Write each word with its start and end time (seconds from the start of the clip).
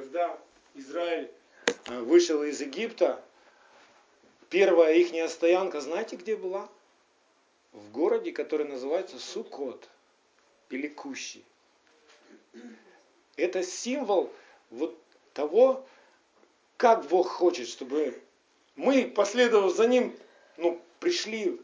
когда 0.00 0.38
Израиль 0.74 1.30
э, 1.66 2.00
вышел 2.00 2.42
из 2.42 2.58
Египта, 2.62 3.22
первая 4.48 4.94
их 4.94 5.30
стоянка, 5.30 5.82
знаете, 5.82 6.16
где 6.16 6.36
была? 6.36 6.70
В 7.72 7.92
городе, 7.92 8.32
который 8.32 8.66
называется 8.66 9.18
Сукот 9.18 9.88
или 10.70 10.88
Кущи. 10.88 11.44
Это 13.36 13.62
символ 13.62 14.32
вот 14.70 14.98
того, 15.34 15.86
как 16.78 17.06
Бог 17.08 17.28
хочет, 17.28 17.68
чтобы 17.68 18.18
мы, 18.76 19.04
последовав 19.04 19.76
за 19.76 19.86
Ним, 19.86 20.16
ну, 20.56 20.80
пришли 20.98 21.60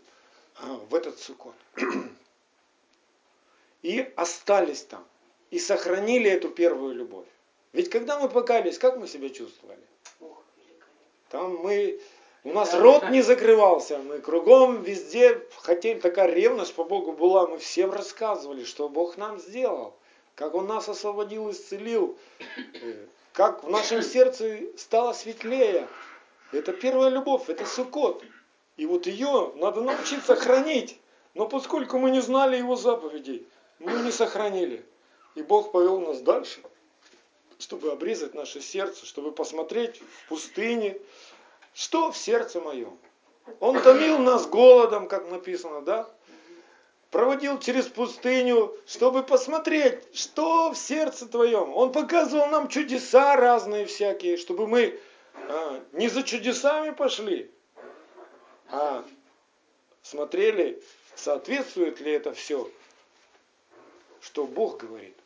а, 0.56 0.74
в 0.74 0.94
этот 0.94 1.18
Сукот. 1.18 1.54
И 3.80 4.00
остались 4.14 4.82
там. 4.82 5.06
И 5.50 5.58
сохранили 5.58 6.30
эту 6.30 6.50
первую 6.50 6.94
любовь. 6.94 7.26
Ведь 7.76 7.90
когда 7.90 8.18
мы 8.18 8.30
покались, 8.30 8.78
как 8.78 8.96
мы 8.96 9.06
себя 9.06 9.28
чувствовали? 9.28 9.78
Там 11.28 11.56
мы, 11.56 12.00
у 12.42 12.54
нас 12.54 12.72
рот 12.72 13.10
не 13.10 13.20
закрывался, 13.20 13.98
мы 13.98 14.20
кругом 14.20 14.82
везде 14.82 15.46
хотели, 15.58 16.00
такая 16.00 16.32
ревность 16.32 16.74
по 16.74 16.84
Богу 16.84 17.12
была, 17.12 17.46
мы 17.46 17.58
всем 17.58 17.92
рассказывали, 17.92 18.64
что 18.64 18.88
Бог 18.88 19.18
нам 19.18 19.38
сделал, 19.38 19.94
как 20.36 20.54
Он 20.54 20.66
нас 20.66 20.88
освободил, 20.88 21.50
исцелил, 21.50 22.16
э, 22.80 23.04
как 23.34 23.62
в 23.62 23.68
нашем 23.68 24.00
сердце 24.00 24.58
стало 24.78 25.12
светлее. 25.12 25.86
Это 26.52 26.72
первая 26.72 27.10
любовь, 27.10 27.50
это 27.50 27.66
сукот. 27.66 28.24
И 28.78 28.86
вот 28.86 29.06
ее 29.06 29.52
надо 29.56 29.82
научиться 29.82 30.34
хранить. 30.34 30.98
Но 31.34 31.46
поскольку 31.46 31.98
мы 31.98 32.10
не 32.10 32.22
знали 32.22 32.56
его 32.56 32.74
заповедей, 32.74 33.46
мы 33.80 33.92
не 34.00 34.12
сохранили. 34.12 34.82
И 35.34 35.42
Бог 35.42 35.72
повел 35.72 36.00
нас 36.00 36.22
дальше 36.22 36.62
чтобы 37.58 37.92
обрезать 37.92 38.34
наше 38.34 38.60
сердце, 38.60 39.06
чтобы 39.06 39.32
посмотреть 39.32 40.00
в 40.00 40.28
пустыне, 40.28 40.98
что 41.74 42.10
в 42.10 42.16
сердце 42.16 42.60
моем. 42.60 42.98
Он 43.60 43.80
томил 43.80 44.18
нас 44.18 44.46
голодом, 44.46 45.08
как 45.08 45.30
написано, 45.30 45.82
да? 45.82 46.08
Проводил 47.10 47.58
через 47.60 47.86
пустыню, 47.86 48.76
чтобы 48.86 49.22
посмотреть, 49.22 50.02
что 50.12 50.72
в 50.72 50.76
сердце 50.76 51.26
твоем. 51.26 51.74
Он 51.74 51.92
показывал 51.92 52.48
нам 52.48 52.68
чудеса 52.68 53.36
разные 53.36 53.86
всякие, 53.86 54.36
чтобы 54.36 54.66
мы 54.66 54.98
а, 55.48 55.82
не 55.92 56.08
за 56.08 56.22
чудесами 56.24 56.90
пошли, 56.90 57.50
а 58.68 59.04
смотрели, 60.02 60.82
соответствует 61.14 62.00
ли 62.00 62.12
это 62.12 62.32
все, 62.32 62.68
что 64.20 64.44
Бог 64.44 64.78
говорит. 64.78 65.16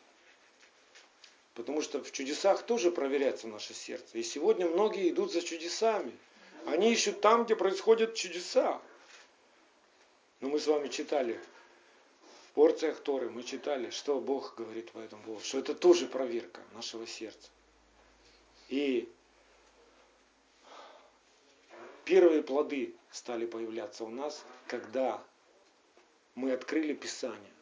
Потому 1.55 1.83
что 1.83 2.03
в 2.03 2.13
чудесах 2.13 2.63
тоже 2.63 2.91
проверяется 2.91 3.49
наше 3.49 3.75
сердце. 3.75 4.19
И 4.19 4.23
сегодня 4.23 4.67
многие 4.67 5.11
идут 5.11 5.33
за 5.33 5.43
чудесами. 5.43 6.17
Они 6.67 6.93
ищут 6.93 7.21
там, 7.21 7.45
где 7.45 7.57
происходят 7.57 8.15
чудеса. 8.15 8.81
Но 10.41 10.49
мы 10.49 10.61
с 10.61 10.67
вами 10.67 10.89
читали 10.89 11.41
в 12.23 12.53
порциях 12.53 13.01
Торы, 13.01 13.31
мы 13.31 13.43
читали, 13.43 13.91
что 13.91 14.21
Бог 14.21 14.55
говорит 14.57 14.91
по 14.93 14.99
этому 14.99 15.23
поводу, 15.23 15.45
что 15.45 15.59
это 15.59 15.75
тоже 15.75 16.07
проверка 16.07 16.61
нашего 16.73 17.07
сердца. 17.07 17.49
И 18.69 19.09
первые 22.05 22.43
плоды 22.43 22.95
стали 23.11 23.47
появляться 23.47 24.05
у 24.05 24.09
нас, 24.09 24.45
когда 24.67 25.23
мы 26.35 26.53
открыли 26.53 26.95
Писание. 26.95 27.53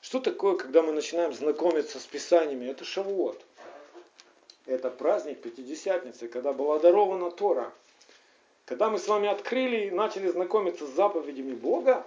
Что 0.00 0.20
такое, 0.20 0.56
когда 0.56 0.82
мы 0.82 0.92
начинаем 0.92 1.32
знакомиться 1.32 1.98
с 1.98 2.04
Писаниями? 2.04 2.66
Это 2.66 2.84
шавуот 2.84 3.44
это 4.68 4.90
праздник 4.90 5.40
Пятидесятницы, 5.40 6.28
когда 6.28 6.52
была 6.52 6.78
дарована 6.78 7.30
Тора. 7.30 7.72
Когда 8.66 8.90
мы 8.90 8.98
с 8.98 9.08
вами 9.08 9.28
открыли 9.28 9.86
и 9.86 9.90
начали 9.90 10.28
знакомиться 10.28 10.86
с 10.86 10.90
заповедями 10.90 11.54
Бога, 11.54 12.06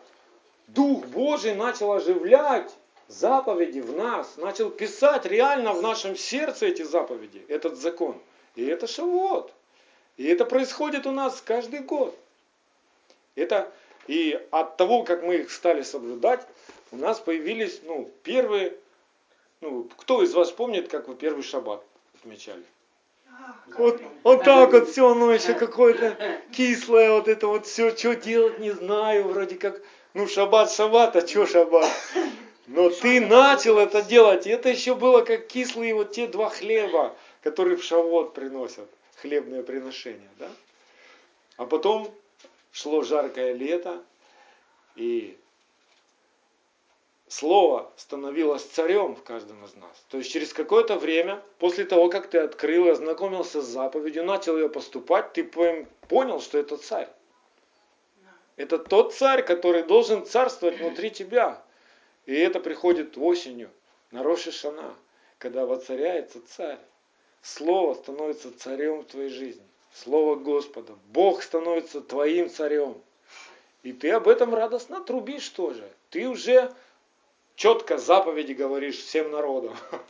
Дух 0.67 1.05
Божий 1.07 1.55
начал 1.55 1.91
оживлять 1.91 2.71
заповеди 3.07 3.79
в 3.79 3.97
нас, 3.97 4.37
начал 4.37 4.69
писать 4.69 5.25
реально 5.25 5.73
в 5.73 5.81
нашем 5.81 6.15
сердце 6.15 6.67
эти 6.67 6.83
заповеди, 6.83 7.43
этот 7.47 7.77
закон. 7.77 8.15
И 8.55 8.63
это 8.63 8.85
шавот. 8.85 9.51
И 10.17 10.25
это 10.27 10.45
происходит 10.45 11.07
у 11.07 11.11
нас 11.11 11.41
каждый 11.41 11.79
год. 11.79 12.15
Это 13.33 13.71
и 14.07 14.39
от 14.51 14.77
того, 14.77 15.03
как 15.03 15.23
мы 15.23 15.37
их 15.37 15.51
стали 15.51 15.81
соблюдать, 15.81 16.45
у 16.91 16.97
нас 16.97 17.19
появились 17.19 17.81
ну, 17.83 18.09
первые, 18.23 18.77
ну, 19.61 19.89
кто 19.97 20.21
из 20.23 20.33
вас 20.33 20.51
помнит, 20.51 20.89
как 20.89 21.07
вы 21.07 21.15
первый 21.15 21.43
шаббат 21.43 21.83
отмечали. 22.15 22.63
Вот, 23.77 24.01
вот 24.23 24.43
так 24.43 24.71
вот 24.73 24.89
все, 24.89 25.09
оно 25.09 25.31
еще 25.31 25.53
какое-то 25.53 26.41
кислое, 26.51 27.11
вот 27.11 27.27
это 27.27 27.47
вот 27.47 27.65
все, 27.65 27.95
что 27.95 28.15
делать 28.15 28.59
не 28.59 28.71
знаю, 28.71 29.27
вроде 29.27 29.55
как, 29.55 29.81
ну 30.13 30.27
шаббат, 30.27 30.71
шаббат, 30.71 31.15
а 31.15 31.25
что 31.25 31.45
шаббат? 31.45 31.89
Но 32.67 32.89
ты 32.89 33.21
начал 33.21 33.77
это 33.77 34.01
делать, 34.01 34.45
и 34.45 34.49
это 34.49 34.69
еще 34.69 34.95
было 34.95 35.23
как 35.23 35.47
кислые 35.47 35.95
вот 35.95 36.11
те 36.11 36.27
два 36.27 36.49
хлеба, 36.49 37.15
которые 37.41 37.77
в 37.77 37.83
шавот 37.83 38.33
приносят, 38.33 38.89
хлебное 39.21 39.63
приношение, 39.63 40.29
да? 40.37 40.49
А 41.57 41.65
потом 41.65 42.13
шло 42.71 43.01
жаркое 43.03 43.53
лето, 43.53 44.03
и 44.95 45.37
Слово 47.31 47.89
становилось 47.95 48.65
царем 48.65 49.15
в 49.15 49.23
каждом 49.23 49.63
из 49.63 49.73
нас. 49.75 50.03
То 50.09 50.17
есть 50.17 50.29
через 50.29 50.51
какое-то 50.51 50.97
время, 50.97 51.41
после 51.59 51.85
того, 51.85 52.09
как 52.09 52.29
ты 52.29 52.39
открыл 52.39 52.87
и 52.87 52.89
ознакомился 52.89 53.61
с 53.61 53.67
заповедью, 53.67 54.25
начал 54.25 54.57
ее 54.57 54.67
поступать, 54.67 55.31
ты 55.31 55.45
понял, 55.45 56.41
что 56.41 56.57
это 56.57 56.75
царь. 56.75 57.07
Это 58.57 58.77
тот 58.77 59.13
царь, 59.13 59.43
который 59.43 59.83
должен 59.83 60.25
царствовать 60.25 60.79
внутри 60.79 61.09
тебя. 61.09 61.63
И 62.25 62.35
это 62.35 62.59
приходит 62.59 63.17
осенью, 63.17 63.69
на 64.11 64.23
Роши 64.23 64.51
Шана, 64.51 64.93
когда 65.37 65.65
воцаряется 65.65 66.45
царь. 66.45 66.79
Слово 67.41 67.93
становится 67.93 68.51
царем 68.59 69.03
в 69.03 69.05
твоей 69.05 69.29
жизни. 69.29 69.63
Слово 69.93 70.35
Господа. 70.35 70.95
Бог 71.05 71.43
становится 71.43 72.01
твоим 72.01 72.49
царем. 72.49 73.01
И 73.83 73.93
ты 73.93 74.11
об 74.11 74.27
этом 74.27 74.53
радостно 74.53 74.99
трубишь 74.99 75.47
тоже. 75.47 75.89
Ты 76.09 76.27
уже 76.27 76.73
четко 77.61 77.99
заповеди 77.99 78.53
говоришь 78.53 78.97
всем 78.97 79.29
народам. 79.29 79.77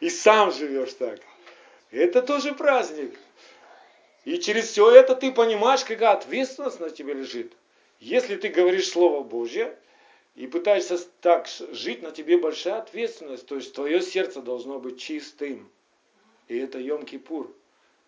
И 0.00 0.08
сам 0.08 0.52
живешь 0.52 0.92
так. 0.92 1.18
Это 1.90 2.22
тоже 2.22 2.54
праздник. 2.54 3.18
И 4.24 4.38
через 4.38 4.68
все 4.68 4.92
это 4.92 5.16
ты 5.16 5.32
понимаешь, 5.32 5.82
какая 5.82 6.12
ответственность 6.12 6.78
на 6.78 6.88
тебе 6.88 7.14
лежит. 7.14 7.52
Если 7.98 8.36
ты 8.36 8.48
говоришь 8.48 8.90
Слово 8.90 9.24
Божье 9.24 9.76
и 10.36 10.46
пытаешься 10.46 11.00
так 11.20 11.48
жить, 11.72 12.00
на 12.00 12.12
тебе 12.12 12.38
большая 12.38 12.78
ответственность. 12.78 13.44
То 13.46 13.56
есть 13.56 13.74
твое 13.74 14.00
сердце 14.02 14.40
должно 14.40 14.78
быть 14.78 15.00
чистым. 15.00 15.68
И 16.46 16.56
это 16.56 16.78
Йом-Кипур. 16.78 17.52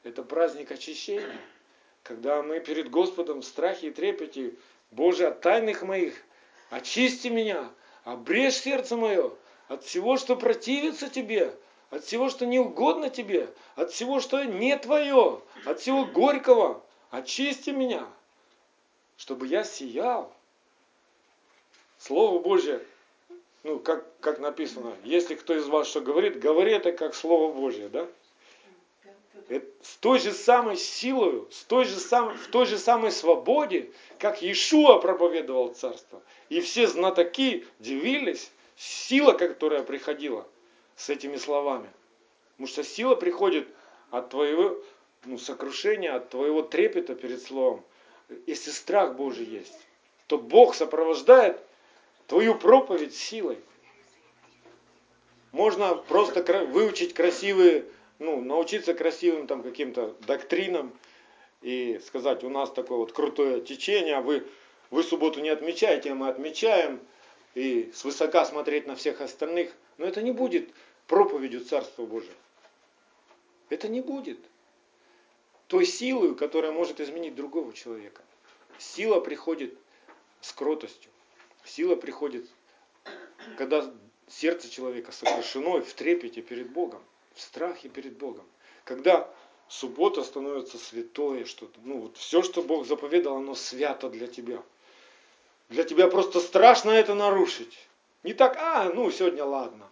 Это 0.04 0.22
праздник 0.22 0.70
очищения. 0.70 1.40
Когда 2.04 2.40
мы 2.44 2.60
перед 2.60 2.88
Господом 2.88 3.40
в 3.40 3.44
страхе 3.44 3.88
и 3.88 3.90
трепете, 3.90 4.54
Боже, 4.92 5.26
от 5.26 5.40
тайных 5.40 5.82
моих, 5.82 6.14
очисти 6.70 7.26
меня, 7.26 7.68
Обрежь 8.04 8.56
сердце 8.56 8.96
мое 8.96 9.32
от 9.68 9.84
всего, 9.84 10.16
что 10.16 10.36
противится 10.36 11.08
тебе, 11.08 11.54
от 11.90 12.04
всего, 12.04 12.30
что 12.30 12.46
не 12.46 12.58
угодно 12.58 13.10
тебе, 13.10 13.48
от 13.76 13.92
всего, 13.92 14.20
что 14.20 14.42
не 14.44 14.76
твое, 14.76 15.40
от 15.64 15.80
всего 15.80 16.04
горького. 16.04 16.82
Очисти 17.10 17.70
меня, 17.70 18.06
чтобы 19.16 19.46
я 19.46 19.64
сиял. 19.64 20.32
Слово 21.98 22.40
Божье, 22.40 22.82
ну, 23.62 23.78
как, 23.78 24.04
как 24.18 24.40
написано, 24.40 24.96
если 25.04 25.34
кто 25.34 25.54
из 25.54 25.66
вас 25.66 25.86
что 25.86 26.00
говорит, 26.00 26.40
говори 26.40 26.72
это 26.72 26.92
как 26.92 27.14
Слово 27.14 27.52
Божье, 27.52 27.88
да? 27.88 28.08
С 29.82 29.96
той 29.96 30.18
же 30.18 30.32
самой 30.32 30.76
силой, 30.76 31.46
с 31.50 31.64
той 31.64 31.84
же 31.84 31.96
сам, 31.98 32.36
в 32.36 32.46
той 32.48 32.66
же 32.66 32.78
самой 32.78 33.10
свободе, 33.10 33.90
как 34.18 34.42
Иешуа 34.42 34.98
проповедовал 34.98 35.74
царство. 35.74 36.22
И 36.48 36.60
все 36.60 36.86
знатоки 36.86 37.66
дивились, 37.78 38.50
сила, 38.76 39.32
которая 39.32 39.82
приходила 39.82 40.46
с 40.96 41.10
этими 41.10 41.36
словами. 41.36 41.90
Потому 42.52 42.68
что 42.68 42.84
сила 42.84 43.14
приходит 43.14 43.68
от 44.10 44.30
твоего 44.30 44.78
ну, 45.24 45.38
сокрушения, 45.38 46.14
от 46.14 46.30
твоего 46.30 46.62
трепета 46.62 47.14
перед 47.14 47.42
словом. 47.42 47.82
Если 48.46 48.70
страх 48.70 49.16
Божий 49.16 49.46
есть, 49.46 49.78
то 50.26 50.38
Бог 50.38 50.74
сопровождает 50.74 51.60
твою 52.26 52.54
проповедь 52.54 53.14
силой. 53.14 53.58
Можно 55.50 55.94
просто 55.94 56.42
выучить 56.66 57.12
красивые 57.12 57.84
ну, 58.22 58.40
научиться 58.40 58.94
красивым 58.94 59.46
там 59.46 59.62
каким-то 59.62 60.16
доктринам 60.26 60.96
и 61.60 62.00
сказать, 62.06 62.44
у 62.44 62.50
нас 62.50 62.70
такое 62.70 62.98
вот 62.98 63.12
крутое 63.12 63.60
течение, 63.60 64.20
вы, 64.20 64.46
вы 64.90 65.02
субботу 65.02 65.40
не 65.40 65.48
отмечаете, 65.48 66.12
а 66.12 66.14
мы 66.14 66.28
отмечаем, 66.28 67.00
и 67.54 67.90
свысока 67.94 68.44
смотреть 68.44 68.86
на 68.86 68.96
всех 68.96 69.20
остальных, 69.20 69.72
но 69.98 70.06
это 70.06 70.22
не 70.22 70.30
будет 70.30 70.70
проповедью 71.06 71.64
Царства 71.64 72.06
Божия. 72.06 72.32
Это 73.68 73.88
не 73.88 74.00
будет. 74.00 74.38
Той 75.66 75.84
силой, 75.84 76.34
которая 76.34 76.72
может 76.72 77.00
изменить 77.00 77.34
другого 77.34 77.72
человека. 77.72 78.22
Сила 78.78 79.20
приходит 79.20 79.76
с 80.40 80.52
кротостью. 80.52 81.10
Сила 81.64 81.96
приходит, 81.96 82.48
когда 83.56 83.92
сердце 84.28 84.70
человека 84.70 85.12
сокрушено 85.12 85.78
и 85.78 85.82
в 85.82 85.92
трепете 85.94 86.42
перед 86.42 86.70
Богом, 86.70 87.02
в 87.34 87.40
страхе 87.40 87.88
перед 87.88 88.16
Богом. 88.16 88.44
Когда 88.84 89.28
суббота 89.68 90.22
становится 90.22 90.78
святое 90.78 91.44
что-то. 91.44 91.78
Ну 91.82 92.00
вот 92.00 92.16
все, 92.16 92.42
что 92.42 92.62
Бог 92.62 92.86
заповедал, 92.86 93.36
оно 93.36 93.54
свято 93.54 94.10
для 94.10 94.26
тебя. 94.26 94.62
Для 95.68 95.84
тебя 95.84 96.08
просто 96.08 96.40
страшно 96.40 96.90
это 96.90 97.14
нарушить. 97.14 97.78
Не 98.22 98.34
так, 98.34 98.56
а, 98.58 98.90
ну 98.92 99.10
сегодня 99.10 99.44
ладно. 99.44 99.88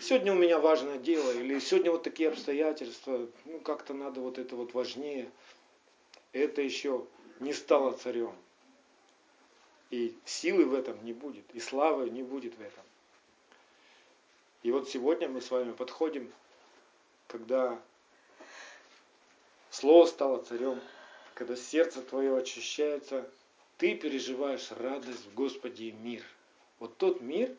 Сегодня 0.00 0.32
у 0.32 0.36
меня 0.36 0.58
важное 0.58 0.98
дело, 0.98 1.30
или 1.32 1.58
сегодня 1.58 1.90
вот 1.90 2.02
такие 2.02 2.28
обстоятельства, 2.28 3.28
ну 3.44 3.60
как-то 3.60 3.94
надо 3.94 4.20
вот 4.20 4.38
это 4.38 4.56
вот 4.56 4.74
важнее. 4.74 5.30
Это 6.32 6.62
еще 6.62 7.04
не 7.40 7.52
стало 7.52 7.92
царем. 7.92 8.34
И 9.90 10.16
силы 10.24 10.64
в 10.64 10.74
этом 10.74 11.04
не 11.04 11.12
будет, 11.12 11.44
и 11.52 11.60
славы 11.60 12.08
не 12.08 12.22
будет 12.22 12.54
в 12.56 12.60
этом. 12.60 12.84
И 14.62 14.70
вот 14.70 14.88
сегодня 14.88 15.28
мы 15.28 15.40
с 15.40 15.50
вами 15.50 15.72
подходим, 15.72 16.32
когда 17.32 17.80
Слово 19.70 20.04
стало 20.04 20.42
царем, 20.42 20.78
когда 21.32 21.56
сердце 21.56 22.02
твое 22.02 22.36
очищается, 22.36 23.26
ты 23.78 23.94
переживаешь 23.94 24.70
радость 24.70 25.24
в 25.24 25.34
Господе 25.34 25.86
и 25.86 25.92
мир. 25.92 26.22
Вот 26.78 26.98
тот 26.98 27.22
мир, 27.22 27.50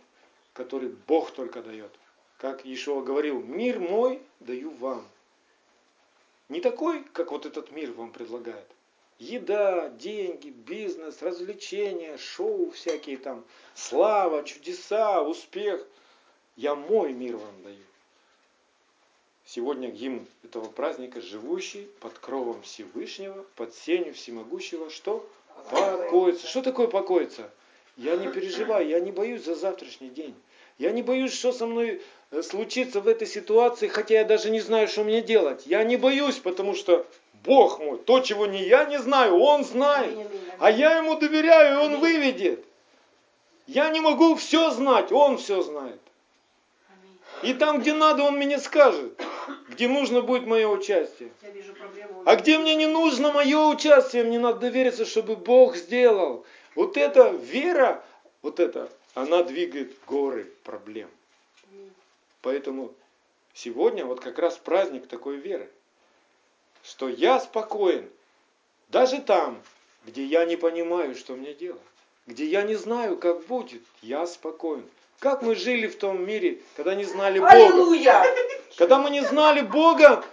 который 0.54 0.90
Бог 1.08 1.32
только 1.32 1.64
дает. 1.64 1.92
Как 2.38 2.68
Ишуа 2.68 3.02
говорил, 3.02 3.42
мир 3.42 3.80
мой 3.80 4.22
даю 4.40 4.70
вам. 4.70 5.08
Не 6.50 6.62
такой, 6.62 7.04
как 7.06 7.32
вот 7.32 7.48
этот 7.48 7.72
мир 7.72 7.94
вам 7.94 8.12
предлагает. 8.12 8.68
Еда, 9.18 9.90
деньги, 9.90 10.50
бизнес, 10.50 11.24
развлечения, 11.24 12.18
шоу 12.18 12.70
всякие 12.70 13.18
там, 13.18 13.44
слава, 13.74 14.44
чудеса, 14.44 15.24
успех. 15.24 15.84
Я 16.56 16.76
мой 16.76 17.14
мир 17.14 17.38
вам 17.38 17.64
даю. 17.64 17.84
Сегодня 19.56 19.90
гимн 19.90 20.26
этого 20.44 20.66
праздника 20.66 21.22
«Живущий 21.22 21.88
под 22.00 22.18
кровом 22.18 22.64
Всевышнего, 22.64 23.46
под 23.56 23.76
сенью 23.76 24.16
всемогущего». 24.16 24.90
Что? 24.90 25.30
Покоиться. 25.70 26.48
Что 26.48 26.64
такое 26.64 26.88
покоиться? 26.88 27.52
Я 27.96 28.16
не 28.16 28.30
переживаю, 28.30 28.88
я 28.88 29.00
не 29.00 29.12
боюсь 29.12 29.44
за 29.44 29.54
завтрашний 29.54 30.10
день. 30.10 30.34
Я 30.80 30.90
не 30.90 31.04
боюсь, 31.04 31.34
что 31.34 31.52
со 31.52 31.68
мной 31.68 32.02
э, 32.32 32.42
случится 32.42 33.00
в 33.00 33.08
этой 33.08 33.28
ситуации, 33.28 33.88
хотя 33.88 34.16
я 34.16 34.26
даже 34.26 34.50
не 34.50 34.60
знаю, 34.60 34.88
что 34.88 35.04
мне 35.04 35.22
делать. 35.22 35.68
Я 35.68 35.84
не 35.84 35.98
боюсь, 35.98 36.38
потому 36.38 36.74
что 36.74 37.06
Бог 37.44 37.78
мой, 37.78 38.00
то, 38.00 38.22
чего 38.22 38.48
не 38.48 38.64
я 38.64 38.86
не 38.86 38.98
знаю, 38.98 39.38
Он 39.38 39.64
знает. 39.64 40.18
А 40.58 40.72
я 40.72 40.98
Ему 40.98 41.14
доверяю, 41.14 41.76
и 41.76 41.86
Он 41.86 42.00
выведет. 42.00 42.66
Я 43.68 43.92
не 43.92 44.00
могу 44.00 44.34
все 44.34 44.72
знать, 44.72 45.12
Он 45.12 45.38
все 45.38 45.62
знает. 45.62 46.00
И 47.44 47.54
там, 47.54 47.82
где 47.82 47.94
надо, 47.94 48.24
Он 48.24 48.38
мне 48.38 48.58
скажет 48.58 49.14
где 49.70 49.88
нужно 49.88 50.22
будет 50.22 50.46
мое 50.46 50.68
участие. 50.68 51.32
А 52.26 52.36
где 52.36 52.58
мне 52.58 52.76
не 52.76 52.88
нужно 52.88 53.32
мое 53.32 53.68
участие, 53.68 54.24
мне 54.24 54.40
надо 54.40 54.60
довериться, 54.60 55.06
чтобы 55.06 55.36
Бог 55.36 55.76
сделал. 55.76 56.46
Вот 56.76 56.98
эта 56.98 57.30
вера, 57.30 58.04
вот 58.42 58.60
это, 58.60 58.90
она 59.14 59.44
двигает 59.44 59.94
горы 60.08 60.52
проблем. 60.64 61.10
Поэтому 62.42 62.94
сегодня 63.54 64.06
вот 64.06 64.20
как 64.20 64.40
раз 64.40 64.58
праздник 64.58 65.08
такой 65.08 65.38
веры, 65.38 65.70
что 66.84 67.08
я 67.08 67.40
спокоен, 67.40 68.10
даже 68.90 69.22
там, 69.22 69.62
где 70.06 70.26
я 70.26 70.46
не 70.46 70.58
понимаю, 70.58 71.16
что 71.16 71.36
мне 71.36 71.54
делать, 71.54 71.82
где 72.28 72.46
я 72.46 72.64
не 72.64 72.76
знаю, 72.76 73.18
как 73.18 73.46
будет, 73.46 73.84
я 74.02 74.28
спокоен. 74.28 74.88
Как 75.20 75.42
мы 75.42 75.56
жили 75.56 75.88
в 75.88 75.98
том 75.98 76.26
мире, 76.26 76.60
когда 76.76 76.96
не 76.96 77.06
знали 77.06 77.40
Бога? 77.40 77.52
Аллилуйя! 77.52 78.26
Когда 78.78 79.00
мы 79.00 79.10
не 79.10 79.22
знали 79.22 79.62
Бога, 79.62 80.24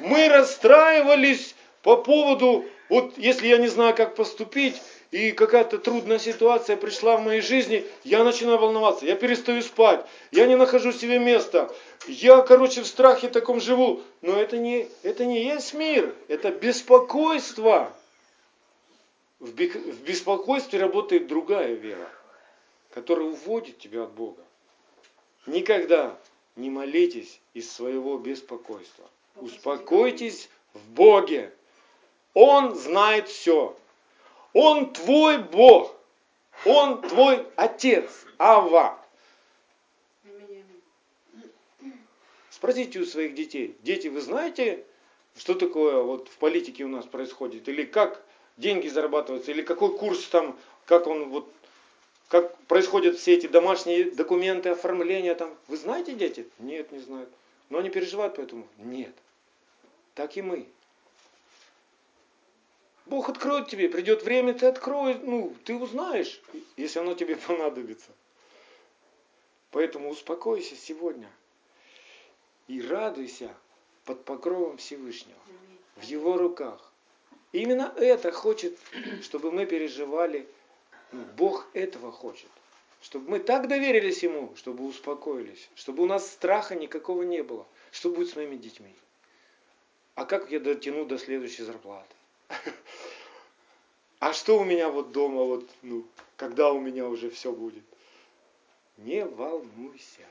мы 0.00 0.28
расстраивались 0.28 1.54
по 1.82 1.96
поводу, 1.96 2.64
вот 2.88 3.18
если 3.18 3.48
я 3.48 3.58
не 3.58 3.68
знаю, 3.68 3.94
как 3.94 4.14
поступить, 4.14 4.80
и 5.12 5.32
какая-то 5.32 5.78
трудная 5.78 6.18
ситуация 6.18 6.76
пришла 6.76 7.18
в 7.18 7.22
моей 7.22 7.42
жизни, 7.42 7.84
я 8.02 8.24
начинаю 8.24 8.58
волноваться, 8.58 9.04
я 9.04 9.14
перестаю 9.14 9.60
спать, 9.60 10.06
я 10.30 10.46
не 10.46 10.56
нахожу 10.56 10.90
себе 10.90 11.18
места, 11.18 11.70
я, 12.08 12.40
короче, 12.40 12.80
в 12.80 12.86
страхе 12.86 13.28
таком 13.28 13.60
живу. 13.60 14.00
Но 14.22 14.40
это 14.40 14.56
не, 14.56 14.88
это 15.02 15.26
не 15.26 15.44
есть 15.44 15.74
мир, 15.74 16.14
это 16.28 16.50
беспокойство. 16.50 17.92
В 19.38 19.52
беспокойстве 19.52 20.80
работает 20.80 21.26
другая 21.26 21.74
вера, 21.74 22.08
которая 22.92 23.28
уводит 23.28 23.78
тебя 23.78 24.04
от 24.04 24.12
Бога. 24.12 24.42
Никогда 25.46 26.16
не 26.56 26.70
молитесь 26.70 27.40
из 27.54 27.70
своего 27.70 28.18
беспокойства. 28.18 29.08
Успокойтесь 29.36 30.48
в 30.74 30.90
Боге. 30.90 31.52
Он 32.34 32.74
знает 32.74 33.28
все. 33.28 33.76
Он 34.52 34.92
твой 34.92 35.38
Бог. 35.38 35.96
Он 36.64 37.00
твой 37.02 37.46
Отец, 37.56 38.10
Ава. 38.38 38.98
Спросите 42.50 43.00
у 43.00 43.06
своих 43.06 43.34
детей. 43.34 43.76
Дети, 43.82 44.06
вы 44.06 44.20
знаете, 44.20 44.84
что 45.36 45.54
такое 45.54 46.02
вот 46.02 46.28
в 46.28 46.36
политике 46.36 46.84
у 46.84 46.88
нас 46.88 47.06
происходит? 47.06 47.68
Или 47.68 47.84
как 47.84 48.22
деньги 48.58 48.86
зарабатываются? 48.86 49.50
Или 49.50 49.62
какой 49.62 49.96
курс 49.96 50.24
там, 50.26 50.56
как 50.84 51.08
он 51.08 51.30
вот 51.30 51.52
как 52.28 52.56
происходят 52.64 53.18
все 53.18 53.34
эти 53.34 53.46
домашние 53.46 54.10
документы, 54.10 54.70
оформления 54.70 55.34
там. 55.34 55.56
Вы 55.68 55.76
знаете, 55.76 56.14
дети? 56.14 56.48
Нет, 56.58 56.92
не 56.92 56.98
знают. 56.98 57.28
Но 57.68 57.78
они 57.78 57.90
переживают 57.90 58.36
поэтому? 58.36 58.66
Нет. 58.78 59.14
Так 60.14 60.36
и 60.36 60.42
мы. 60.42 60.66
Бог 63.06 63.28
откроет 63.28 63.68
тебе, 63.68 63.88
придет 63.88 64.22
время, 64.22 64.54
ты 64.54 64.66
откроешь, 64.66 65.18
ну, 65.22 65.54
ты 65.64 65.74
узнаешь, 65.74 66.40
если 66.76 67.00
оно 67.00 67.14
тебе 67.14 67.36
понадобится. 67.46 68.10
Поэтому 69.70 70.10
успокойся 70.10 70.76
сегодня 70.76 71.30
и 72.68 72.80
радуйся 72.80 73.54
под 74.04 74.24
покровом 74.24 74.76
Всевышнего, 74.76 75.38
в 75.96 76.02
Его 76.04 76.36
руках. 76.36 76.92
И 77.52 77.60
именно 77.60 77.92
это 77.96 78.32
хочет, 78.32 78.78
чтобы 79.22 79.50
мы 79.50 79.66
переживали 79.66 80.48
Бог 81.36 81.66
этого 81.74 82.10
хочет. 82.10 82.48
Чтобы 83.02 83.30
мы 83.30 83.38
так 83.40 83.68
доверились 83.68 84.22
Ему, 84.22 84.54
чтобы 84.56 84.84
успокоились, 84.84 85.68
чтобы 85.74 86.02
у 86.04 86.06
нас 86.06 86.30
страха 86.30 86.74
никакого 86.74 87.22
не 87.22 87.42
было. 87.42 87.66
Что 87.90 88.10
будет 88.10 88.30
с 88.30 88.36
моими 88.36 88.56
детьми? 88.56 88.94
А 90.14 90.24
как 90.24 90.50
я 90.50 90.60
дотяну 90.60 91.04
до 91.04 91.18
следующей 91.18 91.64
зарплаты? 91.64 92.14
А 94.20 94.32
что 94.32 94.58
у 94.58 94.64
меня 94.64 94.88
вот 94.88 95.10
дома, 95.10 95.42
вот, 95.42 95.68
ну, 95.82 96.06
когда 96.36 96.72
у 96.72 96.78
меня 96.78 97.08
уже 97.08 97.28
все 97.28 97.50
будет? 97.50 97.82
Не 98.98 99.24
волнуйся. 99.24 100.26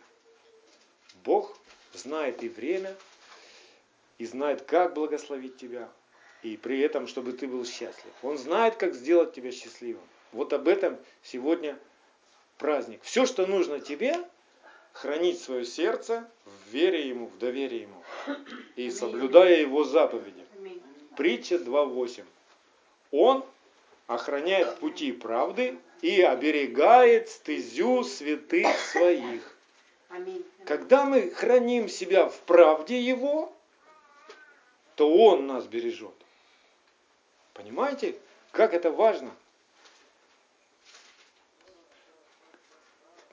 Бог 1.26 1.58
знает 1.94 2.42
и 2.42 2.48
время, 2.48 2.96
и 4.18 4.26
знает, 4.26 4.62
как 4.62 4.94
благословить 4.94 5.58
тебя, 5.58 5.90
и 6.42 6.56
при 6.56 6.80
этом, 6.80 7.08
чтобы 7.08 7.34
ты 7.34 7.48
был 7.48 7.66
счастлив. 7.66 8.14
Он 8.22 8.38
знает, 8.38 8.78
как 8.78 8.94
сделать 8.94 9.34
тебя 9.34 9.52
счастливым. 9.52 10.08
Вот 10.32 10.54
об 10.54 10.68
этом 10.68 10.98
сегодня 11.24 11.78
праздник. 12.58 13.02
Все, 13.04 13.26
что 13.26 13.46
нужно 13.46 13.80
тебе, 13.80 14.16
хранить 14.94 15.42
свое 15.42 15.66
сердце 15.66 16.30
в 16.46 16.72
вере 16.72 17.08
Ему, 17.08 17.28
в 17.28 17.38
доверии 17.38 17.82
Ему 17.82 18.04
и 18.76 18.90
соблюдая 18.92 19.60
Его 19.60 19.84
заповеди. 19.84 20.46
Притча 21.18 21.56
2.8. 21.56 22.24
Он 23.12 23.46
охраняет 24.08 24.78
пути 24.80 25.12
правды 25.12 25.78
и 26.02 26.22
оберегает 26.22 27.30
стезю 27.30 28.04
святых 28.04 28.68
своих. 28.78 29.56
Когда 30.66 31.06
мы 31.06 31.30
храним 31.30 31.88
себя 31.90 32.28
в 32.28 32.38
правде 32.42 33.00
Его, 33.00 33.54
то 34.96 35.14
Он 35.14 35.48
нас 35.48 35.66
бережет. 35.66 36.14
Понимаете, 37.54 38.16
как 38.52 38.74
это 38.74 38.92
важно? 38.92 39.32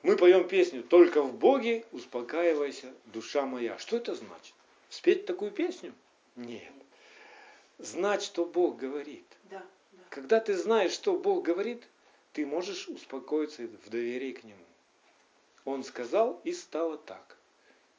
Мы 0.01 0.15
поем 0.15 0.47
песню 0.47 0.81
«Только 0.83 1.21
в 1.21 1.35
Боге 1.35 1.85
успокаивайся, 1.91 2.93
душа 3.05 3.45
моя». 3.45 3.77
Что 3.77 3.97
это 3.97 4.15
значит? 4.15 4.53
Спеть 4.89 5.25
такую 5.25 5.51
песню? 5.51 5.93
Нет. 6.35 6.71
Знать, 7.77 8.23
что 8.23 8.45
Бог 8.45 8.77
говорит. 8.77 9.25
Да, 9.49 9.63
да. 9.91 10.03
Когда 10.09 10.39
ты 10.39 10.55
знаешь, 10.55 10.91
что 10.91 11.17
Бог 11.17 11.43
говорит, 11.43 11.83
ты 12.33 12.45
можешь 12.45 12.87
успокоиться 12.87 13.63
в 13.63 13.89
доверии 13.89 14.31
к 14.31 14.43
Нему. 14.43 14.65
Он 15.65 15.83
сказал, 15.83 16.39
и 16.43 16.53
стало 16.53 16.97
так. 16.97 17.37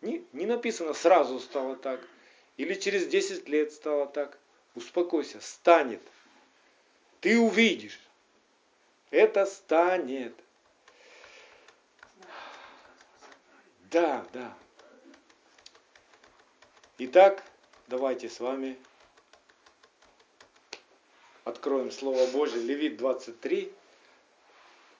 Не, 0.01 0.25
не 0.33 0.47
написано 0.47 0.95
сразу 0.95 1.39
стало 1.39 1.77
так. 1.77 2.01
или 2.57 2.75
через 2.75 3.07
10 3.07 3.49
лет 3.49 3.73
стало 3.73 4.07
так, 4.07 4.39
успокойся, 4.75 5.41
станет. 5.41 6.01
Ты 7.21 7.39
увидишь. 7.39 8.01
Это 9.11 9.45
станет. 9.45 10.35
Да, 13.91 14.25
да. 14.33 14.55
Итак, 16.99 17.43
давайте 17.89 18.29
с 18.29 18.39
вами 18.39 18.79
откроем 21.43 21.91
Слово 21.91 22.31
Божье, 22.31 22.63
Левит 22.63 22.99
23, 22.99 23.73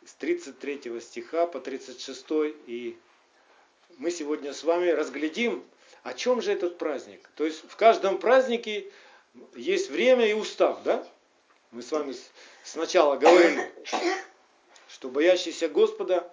с 0.05 0.13
33 0.15 1.01
стиха 1.01 1.47
по 1.47 1.61
36, 1.61 2.27
и 2.67 2.99
мы 3.99 4.11
сегодня 4.11 4.53
с 4.53 4.65
вами 4.65 4.89
разглядим, 4.89 5.65
о 6.03 6.13
чем 6.13 6.43
же 6.43 6.51
этот 6.51 6.77
праздник. 6.77 7.31
То 7.37 7.45
есть 7.45 7.63
в 7.71 7.77
каждом 7.77 8.19
празднике 8.19 8.91
есть 9.55 9.91
время 9.91 10.27
и 10.27 10.33
устав, 10.33 10.83
да? 10.83 11.07
Мы 11.71 11.83
с 11.83 11.93
вами 11.93 12.17
сначала 12.65 13.17
говорили, 13.17 13.73
что 14.89 15.11
боящийся 15.11 15.69
Господа 15.69 16.29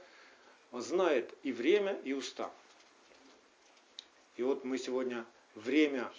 знает 0.71 1.33
и 1.43 1.51
время, 1.51 1.93
и 2.03 2.13
устав. 2.13 2.51
И 4.35 4.43
вот 4.43 4.63
мы 4.63 4.77
сегодня 4.77 5.25
время 5.55 6.11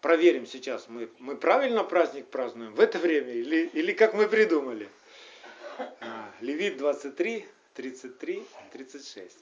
проверим 0.00 0.46
сейчас, 0.46 0.88
мы, 0.88 1.10
мы 1.18 1.36
правильно 1.36 1.84
праздник 1.84 2.26
празднуем 2.28 2.74
в 2.74 2.80
это 2.80 2.98
время 2.98 3.32
или, 3.32 3.66
или 3.72 3.92
как 3.92 4.14
мы 4.14 4.28
придумали. 4.28 4.88
А, 6.00 6.30
Левит 6.40 6.76
23, 6.76 7.46
33, 7.74 8.46
36. 8.72 9.36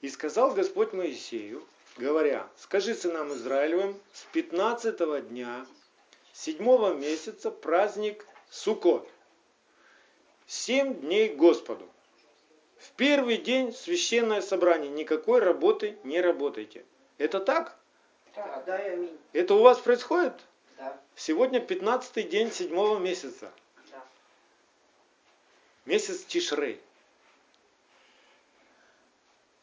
И 0.00 0.08
сказал 0.08 0.52
Господь 0.54 0.92
Моисею, 0.92 1.62
говоря, 1.96 2.48
скажи 2.58 2.94
сынам 2.94 3.32
Израилевым, 3.34 3.98
с 4.12 4.24
15 4.32 5.28
дня 5.28 5.66
седьмого 6.32 6.94
месяца 6.94 7.50
праздник 7.50 8.26
Суккот. 8.50 9.08
Семь 10.46 10.94
дней 11.00 11.28
Господу. 11.28 11.88
В 12.80 12.92
первый 12.92 13.36
день 13.36 13.74
священное 13.74 14.40
собрание, 14.40 14.90
никакой 14.90 15.40
работы 15.40 15.98
не 16.02 16.18
работайте. 16.20 16.86
Это 17.18 17.38
так? 17.38 17.76
Да, 18.34 18.62
да, 18.64 18.76
аминь. 18.76 19.18
Это 19.34 19.54
у 19.54 19.62
вас 19.62 19.78
происходит? 19.78 20.32
Да, 20.78 20.98
Сегодня 21.14 21.60
15 21.60 22.26
день 22.30 22.50
седьмого 22.50 22.98
месяца. 22.98 23.52
да. 23.90 24.02
Месяц 25.84 26.24
Тишрей. 26.24 26.80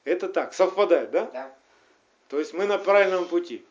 Это 0.03 0.29
так, 0.29 0.53
совпадает, 0.53 1.09
да? 1.09 1.25
Да. 1.25 1.55
То 2.29 2.37
есть 2.37 2.53
мы 2.53 2.67
на 2.67 2.77
правильном 2.77 3.27
пути. 3.27 3.65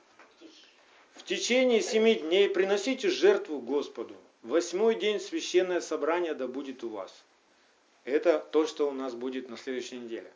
В 1.14 1.22
течение 1.22 1.82
семи 1.82 2.16
дней 2.16 2.48
приносите 2.50 3.10
жертву 3.10 3.60
Господу. 3.60 4.16
Восьмой 4.42 4.96
день 4.96 5.20
священное 5.20 5.80
собрание 5.80 6.34
да 6.34 6.48
будет 6.48 6.82
у 6.82 6.88
вас. 6.88 7.12
Это 8.06 8.38
то, 8.52 8.66
что 8.68 8.88
у 8.88 8.92
нас 8.92 9.14
будет 9.14 9.48
на 9.50 9.58
следующей 9.58 9.98
неделе. 9.98 10.32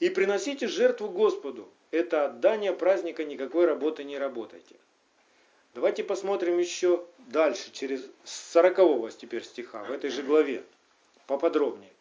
И 0.00 0.08
приносите 0.08 0.66
жертву 0.66 1.10
Господу. 1.10 1.68
Это 1.90 2.24
отдание 2.24 2.72
праздника, 2.72 3.22
никакой 3.22 3.66
работы 3.66 4.02
не 4.02 4.18
работайте. 4.18 4.76
Давайте 5.74 6.02
посмотрим 6.02 6.58
еще 6.58 7.04
дальше, 7.18 7.70
через 7.72 8.02
40 8.24 9.14
теперь 9.14 9.44
стиха, 9.44 9.84
в 9.84 9.92
этой 9.92 10.08
же 10.08 10.22
главе, 10.22 10.64
поподробнее. 11.26 11.92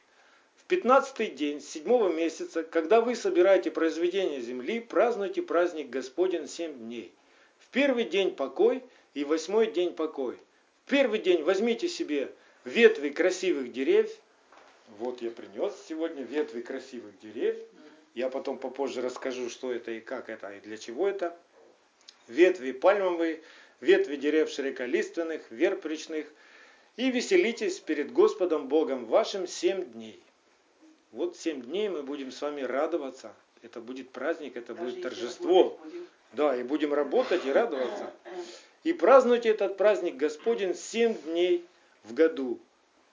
В 0.55 0.63
15 0.63 1.35
день 1.35 1.59
седьмого 1.59 2.09
месяца, 2.09 2.63
когда 2.63 3.01
вы 3.01 3.15
собираете 3.15 3.69
произведение 3.69 4.39
земли, 4.39 4.79
празднуйте 4.79 5.41
праздник 5.41 5.89
Господень 5.89 6.47
семь 6.47 6.73
дней. 6.77 7.13
В 7.59 7.67
первый 7.67 8.05
день 8.05 8.33
покой 8.33 8.81
и 9.13 9.25
восьмой 9.25 9.69
день 9.69 9.93
покой. 9.93 10.37
В 10.85 10.89
первый 10.89 11.19
день 11.19 11.43
возьмите 11.43 11.89
себе 11.89 12.33
ветви 12.65 13.09
красивых 13.09 13.71
деревьев. 13.71 14.11
Вот 14.99 15.21
я 15.21 15.31
принес 15.31 15.73
сегодня 15.87 16.23
ветви 16.23 16.61
красивых 16.61 17.19
деревьев. 17.19 17.57
Я 18.13 18.29
потом 18.29 18.57
попозже 18.57 19.01
расскажу, 19.01 19.49
что 19.49 19.71
это 19.71 19.91
и 19.91 20.01
как 20.01 20.29
это, 20.29 20.51
и 20.51 20.59
для 20.59 20.77
чего 20.77 21.07
это. 21.07 21.37
Ветви 22.27 22.71
пальмовые, 22.71 23.41
ветви 23.79 24.17
дерев 24.17 24.49
широколиственных, 24.49 25.49
верб. 25.49 25.85
И 26.97 27.09
веселитесь 27.09 27.79
перед 27.79 28.11
Господом 28.11 28.67
Богом 28.67 29.05
вашим 29.05 29.47
семь 29.47 29.85
дней. 29.91 30.21
Вот 31.11 31.37
семь 31.37 31.61
дней 31.61 31.89
мы 31.89 32.03
будем 32.03 32.31
с 32.31 32.41
вами 32.41 32.61
радоваться. 32.61 33.33
Это 33.61 33.79
будет 33.79 34.09
праздник, 34.09 34.57
это 34.57 34.73
Даже 34.73 34.89
будет 34.91 35.03
торжество. 35.03 35.79
будем. 35.83 36.07
Да, 36.33 36.55
и 36.55 36.63
будем 36.63 36.93
работать 36.93 37.45
и 37.45 37.51
радоваться. 37.51 38.11
И 38.83 38.93
празднуйте 38.93 39.49
этот 39.49 39.77
праздник 39.77 40.15
Господень 40.15 40.73
семь 40.73 41.13
дней 41.21 41.63
в 42.03 42.13
году. 42.13 42.59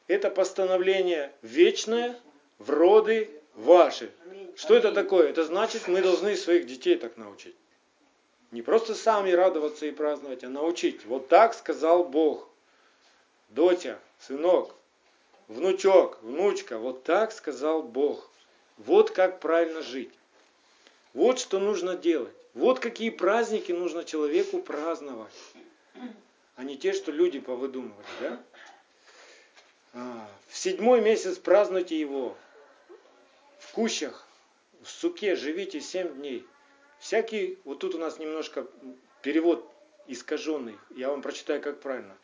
Это 0.07 0.31
постановление 0.31 1.33
вечное 1.43 2.19
в 2.59 2.71
роды 2.71 3.31
ваши. 3.55 4.11
Что 4.57 4.75
это 4.75 4.93
такое? 4.93 5.29
Это 5.29 5.45
значит, 5.45 5.89
мы 5.89 6.01
должны 6.03 6.37
своих 6.37 6.67
детей 6.67 6.97
так 6.97 7.17
научить. 7.17 7.55
Не 8.51 8.63
просто 8.63 8.95
сами 8.95 9.31
радоваться 9.31 9.87
и 9.87 9.91
праздновать, 9.91 10.43
а 10.45 10.49
научить. 10.49 11.05
Вот 11.05 11.29
так 11.29 11.55
сказал 11.55 12.05
Бог. 12.05 12.49
Доча, 13.51 13.99
сынок, 14.19 14.75
внучок, 15.49 16.19
внучка, 16.23 16.79
вот 16.79 17.05
так 17.05 17.33
сказал 17.33 17.83
Бог. 17.83 18.31
Вот 18.79 19.11
как 19.11 19.41
правильно 19.41 19.83
жить. 19.83 20.13
Вот 21.13 21.39
что 21.39 21.59
нужно 21.59 21.97
делать. 21.97 22.35
Вот 22.55 22.81
какие 22.81 23.11
праздники 23.11 23.73
нужно 23.73 24.05
человеку 24.05 24.61
праздновать. 24.61 25.33
А 26.57 26.65
не 26.65 26.77
те, 26.77 26.93
что 26.93 27.13
люди 27.13 27.41
повыдумывали, 27.41 28.07
да? 28.21 28.43
А, 29.95 30.29
в 30.49 30.57
седьмой 30.57 31.01
месяц 31.01 31.39
празднуйте 31.39 31.99
его. 31.99 32.37
В 33.59 33.73
кущах, 33.73 34.27
в 34.83 34.89
суке 34.89 35.37
живите 35.37 35.81
семь 35.81 36.15
дней. 36.15 36.47
Всякий, 36.99 37.59
вот 37.65 37.79
тут 37.79 37.95
у 37.95 37.99
нас 37.99 38.19
немножко 38.19 38.67
перевод 39.23 39.69
искаженный, 40.07 40.77
я 40.97 41.11
вам 41.11 41.23
прочитаю 41.23 41.61
как 41.63 41.81
правильно. 41.81 42.17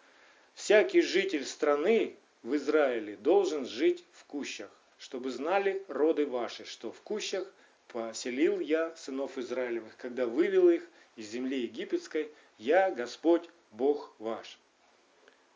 Всякий 0.54 1.00
житель 1.00 1.44
страны 1.44 2.16
в 2.42 2.54
Израиле 2.56 3.16
должен 3.16 3.66
жить 3.66 4.04
в 4.12 4.25
кущах, 4.25 4.71
чтобы 4.99 5.30
знали 5.30 5.85
роды 5.88 6.26
ваши, 6.26 6.64
что 6.64 6.92
в 6.92 7.00
кущах 7.02 7.47
поселил 7.88 8.61
я 8.61 8.94
сынов 8.97 9.38
Израилевых, 9.38 9.97
когда 9.97 10.26
вывел 10.26 10.68
их 10.68 10.87
из 11.16 11.28
земли 11.28 11.62
египетской, 11.62 12.30
я 12.59 12.90
Господь 12.90 13.49
Бог 13.71 14.12
ваш. 14.18 14.59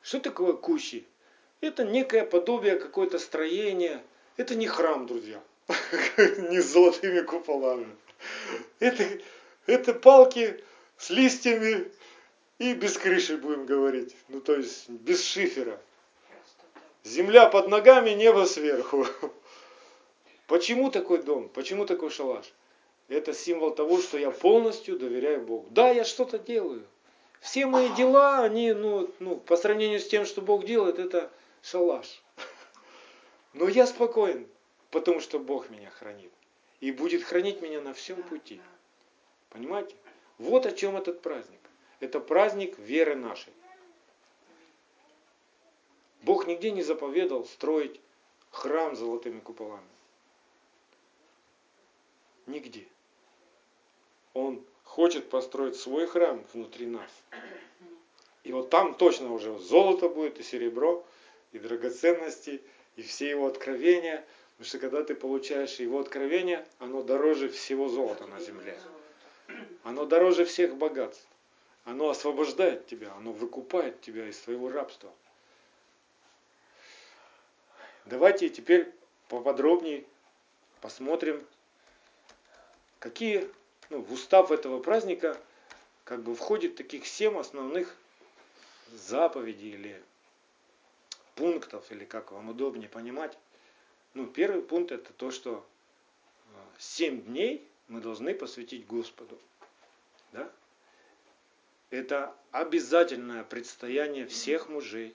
Что 0.03 0.21
такое 0.21 0.55
кущи? 0.55 1.07
Это 1.61 1.85
некое 1.85 2.25
подобие, 2.25 2.77
какое-то 2.77 3.19
строение. 3.19 4.03
Это 4.37 4.55
не 4.55 4.67
храм, 4.67 5.07
друзья. 5.07 5.41
Не 6.17 6.61
с 6.61 6.67
золотыми 6.67 7.21
куполами. 7.21 7.89
Это, 8.79 9.05
это 9.67 9.93
палки 9.93 10.63
с 10.97 11.11
листьями 11.11 11.91
и 12.59 12.75
без 12.75 12.97
крыши, 12.97 13.37
будем 13.37 13.67
говорить. 13.67 14.17
Ну, 14.29 14.41
то 14.41 14.55
есть 14.55 14.89
без 14.89 15.23
шифера. 15.25 15.81
Земля 17.05 17.47
под 17.47 17.69
ногами, 17.69 18.11
небо 18.11 18.45
сверху. 18.45 19.07
Почему 20.47 20.91
такой 20.91 21.23
дом? 21.23 21.49
Почему 21.49 21.87
такой 21.87 22.11
шалаш? 22.11 22.47
Это 23.09 23.33
символ 23.35 23.75
того, 23.75 24.01
что 24.01 24.19
я 24.19 24.31
полностью 24.31 24.99
доверяю 24.99 25.43
Богу. 25.43 25.67
Да, 25.71 25.91
я 25.91 26.05
что-то 26.05 26.39
делаю. 26.39 26.85
Все 27.41 27.67
мои 27.67 27.89
дела, 27.91 28.41
они, 28.41 28.73
ну, 28.73 29.11
ну, 29.21 29.37
по 29.37 29.57
сравнению 29.57 30.01
с 30.01 30.09
тем, 30.09 30.27
что 30.27 30.41
Бог 30.41 30.65
делает, 30.65 30.99
это 30.99 31.31
шалаш. 31.63 32.23
Но 33.53 33.69
я 33.69 33.87
спокоен, 33.87 34.49
потому 34.91 35.21
что 35.21 35.39
Бог 35.39 35.71
меня 35.71 35.91
хранит. 35.91 36.33
И 36.81 36.93
будет 36.93 37.25
хранить 37.25 37.61
меня 37.61 37.81
на 37.81 37.93
всем 37.93 38.23
пути. 38.23 38.61
Понимаете? 39.51 39.97
Вот 40.39 40.67
о 40.67 40.73
чем 40.73 40.97
этот 40.97 41.23
праздник. 41.23 41.61
Это 42.01 42.21
праздник 42.21 42.79
веры 42.79 43.17
нашей. 43.17 43.53
Бог 46.23 46.47
нигде 46.47 46.71
не 46.71 46.83
заповедал 46.83 47.45
строить 47.45 48.01
храм 48.51 48.95
с 48.95 48.99
золотыми 48.99 49.41
куполами. 49.41 49.83
Нигде. 52.47 52.87
Он 54.35 54.65
хочет 54.85 55.29
построить 55.29 55.77
свой 55.77 56.07
храм 56.07 56.45
внутри 56.53 56.87
нас. 56.87 57.11
И 58.45 58.53
вот 58.53 58.71
там 58.71 58.95
точно 58.95 59.33
уже 59.33 59.59
золото 59.59 60.09
будет, 60.09 60.41
и 60.41 60.43
серебро, 60.43 61.05
и 61.53 61.59
драгоценности, 61.59 62.61
и 62.97 63.03
все 63.03 63.31
его 63.31 63.47
откровения. 63.47 64.25
Потому 64.57 64.69
что 64.69 64.79
когда 64.79 65.05
ты 65.05 65.15
получаешь 65.15 65.77
его 65.77 66.01
откровение, 66.01 66.67
оно 66.79 67.03
дороже 67.03 67.49
всего 67.49 67.89
золота 67.89 68.27
на 68.27 68.41
земле. 68.41 68.79
Оно 69.85 70.05
дороже 70.05 70.45
всех 70.45 70.77
богатств. 70.77 71.27
Оно 71.85 72.11
освобождает 72.11 72.87
тебя, 72.87 73.13
оно 73.15 73.33
выкупает 73.33 74.01
тебя 74.03 74.29
из 74.29 74.39
твоего 74.39 74.71
рабства. 74.71 75.11
Давайте 78.05 78.49
теперь 78.49 78.93
поподробнее 79.29 80.05
посмотрим, 80.81 81.47
какие 82.99 83.49
ну, 83.91 84.03
в 84.03 84.13
устав 84.13 84.51
этого 84.51 84.81
праздника 84.81 85.39
как 86.05 86.23
бы 86.23 86.35
входит 86.35 86.77
таких 86.77 87.07
семь 87.07 87.39
основных 87.39 87.95
заповедей 88.93 89.71
или 89.71 90.03
пунктов, 91.39 91.91
или 91.93 92.05
как 92.05 92.33
вам 92.33 92.51
удобнее 92.51 92.89
понимать. 92.89 93.39
Ну, 94.15 94.27
первый 94.27 94.63
пункт 94.63 94.91
это 94.91 95.13
то, 95.13 95.31
что 95.31 95.65
а, 96.55 96.59
семь 96.79 97.23
дней 97.23 97.65
мы 97.87 98.01
должны 98.01 98.35
посвятить 98.35 98.87
Господу. 98.87 99.39
Да? 100.33 100.51
Это 101.91 102.35
обязательное 102.51 103.45
предстояние 103.45 104.27
всех 104.27 104.69
мужей 104.69 105.15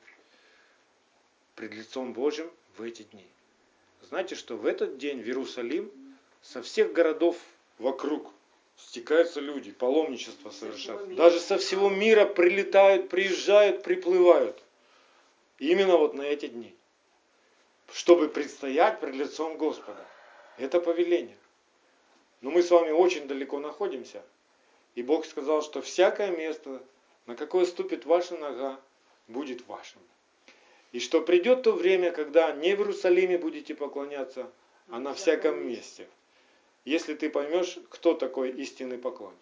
пред 1.55 1.73
лицом 1.73 2.13
Божьим 2.13 2.49
в 2.77 2.81
эти 2.81 3.03
дни. 3.03 3.27
Знаете, 4.01 4.35
что 4.35 4.55
в 4.55 4.65
этот 4.65 4.97
день 4.97 5.21
в 5.21 5.25
Иерусалим 5.25 5.91
со 6.41 6.61
всех 6.61 6.93
городов 6.93 7.37
вокруг 7.79 8.31
стекаются 8.77 9.41
люди, 9.41 9.71
паломничество 9.71 10.51
совершают. 10.51 11.15
Даже 11.15 11.39
со 11.39 11.57
всего 11.57 11.89
мира 11.89 12.25
прилетают, 12.25 13.09
приезжают, 13.09 13.83
приплывают. 13.83 14.62
Именно 15.63 15.95
вот 15.95 16.13
на 16.13 16.23
эти 16.23 16.47
дни. 16.47 16.75
Чтобы 17.93 18.27
предстоять 18.27 18.99
пред 18.99 19.15
лицом 19.15 19.57
Господа. 19.57 20.05
Это 20.57 20.81
повеление. 20.81 21.37
Но 22.41 22.51
мы 22.51 22.61
с 22.61 22.69
вами 22.69 22.91
очень 22.91 23.27
далеко 23.27 23.59
находимся. 23.59 24.23
И 24.95 25.03
Бог 25.03 25.25
сказал, 25.25 25.61
что 25.61 25.81
всякое 25.81 26.35
место, 26.35 26.83
на 27.27 27.37
какое 27.37 27.65
ступит 27.65 28.05
ваша 28.05 28.35
нога, 28.35 28.77
будет 29.29 29.65
вашим. 29.67 30.01
И 30.91 30.99
что 30.99 31.21
придет 31.21 31.63
то 31.63 31.71
время, 31.71 32.11
когда 32.11 32.51
не 32.51 32.75
в 32.75 32.79
Иерусалиме 32.79 33.37
будете 33.37 33.73
поклоняться, 33.73 34.51
а 34.89 34.99
на 34.99 35.13
всяком 35.13 35.65
месте. 35.65 36.09
Если 36.83 37.13
ты 37.13 37.29
поймешь, 37.29 37.79
кто 37.89 38.15
такой 38.15 38.51
истинный 38.51 38.97
поклонник, 38.97 39.37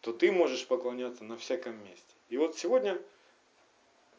то 0.00 0.14
ты 0.14 0.32
можешь 0.32 0.66
поклоняться 0.66 1.22
на 1.24 1.36
всяком 1.36 1.84
месте. 1.84 2.14
И 2.30 2.38
вот 2.38 2.56
сегодня, 2.56 2.98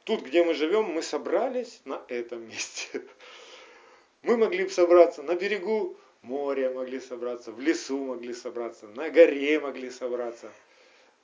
тут, 0.03 0.24
где 0.24 0.43
мы 0.43 0.53
живем, 0.53 0.86
мы 0.86 1.01
собрались 1.01 1.81
на 1.86 2.01
этом 2.07 2.48
месте. 2.48 3.03
Мы 4.22 4.38
могли 4.38 4.63
бы 4.63 4.69
собраться 4.69 5.22
на 5.22 5.36
берегу 5.36 5.98
моря, 6.22 6.72
могли 6.72 7.01
собраться, 7.01 7.51
в 7.51 7.60
лесу 7.60 7.98
могли 8.05 8.33
собраться, 8.33 8.88
на 8.88 9.10
горе 9.10 9.60
могли 9.60 9.89
собраться, 9.89 10.50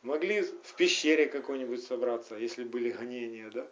могли 0.02 0.42
в 0.42 0.74
пещере 0.76 1.28
какой-нибудь 1.28 1.82
собраться, 1.82 2.36
если 2.36 2.66
были 2.66 2.92
гонения, 2.92 3.50
да. 3.52 3.66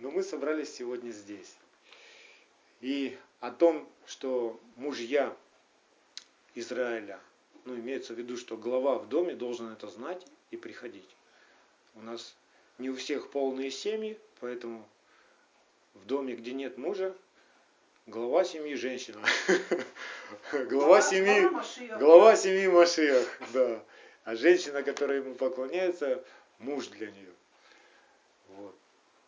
Но 0.00 0.10
мы 0.10 0.22
собрались 0.22 0.74
сегодня 0.74 1.12
здесь. 1.12 1.56
И 2.82 3.16
о 3.40 3.50
том, 3.50 3.88
что 4.04 4.60
мужья 4.76 5.34
Израиля. 6.54 7.20
Ну, 7.64 7.74
имеется 7.76 8.14
в 8.14 8.18
виду, 8.18 8.36
что 8.36 8.56
глава 8.56 8.98
в 8.98 9.08
доме 9.08 9.34
должен 9.34 9.68
это 9.72 9.88
знать 9.88 10.26
и 10.50 10.56
приходить. 10.56 11.08
У 11.94 12.00
нас 12.00 12.36
не 12.78 12.90
у 12.90 12.96
всех 12.96 13.30
полные 13.30 13.70
семьи, 13.70 14.18
поэтому 14.40 14.86
в 15.94 16.06
доме, 16.06 16.34
где 16.34 16.52
нет 16.52 16.78
мужа, 16.78 17.14
глава 18.06 18.44
семьи 18.44 18.74
женщина. 18.74 19.20
Глава 20.52 21.00
семьи, 21.02 21.48
глава 21.98 22.34
семьи 22.36 22.66
Машиах, 22.66 23.26
да. 23.52 23.82
А 24.24 24.34
женщина, 24.34 24.82
которая 24.82 25.18
ему 25.18 25.36
поклоняется, 25.36 26.24
муж 26.58 26.88
для 26.88 27.10
нее. 27.10 27.32
Вот. 28.48 28.74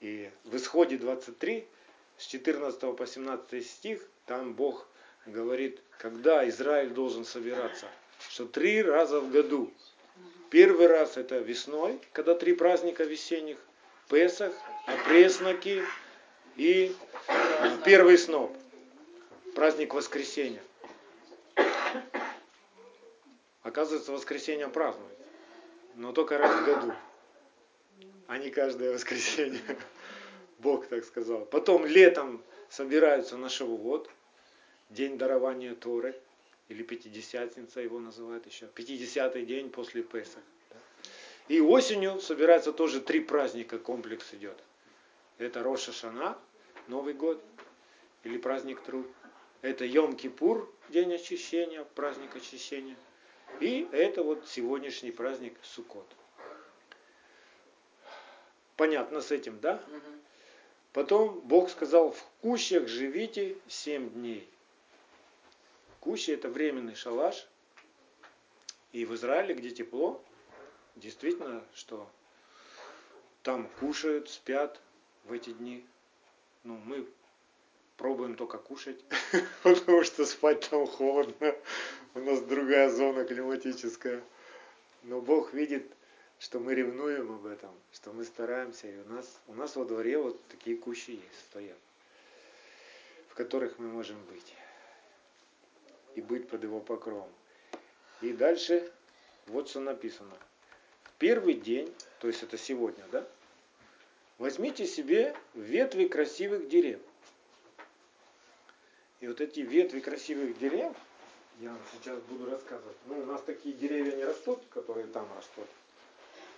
И 0.00 0.30
в 0.44 0.56
исходе 0.56 0.98
23, 0.98 1.66
с 2.16 2.26
14 2.26 2.96
по 2.96 3.06
17 3.06 3.64
стих, 3.64 4.02
там 4.26 4.54
Бог 4.54 4.88
говорит, 5.26 5.80
когда 5.98 6.48
Израиль 6.48 6.90
должен 6.90 7.24
собираться, 7.24 7.86
что 8.28 8.46
три 8.46 8.82
раза 8.82 9.20
в 9.20 9.30
году. 9.30 9.72
Первый 10.50 10.86
раз 10.86 11.16
это 11.16 11.38
весной, 11.38 12.00
когда 12.12 12.34
три 12.34 12.54
праздника 12.54 13.04
весенних, 13.04 13.58
Песах, 14.08 14.54
опресноки 14.86 15.82
и 16.56 16.96
э, 17.28 17.76
первый 17.84 18.16
сноп, 18.16 18.56
праздник 19.54 19.92
воскресения. 19.92 20.62
Оказывается, 23.62 24.12
воскресенье 24.12 24.68
празднуют, 24.68 25.12
но 25.94 26.12
только 26.12 26.38
раз 26.38 26.62
в 26.62 26.64
году, 26.64 26.94
а 28.26 28.38
не 28.38 28.48
каждое 28.48 28.94
воскресенье. 28.94 29.60
Бог 30.58 30.86
так 30.86 31.04
сказал. 31.04 31.44
Потом 31.44 31.84
летом 31.84 32.42
собираются 32.70 33.36
на 33.36 33.50
Шавуот, 33.50 34.08
день 34.88 35.18
дарования 35.18 35.74
Торы, 35.74 36.18
или 36.68 36.82
Пятидесятница 36.82 37.80
его 37.80 37.98
называют 37.98 38.46
еще, 38.46 38.66
Пятидесятый 38.66 39.44
день 39.44 39.70
после 39.70 40.02
Песах. 40.02 40.42
И 41.48 41.60
осенью 41.60 42.20
собираются 42.20 42.72
тоже 42.72 43.00
три 43.00 43.20
праздника, 43.20 43.78
комплекс 43.78 44.34
идет. 44.34 44.58
Это 45.38 45.62
Роша 45.62 45.92
Шана, 45.92 46.38
Новый 46.88 47.14
год, 47.14 47.42
или 48.24 48.36
праздник 48.36 48.82
труд. 48.82 49.06
Это 49.62 49.84
Йом-Кипур, 49.84 50.68
день 50.90 51.14
очищения, 51.14 51.84
праздник 51.94 52.36
очищения. 52.36 52.96
И 53.60 53.88
это 53.92 54.22
вот 54.22 54.46
сегодняшний 54.46 55.10
праздник 55.10 55.54
Суккот. 55.62 56.06
Понятно 58.76 59.20
с 59.20 59.32
этим, 59.32 59.58
да? 59.60 59.82
Потом 60.92 61.40
Бог 61.40 61.70
сказал, 61.70 62.12
в 62.12 62.22
кущах 62.40 62.88
живите 62.88 63.56
семь 63.68 64.10
дней. 64.10 64.48
Кущи 66.00 66.30
это 66.30 66.48
временный 66.48 66.94
шалаш. 66.94 67.46
И 68.92 69.04
в 69.04 69.14
Израиле, 69.14 69.54
где 69.54 69.70
тепло, 69.70 70.22
действительно, 70.96 71.64
что 71.74 72.08
там 73.42 73.68
кушают, 73.80 74.30
спят 74.30 74.80
в 75.24 75.32
эти 75.32 75.50
дни. 75.50 75.84
Ну, 76.64 76.76
мы 76.76 77.06
пробуем 77.96 78.36
только 78.36 78.58
кушать, 78.58 78.98
потому 79.62 80.04
что 80.04 80.24
спать 80.24 80.68
там 80.70 80.86
холодно. 80.86 81.54
У 82.14 82.20
нас 82.20 82.40
другая 82.40 82.88
зона 82.90 83.24
климатическая. 83.24 84.22
Но 85.02 85.20
Бог 85.20 85.52
видит, 85.52 85.86
что 86.38 86.60
мы 86.60 86.74
ревнуем 86.74 87.32
об 87.32 87.46
этом, 87.46 87.70
что 87.92 88.12
мы 88.12 88.24
стараемся. 88.24 88.88
И 88.88 88.98
у 88.98 89.04
нас, 89.08 89.40
у 89.48 89.54
нас 89.54 89.76
во 89.76 89.84
дворе 89.84 90.18
вот 90.18 90.42
такие 90.48 90.76
кущи 90.76 91.12
есть, 91.12 91.40
стоят, 91.48 91.78
в 93.28 93.34
которых 93.34 93.78
мы 93.78 93.88
можем 93.88 94.22
быть 94.26 94.54
и 96.18 96.20
быть 96.20 96.48
под 96.48 96.64
его 96.64 96.80
покровом. 96.80 97.30
И 98.20 98.32
дальше 98.32 98.90
вот 99.46 99.68
что 99.68 99.80
написано. 99.80 100.36
Первый 101.18 101.54
день, 101.54 101.92
то 102.18 102.26
есть 102.28 102.42
это 102.42 102.58
сегодня, 102.58 103.04
да, 103.12 103.26
возьмите 104.38 104.86
себе 104.86 105.34
ветви 105.54 106.08
красивых 106.08 106.68
дерев. 106.68 107.00
И 109.20 109.28
вот 109.28 109.40
эти 109.40 109.60
ветви 109.60 110.00
красивых 110.00 110.58
дерев, 110.58 110.94
я 111.60 111.70
вам 111.70 111.80
сейчас 111.92 112.20
буду 112.22 112.50
рассказывать. 112.50 112.96
Ну, 113.06 113.20
у 113.20 113.26
нас 113.26 113.42
такие 113.42 113.74
деревья 113.74 114.12
не 114.16 114.24
растут, 114.24 114.60
которые 114.70 115.06
там 115.06 115.26
растут. 115.36 115.66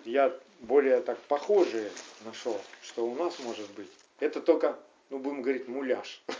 Я 0.04 0.34
более 0.60 1.00
так 1.00 1.18
похожие 1.20 1.90
нашел, 2.24 2.58
что 2.82 3.06
у 3.06 3.14
нас 3.14 3.38
может 3.40 3.70
быть. 3.72 3.90
Это 4.18 4.40
только, 4.40 4.78
ну, 5.10 5.18
будем 5.18 5.42
говорить, 5.42 5.68
муляж. 5.68 6.22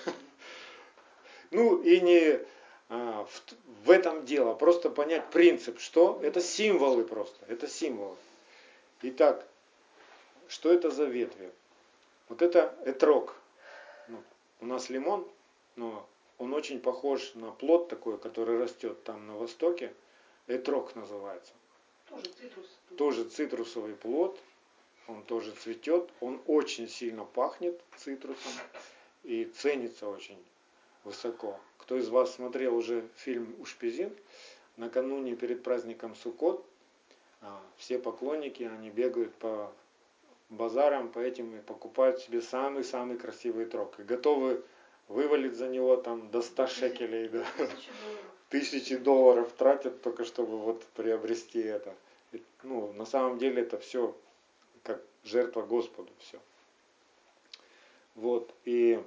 Ну, 1.53 1.83
и 1.83 2.01
не 2.01 2.39
в, 2.91 3.27
в 3.85 3.91
этом 3.91 4.25
дело. 4.25 4.55
Просто 4.55 4.91
понять 4.91 5.31
принцип, 5.31 5.81
что 5.81 6.21
это 6.23 6.41
символы 6.41 7.05
просто. 7.05 7.45
Это 7.47 7.69
символы. 7.69 8.17
Итак, 9.03 9.47
что 10.49 10.73
это 10.73 10.91
за 10.91 11.05
ветви? 11.05 11.51
Вот 12.29 12.43
это 12.43 12.75
этрог. 12.85 13.35
Ну, 14.09 14.23
у 14.61 14.67
нас 14.67 14.91
лимон, 14.91 15.27
но 15.77 16.07
он 16.39 16.53
очень 16.53 16.81
похож 16.81 17.35
на 17.35 17.53
плод 17.53 17.89
такой, 17.89 18.19
который 18.19 18.59
растет 18.59 19.03
там 19.05 19.27
на 19.27 19.37
востоке. 19.37 19.95
Этрог 20.49 20.95
называется. 20.97 21.53
Тоже 22.09 22.25
цитрус. 22.25 22.79
Тоже 22.99 23.25
цитрусовый 23.25 23.95
плод. 23.95 24.39
Он 25.07 25.23
тоже 25.23 25.53
цветет. 25.53 26.11
Он 26.21 26.41
очень 26.47 26.89
сильно 26.89 27.25
пахнет 27.25 27.81
цитрусом 27.97 28.53
и 29.23 29.45
ценится 29.45 30.09
очень 30.09 30.39
высоко. 31.05 31.59
Кто 31.91 31.99
из 31.99 32.09
вас 32.09 32.33
смотрел 32.37 32.77
уже 32.77 33.05
фильм 33.17 33.53
«Ушпизин», 33.59 34.13
накануне 34.77 35.35
перед 35.35 35.65
праздником 35.65 36.15
Суккот, 36.15 36.65
а, 37.41 37.61
все 37.79 37.99
поклонники, 37.99 38.63
они 38.63 38.91
бегают 38.91 39.35
по 39.35 39.73
базарам, 40.51 41.09
по 41.09 41.19
этим 41.19 41.57
и 41.57 41.61
покупают 41.61 42.21
себе 42.21 42.43
самый-самый 42.43 43.19
красивый 43.19 43.65
трог. 43.65 43.99
И 43.99 44.05
готовы 44.05 44.63
вывалить 45.09 45.57
за 45.57 45.67
него 45.67 45.97
там 45.97 46.31
до 46.31 46.43
100 46.43 46.69
шекелей, 46.69 47.29
да, 47.29 47.45
тысячи 48.51 48.97
долларов 48.97 49.51
тратят 49.59 50.01
только 50.01 50.25
чтобы 50.25 50.59
вот 50.59 50.85
приобрести 50.95 51.59
это. 51.59 51.93
И, 52.31 52.41
ну, 52.63 52.93
на 52.93 53.05
самом 53.05 53.39
деле 53.39 53.63
это 53.63 53.79
все 53.79 54.17
как 54.85 55.03
жертва 55.25 55.63
Господу, 55.63 56.13
все. 56.21 56.39
Вот, 58.15 58.55
и 58.65 59.03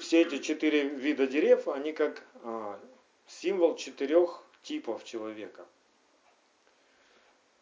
все 0.00 0.22
эти 0.22 0.38
четыре 0.38 0.88
вида 0.88 1.26
дерев, 1.26 1.68
они 1.68 1.92
как 1.92 2.24
а, 2.42 2.80
символ 3.26 3.76
четырех 3.76 4.42
типов 4.62 5.04
человека. 5.04 5.66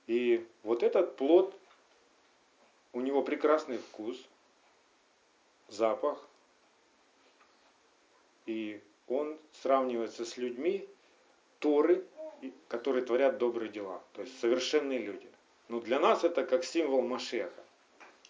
И 0.06 0.46
вот 0.62 0.82
этот 0.82 1.16
плод, 1.16 1.54
у 2.92 3.00
него 3.00 3.22
прекрасный 3.22 3.78
вкус, 3.78 4.16
запах, 5.68 6.26
и 8.46 8.80
он 9.06 9.38
сравнивается 9.52 10.24
с 10.24 10.36
людьми 10.38 10.88
Торы, 11.58 12.04
которые 12.68 13.04
творят 13.04 13.38
добрые 13.38 13.70
дела, 13.70 14.02
то 14.12 14.22
есть 14.22 14.38
совершенные 14.40 14.98
люди. 14.98 15.28
Но 15.68 15.80
для 15.80 15.98
нас 15.98 16.24
это 16.24 16.44
как 16.44 16.64
символ 16.64 17.02
Машеха, 17.02 17.64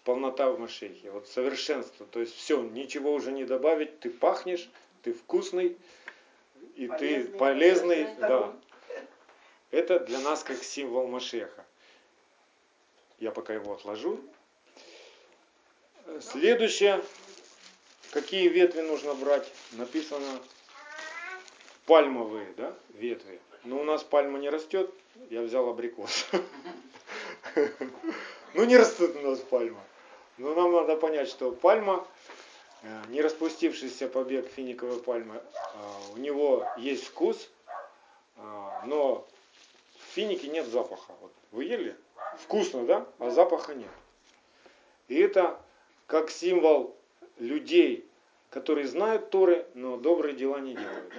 полнота 0.09 0.49
в 0.49 0.59
Машехе, 0.59 1.11
вот 1.11 1.27
совершенство, 1.27 2.03
то 2.07 2.19
есть 2.19 2.35
все, 2.35 2.59
ничего 2.63 3.13
уже 3.13 3.31
не 3.31 3.45
добавить, 3.45 3.99
ты 3.99 4.09
пахнешь, 4.09 4.67
ты 5.03 5.13
вкусный, 5.13 5.77
и 6.75 6.87
полезный, 6.87 7.23
ты 7.25 7.37
полезный, 7.37 8.07
да. 8.15 8.55
Это 9.69 9.99
для 9.99 10.19
нас 10.21 10.43
как 10.43 10.63
символ 10.63 11.07
Машеха. 11.07 11.63
Я 13.19 13.29
пока 13.29 13.53
его 13.53 13.71
отложу. 13.71 14.19
Следующее, 16.21 17.03
какие 18.09 18.47
ветви 18.47 18.81
нужно 18.81 19.13
брать, 19.13 19.47
написано 19.73 20.41
пальмовые, 21.85 22.51
да, 22.57 22.73
ветви. 22.95 23.39
Но 23.63 23.79
у 23.79 23.83
нас 23.83 24.03
пальма 24.03 24.39
не 24.39 24.49
растет, 24.49 24.91
я 25.29 25.43
взял 25.43 25.69
абрикос. 25.69 26.25
Ну 28.55 28.65
не 28.65 28.75
растут 28.77 29.15
у 29.15 29.21
нас 29.21 29.39
пальма. 29.41 29.79
Но 30.39 30.55
нам 30.55 30.71
надо 30.71 30.95
понять, 30.95 31.27
что 31.27 31.51
пальма, 31.51 32.07
э, 32.81 33.01
не 33.09 33.21
распустившийся 33.21 34.07
побег 34.07 34.47
финиковой 34.47 34.99
пальмы, 35.01 35.35
э, 35.35 35.41
у 36.13 36.17
него 36.17 36.65
есть 36.77 37.03
вкус, 37.03 37.49
э, 38.37 38.41
но 38.85 39.27
в 39.97 40.13
финике 40.13 40.47
нет 40.47 40.65
запаха. 40.65 41.13
Вот 41.19 41.33
вы 41.51 41.65
ели? 41.65 41.95
Вкусно, 42.37 42.85
да? 42.85 43.05
А 43.19 43.29
запаха 43.31 43.75
нет. 43.75 43.91
И 45.09 45.19
это 45.19 45.59
как 46.07 46.31
символ 46.31 46.95
людей, 47.37 48.07
которые 48.49 48.87
знают 48.87 49.31
Торы, 49.31 49.67
но 49.73 49.97
добрые 49.97 50.35
дела 50.35 50.59
не 50.59 50.73
делают. 50.73 51.13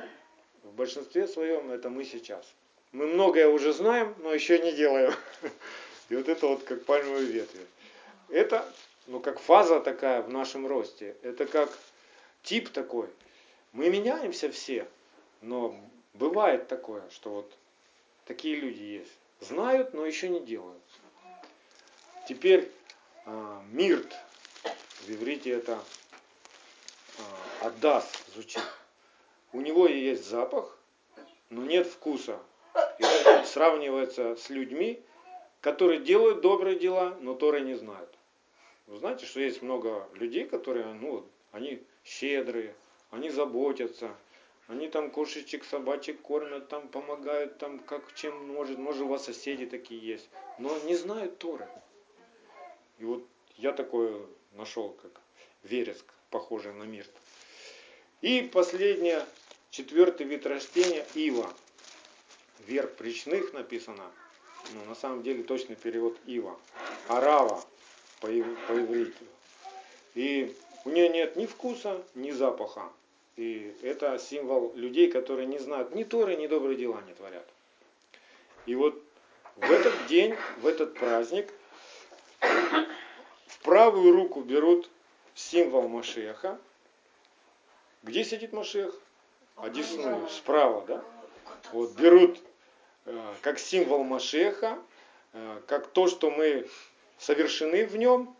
В 0.63 0.73
большинстве 0.73 1.29
своем 1.29 1.71
это 1.71 1.91
мы 1.91 2.05
сейчас. 2.05 2.47
Мы 2.93 3.07
многое 3.07 3.49
уже 3.49 3.75
знаем, 3.75 4.15
но 4.21 4.33
еще 4.33 4.59
не 4.61 4.73
делаем. 4.73 5.13
И 6.09 6.17
вот 6.17 6.29
это 6.29 6.47
вот 6.47 6.63
как 6.65 6.85
пальмовые 6.87 7.27
ветви. 7.27 7.67
Это, 8.31 8.65
ну, 9.07 9.21
как 9.21 9.39
фаза 9.39 9.81
такая 9.81 10.23
в 10.23 10.29
нашем 10.29 10.67
росте. 10.67 11.17
Это 11.23 11.47
как 11.47 11.71
тип 12.43 12.69
такой. 12.71 13.09
Мы 13.73 13.91
меняемся 13.91 14.51
все, 14.51 14.87
но 15.41 15.79
бывает 16.15 16.69
такое, 16.69 17.03
что 17.11 17.31
вот 17.31 17.53
такие 18.25 18.57
люди 18.57 18.83
есть. 18.83 19.13
Знают, 19.41 19.95
но 19.95 20.05
еще 20.05 20.29
не 20.29 20.41
делают. 20.41 20.83
Теперь 22.29 22.71
э, 23.27 23.61
мирт, 23.73 24.15
в 25.01 25.11
иврите 25.11 25.51
это 25.51 25.83
э, 27.19 27.67
адас 27.67 28.11
звучит. 28.35 28.63
У 29.53 29.61
него 29.61 29.89
есть 29.89 30.29
запах, 30.29 30.77
но 31.49 31.65
нет 31.65 31.87
вкуса. 31.87 32.39
И 32.99 33.05
сравнивается 33.47 34.37
с 34.37 34.51
людьми, 34.51 35.03
которые 35.61 36.01
делают 36.01 36.41
добрые 36.41 36.79
дела, 36.79 37.17
но 37.21 37.35
Торы 37.35 37.63
не 37.63 37.75
знают. 37.75 38.15
Вы 38.91 38.99
знаете, 38.99 39.25
что 39.25 39.39
есть 39.39 39.63
много 39.63 40.09
людей, 40.15 40.45
которые, 40.47 40.85
ну, 40.95 41.25
они 41.53 41.81
щедрые, 42.05 42.75
они 43.13 43.31
заботятся, 43.31 44.11
они 44.67 44.89
там 44.89 45.13
кошечек, 45.13 45.65
собачек 45.65 46.21
кормят, 46.21 46.67
там 46.67 46.89
помогают, 46.89 47.57
там 47.59 47.79
как 47.79 48.13
чем 48.17 48.49
может, 48.49 48.79
может 48.79 49.03
у 49.03 49.07
вас 49.07 49.27
соседи 49.27 49.65
такие 49.65 50.05
есть, 50.05 50.29
но 50.59 50.77
не 50.81 50.97
знают 50.97 51.39
Торы. 51.39 51.69
И 52.99 53.05
вот 53.05 53.25
я 53.57 53.71
такое 53.73 54.27
нашел, 54.55 54.91
как 55.01 55.21
вереск, 55.63 56.05
похожий 56.31 56.73
на 56.73 56.83
мирт. 56.83 57.13
И 58.23 58.43
последнее, 58.43 59.25
четвертый 59.71 60.27
вид 60.27 60.47
растения, 60.47 61.07
ива. 61.15 61.49
Верх 62.67 62.91
причных 62.97 63.53
написано, 63.53 64.11
ну, 64.75 64.85
на 64.87 64.97
самом 64.97 65.23
деле 65.23 65.45
точный 65.45 65.77
перевод 65.77 66.19
ива. 66.27 66.59
Арава 67.07 67.65
по, 68.21 68.27
по 68.27 68.73
ивриту. 68.73 69.25
И 70.15 70.55
у 70.85 70.91
нее 70.91 71.09
нет 71.09 71.37
ни 71.37 71.47
вкуса, 71.47 72.03
ни 72.15 72.31
запаха. 72.31 72.89
И 73.37 73.75
это 73.83 74.19
символ 74.19 74.73
людей, 74.75 75.11
которые 75.11 75.47
не 75.47 75.59
знают 75.59 75.95
ни 75.95 76.05
Торы, 76.05 76.37
ни 76.37 76.47
добрые 76.47 76.77
дела 76.77 77.01
не 77.07 77.15
творят. 77.15 77.47
И 78.67 78.75
вот 78.75 79.01
в 79.57 79.71
этот 79.71 80.07
день, 80.07 80.35
в 80.59 80.67
этот 80.67 80.95
праздник, 80.95 81.53
в 82.41 83.59
правую 83.63 84.15
руку 84.15 84.43
берут 84.43 84.89
символ 85.35 85.89
Машеха. 85.89 86.59
Где 88.03 88.25
сидит 88.25 88.53
Машех? 88.53 88.95
Одесную, 89.57 90.29
справа, 90.29 90.85
да? 90.87 91.05
Вот 91.73 91.93
берут 91.97 92.41
Э, 93.07 93.35
как 93.43 93.59
символ 93.59 94.05
Машеха, 94.05 94.79
э, 95.33 95.61
как 95.67 95.89
то, 95.89 96.07
что 96.07 96.31
мы 96.31 96.69
совершены 97.21 97.87
в 97.87 97.97
нем, 97.97 98.35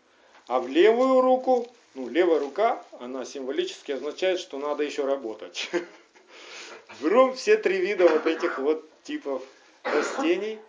а 0.47 0.59
в 0.59 0.67
левую 0.67 1.21
руку, 1.21 1.67
ну, 1.93 2.09
левая 2.09 2.39
рука, 2.39 2.83
она 2.99 3.23
символически 3.23 3.91
означает, 3.91 4.39
что 4.39 4.57
надо 4.57 4.83
еще 4.83 5.05
работать. 5.05 5.69
Берем 7.01 7.33
все 7.33 7.57
три 7.57 7.77
вида 7.77 8.07
вот 8.07 8.25
этих 8.25 8.57
вот 8.57 8.85
типов 9.03 9.43
растений 9.83 10.59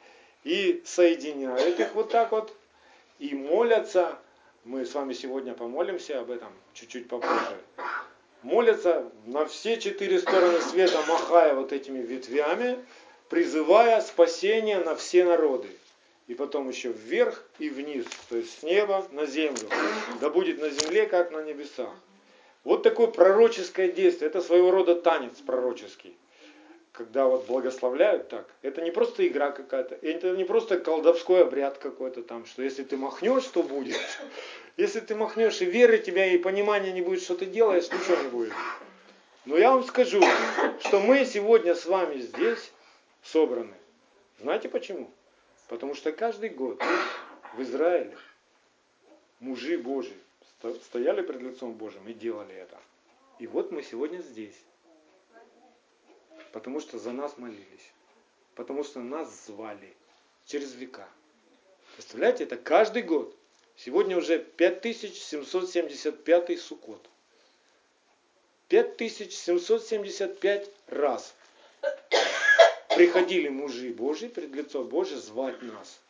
и 0.44 0.82
соединяют 0.84 1.80
их 1.80 1.94
вот 1.94 2.10
так 2.10 2.32
вот 2.32 2.54
и 3.18 3.34
молятся. 3.34 4.18
Мы 4.64 4.86
с 4.86 4.94
вами 4.94 5.12
сегодня 5.12 5.54
помолимся 5.54 6.20
об 6.20 6.30
этом 6.30 6.52
чуть-чуть 6.74 7.08
попозже. 7.08 7.58
Молятся 8.42 9.10
на 9.26 9.46
все 9.46 9.80
четыре 9.80 10.20
стороны 10.20 10.60
света, 10.60 11.00
махая 11.08 11.54
вот 11.54 11.72
этими 11.72 12.00
ветвями, 12.00 12.78
призывая 13.28 14.00
спасение 14.00 14.78
на 14.78 14.94
все 14.96 15.24
народы. 15.24 15.68
И 16.28 16.34
потом 16.34 16.68
еще 16.68 16.90
вверх 16.90 17.44
и 17.58 17.68
вниз, 17.68 18.06
то 18.28 18.36
есть 18.36 18.60
с 18.60 18.62
неба 18.62 19.06
на 19.10 19.26
землю. 19.26 19.68
Да 20.20 20.30
будет 20.30 20.60
на 20.60 20.70
земле, 20.70 21.06
как 21.06 21.32
на 21.32 21.42
небесах. 21.42 21.90
Вот 22.64 22.84
такое 22.84 23.08
пророческое 23.08 23.90
действие, 23.90 24.28
это 24.28 24.40
своего 24.40 24.70
рода 24.70 24.94
танец 24.94 25.34
пророческий. 25.44 26.16
Когда 26.92 27.26
вот 27.26 27.46
благословляют 27.46 28.28
так, 28.28 28.46
это 28.60 28.82
не 28.82 28.90
просто 28.90 29.26
игра 29.26 29.50
какая-то, 29.50 29.96
это 30.00 30.36
не 30.36 30.44
просто 30.44 30.78
колдовской 30.78 31.42
обряд 31.42 31.78
какой-то 31.78 32.22
там, 32.22 32.44
что 32.46 32.62
если 32.62 32.84
ты 32.84 32.96
махнешь, 32.96 33.44
что 33.44 33.62
будет. 33.62 33.96
Если 34.76 35.00
ты 35.00 35.14
махнешь 35.14 35.60
и 35.60 35.64
веры 35.64 35.98
тебя 35.98 36.26
и 36.26 36.38
понимания 36.38 36.92
не 36.92 37.02
будет, 37.02 37.22
что 37.22 37.34
ты 37.34 37.46
делаешь, 37.46 37.90
ничего 37.90 38.22
не 38.22 38.28
будет. 38.28 38.52
Но 39.44 39.56
я 39.56 39.72
вам 39.72 39.84
скажу, 39.84 40.22
что 40.80 41.00
мы 41.00 41.24
сегодня 41.24 41.74
с 41.74 41.86
вами 41.86 42.20
здесь 42.20 42.72
собраны. 43.24 43.74
Знаете 44.40 44.68
почему? 44.68 45.10
Потому 45.68 45.94
что 45.94 46.12
каждый 46.12 46.50
год 46.50 46.82
в 47.54 47.62
Израиле 47.62 48.16
мужи 49.40 49.78
Божьи 49.78 50.16
стояли 50.84 51.22
перед 51.22 51.40
лицом 51.42 51.74
Божьим 51.74 52.06
и 52.08 52.12
делали 52.12 52.54
это. 52.54 52.78
И 53.38 53.46
вот 53.46 53.72
мы 53.72 53.82
сегодня 53.82 54.18
здесь. 54.18 54.60
Потому 56.52 56.80
что 56.80 56.98
за 56.98 57.12
нас 57.12 57.38
молились. 57.38 57.92
Потому 58.54 58.84
что 58.84 59.00
нас 59.00 59.46
звали 59.46 59.94
через 60.46 60.74
века. 60.74 61.08
Представляете, 61.94 62.44
это 62.44 62.56
каждый 62.56 63.02
год. 63.02 63.34
Сегодня 63.76 64.16
уже 64.16 64.38
5775 64.38 66.60
сукот. 66.60 67.04
5775 68.68 70.70
раз 70.86 71.34
приходили 72.94 73.48
мужи 73.48 73.92
Божьи 73.92 74.28
пред 74.28 74.54
лицо 74.54 74.84
Божье 74.84 75.16
звать 75.16 75.60
нас, 75.62 76.00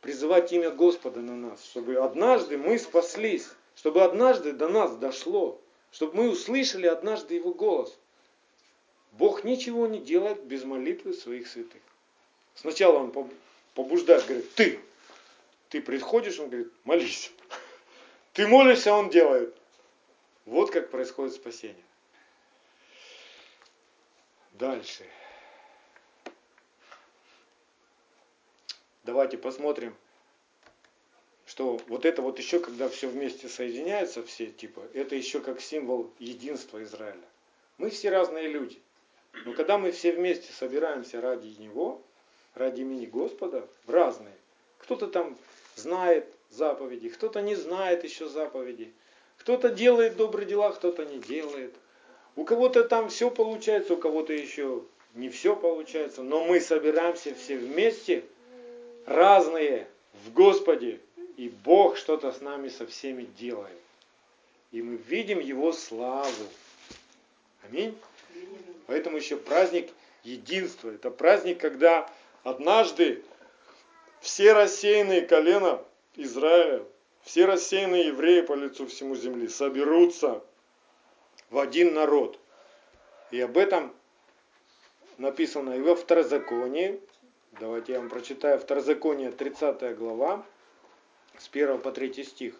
призывать 0.00 0.52
имя 0.52 0.70
Господа 0.70 1.20
на 1.20 1.36
нас, 1.36 1.64
чтобы 1.64 1.96
однажды 1.96 2.56
мы 2.56 2.78
спаслись, 2.78 3.48
чтобы 3.76 4.02
однажды 4.02 4.52
до 4.52 4.68
нас 4.68 4.96
дошло, 4.96 5.60
чтобы 5.92 6.16
мы 6.16 6.30
услышали 6.30 6.86
однажды 6.86 7.34
Его 7.34 7.52
голос. 7.52 7.96
Бог 9.12 9.44
ничего 9.44 9.86
не 9.86 9.98
делает 9.98 10.44
без 10.44 10.64
молитвы 10.64 11.12
своих 11.12 11.48
святых. 11.48 11.82
Сначала 12.54 12.98
Он 12.98 13.30
побуждает, 13.74 14.24
говорит, 14.24 14.54
ты, 14.54 14.80
ты 15.68 15.80
приходишь, 15.80 16.38
Он 16.38 16.48
говорит, 16.48 16.72
молись. 16.84 17.32
Ты 18.32 18.46
молишься, 18.46 18.92
Он 18.92 19.10
делает. 19.10 19.54
Вот 20.44 20.70
как 20.70 20.90
происходит 20.90 21.34
спасение. 21.34 21.82
Дальше. 24.52 25.04
Давайте 29.10 29.38
посмотрим, 29.38 29.96
что 31.44 31.80
вот 31.88 32.04
это 32.04 32.22
вот 32.22 32.38
еще, 32.38 32.60
когда 32.60 32.88
все 32.88 33.08
вместе 33.08 33.48
соединяется, 33.48 34.22
все 34.22 34.46
типа, 34.46 34.82
это 34.94 35.16
еще 35.16 35.40
как 35.40 35.60
символ 35.60 36.12
единства 36.20 36.80
Израиля. 36.84 37.26
Мы 37.76 37.90
все 37.90 38.10
разные 38.10 38.46
люди. 38.46 38.80
Но 39.44 39.52
когда 39.52 39.78
мы 39.78 39.90
все 39.90 40.12
вместе 40.12 40.52
собираемся 40.52 41.20
ради 41.20 41.48
Него, 41.60 42.00
ради 42.54 42.82
имени 42.82 43.06
Господа, 43.06 43.66
в 43.84 43.90
разные, 43.90 44.36
Кто-то 44.78 45.08
там 45.08 45.36
знает 45.74 46.32
заповеди, 46.50 47.08
кто-то 47.08 47.40
не 47.42 47.56
знает 47.56 48.04
еще 48.04 48.28
заповеди. 48.28 48.92
Кто-то 49.38 49.70
делает 49.70 50.16
добрые 50.16 50.46
дела, 50.46 50.70
кто-то 50.70 51.04
не 51.04 51.18
делает. 51.18 51.74
У 52.36 52.44
кого-то 52.44 52.84
там 52.84 53.08
все 53.08 53.28
получается, 53.28 53.94
у 53.94 53.96
кого-то 53.96 54.32
еще 54.32 54.84
не 55.14 55.30
все 55.30 55.56
получается. 55.56 56.22
Но 56.22 56.44
мы 56.44 56.60
собираемся 56.60 57.34
все 57.34 57.58
вместе, 57.58 58.24
разные, 59.06 59.86
в 60.24 60.32
Господе. 60.32 61.00
И 61.36 61.48
Бог 61.48 61.96
что-то 61.96 62.32
с 62.32 62.40
нами 62.40 62.68
со 62.68 62.86
всеми 62.86 63.24
делает. 63.38 63.78
И 64.72 64.82
мы 64.82 64.96
видим 64.96 65.40
Его 65.40 65.72
славу. 65.72 66.46
Аминь. 67.64 67.96
Поэтому 68.86 69.16
еще 69.16 69.36
праздник 69.36 69.90
единства. 70.22 70.90
Это 70.90 71.10
праздник, 71.10 71.58
когда 71.58 72.10
однажды 72.42 73.22
все 74.20 74.52
рассеянные 74.52 75.22
колена 75.22 75.82
Израиля, 76.16 76.84
все 77.22 77.46
рассеянные 77.46 78.08
евреи 78.08 78.42
по 78.42 78.54
лицу 78.54 78.86
всему 78.86 79.14
земли 79.16 79.48
соберутся 79.48 80.42
в 81.48 81.58
один 81.58 81.94
народ. 81.94 82.38
И 83.30 83.40
об 83.40 83.56
этом 83.56 83.94
написано 85.18 85.74
и 85.74 85.80
во 85.80 85.94
Второзаконии. 85.94 87.00
Давайте 87.58 87.92
я 87.94 87.98
вам 87.98 88.08
прочитаю 88.08 88.60
Второзаконие 88.60 89.32
30 89.32 89.96
глава, 89.98 90.46
с 91.36 91.48
1 91.48 91.78
по 91.78 91.90
3 91.90 92.22
стих. 92.22 92.54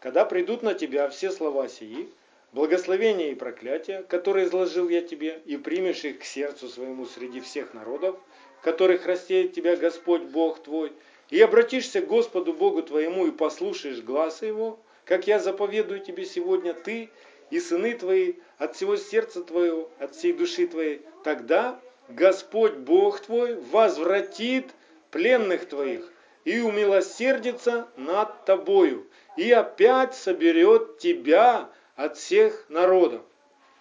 «Когда 0.00 0.26
придут 0.26 0.62
на 0.62 0.74
тебя 0.74 1.08
все 1.08 1.30
слова 1.30 1.66
сии, 1.66 2.10
благословения 2.52 3.30
и 3.30 3.34
проклятия, 3.34 4.02
которые 4.02 4.46
изложил 4.46 4.90
я 4.90 5.00
тебе, 5.00 5.40
и 5.46 5.56
примешь 5.56 6.04
их 6.04 6.20
к 6.20 6.24
сердцу 6.24 6.68
своему 6.68 7.06
среди 7.06 7.40
всех 7.40 7.72
народов, 7.72 8.20
которых 8.62 9.06
рассеет 9.06 9.54
тебя 9.54 9.76
Господь 9.76 10.22
Бог 10.22 10.62
твой, 10.62 10.92
и 11.30 11.40
обратишься 11.40 12.02
к 12.02 12.06
Господу 12.06 12.52
Богу 12.52 12.82
твоему 12.82 13.26
и 13.26 13.30
послушаешь 13.30 14.02
глаза 14.02 14.46
Его, 14.46 14.78
как 15.04 15.26
я 15.26 15.40
заповедую 15.40 16.00
тебе 16.00 16.26
сегодня, 16.26 16.74
ты 16.74 17.08
и 17.50 17.60
сыны 17.60 17.94
твои 17.94 18.34
от 18.58 18.76
всего 18.76 18.96
сердца 18.96 19.42
твоего, 19.42 19.90
от 19.98 20.14
всей 20.14 20.34
души 20.34 20.66
твоей, 20.66 21.00
тогда 21.24 21.80
Господь 22.08 22.74
Бог 22.74 23.20
твой 23.20 23.54
возвратит 23.54 24.70
пленных 25.10 25.68
твоих 25.68 26.10
и 26.44 26.60
умилосердится 26.60 27.88
над 27.96 28.44
тобою, 28.46 29.06
и 29.36 29.52
опять 29.52 30.14
соберет 30.14 30.98
тебя 30.98 31.68
от 31.96 32.16
всех 32.16 32.64
народов. 32.70 33.22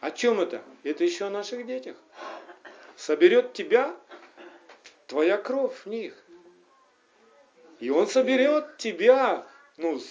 О 0.02 0.12
чем 0.12 0.42
это? 0.42 0.62
Это 0.84 1.04
еще 1.04 1.26
о 1.26 1.30
наших 1.30 1.66
детях. 1.66 1.96
Соберет 2.98 3.54
тебя 3.54 3.96
твоя 5.08 5.38
кровь 5.38 5.86
в 5.86 5.86
них. 5.86 6.14
И 7.80 7.90
он 7.90 8.08
соберет 8.08 8.78
тебя, 8.78 9.46
ну, 9.78 10.02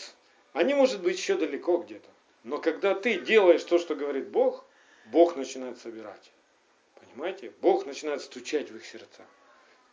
они, 0.52 0.72
может 0.72 1.02
быть, 1.02 1.18
еще 1.18 1.36
далеко 1.36 1.78
где-то. 1.78 2.08
Но 2.44 2.58
когда 2.58 2.94
ты 2.94 3.18
делаешь 3.18 3.64
то, 3.64 3.78
что 3.78 3.94
говорит 3.94 4.28
Бог, 4.28 4.64
Бог 5.06 5.36
начинает 5.36 5.78
собирать. 5.78 6.30
Понимаете? 7.00 7.52
Бог 7.60 7.86
начинает 7.86 8.22
стучать 8.22 8.70
в 8.70 8.76
их 8.76 8.84
сердца. 8.84 9.24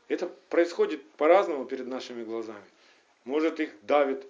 Это 0.07 0.27
происходит 0.49 1.09
по-разному 1.11 1.65
перед 1.65 1.87
нашими 1.87 2.23
глазами. 2.23 2.63
Может 3.23 3.59
их 3.59 3.71
давит, 3.83 4.25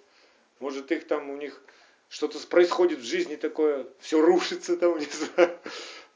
может 0.60 0.92
их 0.92 1.06
там 1.06 1.30
у 1.30 1.36
них 1.36 1.60
что-то 2.08 2.38
происходит 2.46 3.00
в 3.00 3.04
жизни 3.04 3.36
такое, 3.36 3.86
все 3.98 4.20
рушится 4.20 4.76
там, 4.76 4.98
не 4.98 5.06
знаю. 5.06 5.58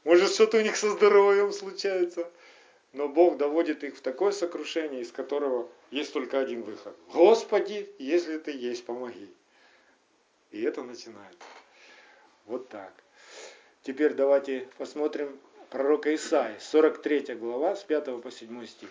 Может 0.05 0.31
что-то 0.31 0.57
у 0.57 0.61
них 0.61 0.77
со 0.77 0.89
здоровьем 0.91 1.51
случается. 1.51 2.29
Но 2.93 3.07
Бог 3.07 3.37
доводит 3.37 3.83
их 3.83 3.97
в 3.97 4.01
такое 4.01 4.31
сокрушение, 4.31 5.01
из 5.01 5.11
которого 5.11 5.69
есть 5.91 6.13
только 6.13 6.39
один 6.39 6.63
выход. 6.63 6.95
Господи, 7.13 7.87
если 7.99 8.37
ты 8.39 8.51
есть, 8.51 8.85
помоги. 8.85 9.29
И 10.51 10.61
это 10.63 10.81
начинается. 10.81 11.37
Вот 12.45 12.69
так. 12.69 12.91
Теперь 13.83 14.13
давайте 14.13 14.67
посмотрим 14.77 15.39
пророка 15.69 16.13
Исаи, 16.15 16.55
43 16.59 17.35
глава, 17.35 17.75
с 17.75 17.83
5 17.83 18.21
по 18.21 18.31
7 18.31 18.65
стих. 18.65 18.89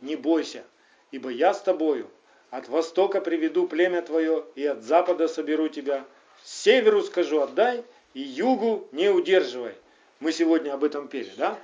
«Не 0.00 0.16
бойся, 0.16 0.64
ибо 1.10 1.30
я 1.30 1.52
с 1.54 1.60
тобою, 1.62 2.10
от 2.50 2.68
востока 2.68 3.20
приведу 3.20 3.66
племя 3.66 4.02
твое, 4.02 4.44
и 4.54 4.64
от 4.66 4.82
запада 4.82 5.28
соберу 5.28 5.68
тебя. 5.68 6.04
Северу 6.42 7.02
скажу 7.02 7.40
отдай, 7.40 7.84
и 8.14 8.20
югу 8.20 8.88
не 8.92 9.08
удерживай». 9.08 9.74
Мы 10.20 10.32
сегодня 10.32 10.74
об 10.74 10.84
этом 10.84 11.08
пели, 11.08 11.32
да? 11.38 11.58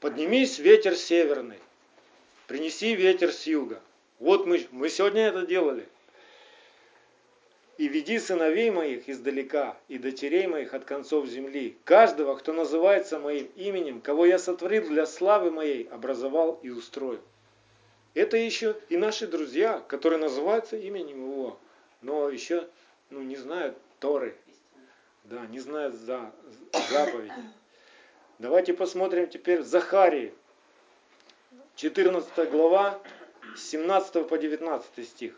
Поднимись, 0.00 0.58
ветер 0.58 0.96
северный, 0.96 1.58
принеси 2.46 2.94
ветер 2.94 3.30
с 3.30 3.46
юга. 3.46 3.80
Вот 4.18 4.46
мы, 4.46 4.66
мы 4.70 4.88
сегодня 4.88 5.26
это 5.26 5.46
делали. 5.46 5.86
И 7.76 7.88
веди 7.88 8.20
сыновей 8.20 8.70
моих 8.70 9.08
издалека, 9.08 9.76
и 9.88 9.98
дочерей 9.98 10.46
моих 10.46 10.74
от 10.74 10.84
концов 10.84 11.26
земли. 11.26 11.76
Каждого, 11.84 12.36
кто 12.36 12.52
называется 12.52 13.18
моим 13.18 13.48
именем, 13.56 14.00
кого 14.00 14.26
я 14.26 14.38
сотворил 14.38 14.86
для 14.88 15.06
славы 15.06 15.50
моей, 15.50 15.88
образовал 15.90 16.60
и 16.62 16.70
устроил. 16.70 17.20
Это 18.14 18.36
еще 18.36 18.76
и 18.90 18.96
наши 18.96 19.26
друзья, 19.26 19.82
которые 19.88 20.20
называются 20.20 20.76
именем 20.76 21.32
Его, 21.32 21.58
но 22.00 22.28
еще 22.28 22.68
ну, 23.10 23.22
не 23.22 23.34
знают 23.34 23.76
Торы, 23.98 24.36
да, 25.24 25.44
не 25.46 25.58
знают 25.58 25.96
за, 25.96 26.32
заповеди. 26.90 27.32
Давайте 28.38 28.72
посмотрим 28.72 29.26
теперь 29.28 29.62
Захарии, 29.62 30.32
14 31.74 32.50
глава, 32.50 33.00
17 33.56 34.28
по 34.28 34.38
19 34.38 35.08
стих. 35.08 35.34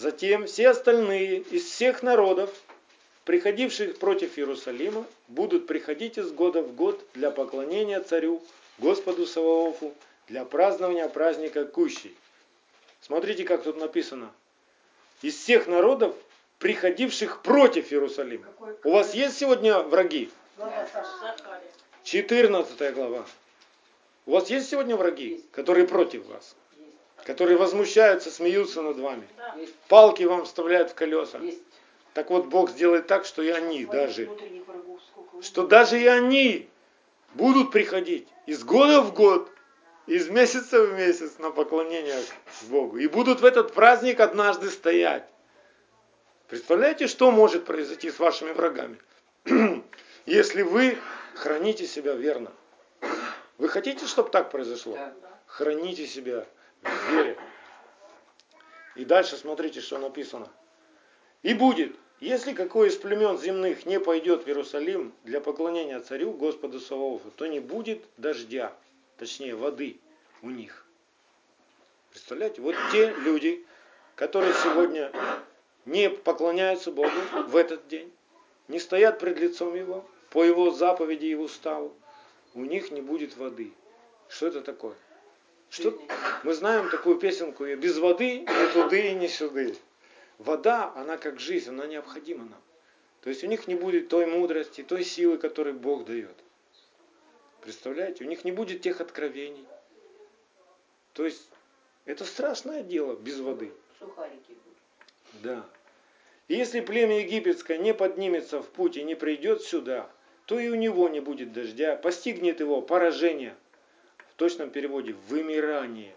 Затем 0.00 0.46
все 0.46 0.70
остальные 0.70 1.40
из 1.40 1.66
всех 1.66 2.02
народов, 2.02 2.48
приходивших 3.26 3.98
против 3.98 4.38
Иерусалима, 4.38 5.04
будут 5.28 5.66
приходить 5.66 6.16
из 6.16 6.32
года 6.32 6.62
в 6.62 6.74
год 6.74 7.06
для 7.12 7.30
поклонения 7.30 8.00
царю, 8.00 8.42
Господу 8.78 9.26
Саваофу, 9.26 9.94
для 10.26 10.46
празднования 10.46 11.06
праздника 11.06 11.66
Кущей. 11.66 12.16
Смотрите, 13.02 13.44
как 13.44 13.62
тут 13.62 13.76
написано. 13.76 14.32
Из 15.20 15.36
всех 15.36 15.66
народов, 15.66 16.16
приходивших 16.60 17.42
против 17.42 17.92
Иерусалима. 17.92 18.46
У 18.84 18.92
вас 18.92 19.12
есть 19.12 19.36
сегодня 19.36 19.80
враги? 19.80 20.30
14 22.04 22.94
глава. 22.94 23.26
У 24.24 24.30
вас 24.30 24.48
есть 24.48 24.70
сегодня 24.70 24.96
враги, 24.96 25.44
которые 25.52 25.86
против 25.86 26.24
вас? 26.24 26.56
Которые 27.24 27.58
возмущаются, 27.58 28.30
смеются 28.30 28.82
над 28.82 28.98
вами? 28.98 29.28
Палки 29.88 30.22
вам 30.24 30.44
вставляют 30.44 30.90
в 30.90 30.94
колеса? 30.94 31.40
Так 32.14 32.30
вот, 32.30 32.46
Бог 32.46 32.70
сделает 32.70 33.06
так, 33.06 33.24
что 33.24 33.42
и 33.42 33.50
они 33.50 33.84
даже, 33.84 34.28
что 35.42 35.66
даже 35.66 36.00
и 36.00 36.06
они 36.06 36.68
будут 37.34 37.70
приходить 37.70 38.26
из 38.46 38.64
года 38.64 39.00
в 39.00 39.14
год, 39.14 39.48
из 40.06 40.28
месяца 40.28 40.82
в 40.82 40.94
месяц 40.94 41.38
на 41.38 41.50
поклонение 41.50 42.20
Богу. 42.68 42.98
И 42.98 43.06
будут 43.06 43.40
в 43.40 43.44
этот 43.44 43.72
праздник 43.72 44.18
однажды 44.20 44.70
стоять. 44.70 45.24
Представляете, 46.48 47.06
что 47.06 47.30
может 47.30 47.64
произойти 47.64 48.10
с 48.10 48.18
вашими 48.18 48.50
врагами? 48.50 48.98
Если 50.26 50.62
вы 50.62 50.98
храните 51.36 51.86
себя 51.86 52.14
верно. 52.14 52.50
Вы 53.58 53.68
хотите, 53.68 54.06
чтобы 54.06 54.30
так 54.30 54.50
произошло? 54.50 54.98
Храните 55.46 56.06
себя 56.06 56.44
в. 56.82 57.36
И 58.96 59.04
дальше 59.04 59.36
смотрите, 59.36 59.80
что 59.80 59.98
написано. 59.98 60.48
И 61.42 61.54
будет, 61.54 61.96
если 62.20 62.52
какой 62.52 62.88
из 62.88 62.96
племен 62.96 63.38
земных 63.38 63.86
не 63.86 63.98
пойдет 63.98 64.44
в 64.44 64.48
Иерусалим 64.48 65.14
для 65.24 65.40
поклонения 65.40 66.00
царю 66.00 66.32
Господу 66.32 66.80
Саваофу, 66.80 67.30
то 67.30 67.46
не 67.46 67.60
будет 67.60 68.04
дождя, 68.18 68.74
точнее 69.16 69.54
воды 69.54 69.98
у 70.42 70.50
них. 70.50 70.84
Представляете, 72.10 72.60
вот 72.60 72.74
те 72.92 73.14
люди, 73.20 73.64
которые 74.16 74.52
сегодня 74.54 75.12
не 75.86 76.10
поклоняются 76.10 76.90
Богу 76.90 77.10
в 77.46 77.56
этот 77.56 77.88
день, 77.88 78.12
не 78.68 78.78
стоят 78.78 79.18
пред 79.18 79.38
лицом 79.38 79.74
Его, 79.74 80.04
по 80.30 80.44
Его 80.44 80.70
заповеди 80.70 81.26
и 81.26 81.34
уставу, 81.34 81.94
у 82.54 82.64
них 82.64 82.90
не 82.90 83.00
будет 83.00 83.36
воды. 83.36 83.72
Что 84.28 84.48
это 84.48 84.60
такое? 84.60 84.94
Что? 85.70 85.96
Мы 86.42 86.52
знаем 86.52 86.90
такую 86.90 87.16
песенку, 87.18 87.64
без 87.64 87.98
воды 87.98 88.40
ни 88.40 88.72
туды 88.72 89.08
и 89.08 89.14
ни 89.14 89.28
сюды. 89.28 89.76
Вода, 90.38 90.92
она 90.96 91.16
как 91.16 91.38
жизнь, 91.38 91.70
она 91.70 91.86
необходима 91.86 92.44
нам. 92.44 92.60
То 93.22 93.30
есть 93.30 93.44
у 93.44 93.46
них 93.46 93.68
не 93.68 93.76
будет 93.76 94.08
той 94.08 94.26
мудрости, 94.26 94.82
той 94.82 95.04
силы, 95.04 95.38
которую 95.38 95.76
Бог 95.76 96.06
дает. 96.06 96.34
Представляете? 97.60 98.24
У 98.24 98.26
них 98.26 98.44
не 98.44 98.52
будет 98.52 98.80
тех 98.80 99.00
откровений. 99.00 99.66
То 101.12 101.24
есть 101.24 101.48
это 102.04 102.24
страшное 102.24 102.82
дело 102.82 103.14
без 103.14 103.38
воды. 103.38 103.72
Сухарики 103.98 104.48
будут. 104.48 105.42
Да. 105.42 105.66
И 106.48 106.54
если 106.54 106.80
племя 106.80 107.20
египетское 107.20 107.78
не 107.78 107.94
поднимется 107.94 108.62
в 108.62 108.68
путь 108.70 108.96
и 108.96 109.04
не 109.04 109.14
придет 109.14 109.62
сюда, 109.62 110.10
то 110.46 110.58
и 110.58 110.68
у 110.68 110.74
него 110.74 111.08
не 111.08 111.20
будет 111.20 111.52
дождя, 111.52 111.94
постигнет 111.96 112.58
его 112.58 112.80
поражение, 112.82 113.54
точном 114.40 114.70
переводе 114.70 115.14
вымирание, 115.28 116.14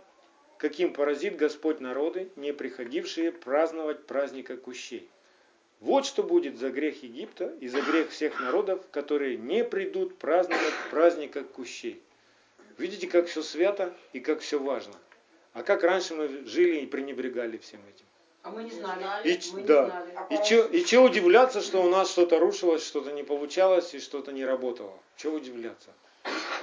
каким 0.58 0.94
поразит 0.94 1.36
Господь 1.36 1.82
народы, 1.82 2.30
не 2.38 2.54
приходившие 2.54 3.34
праздновать 3.34 4.08
праздника 4.08 4.56
кущей. 4.56 5.10
Вот 5.82 6.06
что 6.06 6.24
будет 6.24 6.58
за 6.58 6.70
грех 6.70 7.04
Египта 7.04 7.54
и 7.60 7.68
за 7.68 7.82
грех 7.82 8.12
всех 8.12 8.40
народов, 8.40 8.82
которые 8.92 9.36
не 9.36 9.66
придут 9.66 10.18
праздновать 10.18 10.74
праздника 10.90 11.44
кущей. 11.44 12.02
Видите, 12.78 13.08
как 13.08 13.28
все 13.28 13.44
свято 13.44 13.94
и 14.14 14.22
как 14.22 14.40
все 14.40 14.58
важно. 14.58 14.94
А 15.52 15.62
как 15.62 15.84
раньше 15.84 16.16
мы 16.16 16.46
жили 16.46 16.78
и 16.78 16.86
пренебрегали 16.86 17.58
всем 17.58 17.82
этим. 17.94 18.06
А 18.44 18.52
мы 18.52 18.64
не 18.64 18.72
знали. 18.72 19.04
И, 19.26 19.38
мы 19.52 19.64
да. 19.64 19.84
не 19.84 19.90
знали. 19.90 20.14
А 20.16 20.34
И 20.34 20.48
че, 20.48 20.66
и 20.68 20.86
че 20.86 21.00
удивляться, 21.02 21.60
что 21.60 21.84
у 21.84 21.90
нас 21.90 22.10
что-то 22.10 22.40
рушилось, 22.40 22.88
что-то 22.88 23.12
не 23.12 23.24
получалось 23.24 23.94
и 23.94 24.00
что-то 24.00 24.32
не 24.32 24.46
работало? 24.46 24.98
Че 25.18 25.30
удивляться? 25.34 25.90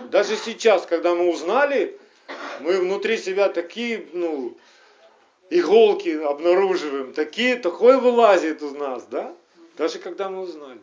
Даже 0.08 0.36
сейчас, 0.36 0.86
когда 0.86 1.14
мы 1.14 1.28
узнали, 1.30 1.98
мы 2.60 2.78
внутри 2.78 3.18
себя 3.18 3.48
такие, 3.48 4.06
ну, 4.12 4.56
иголки 5.50 6.08
обнаруживаем, 6.08 7.12
такие, 7.12 7.56
такое 7.56 7.98
вылазит 7.98 8.62
из 8.62 8.72
нас, 8.72 9.04
да? 9.06 9.34
Даже 9.76 9.98
когда 9.98 10.28
мы 10.28 10.40
узнали. 10.40 10.80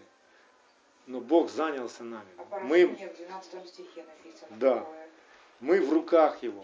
Но 1.08 1.22
Бог 1.22 1.50
занялся 1.50 2.04
нами. 2.04 2.28
А 2.38 2.60
Мы, 2.60 2.88
поражение 2.88 3.10
в 3.10 3.18
12 3.18 3.68
стихе 3.68 4.04
написано. 4.04 4.58
Да. 4.60 4.76
такое. 4.80 5.10
мы 5.62 5.82
в 5.82 5.94
руках 5.94 6.44
Его. 6.44 6.64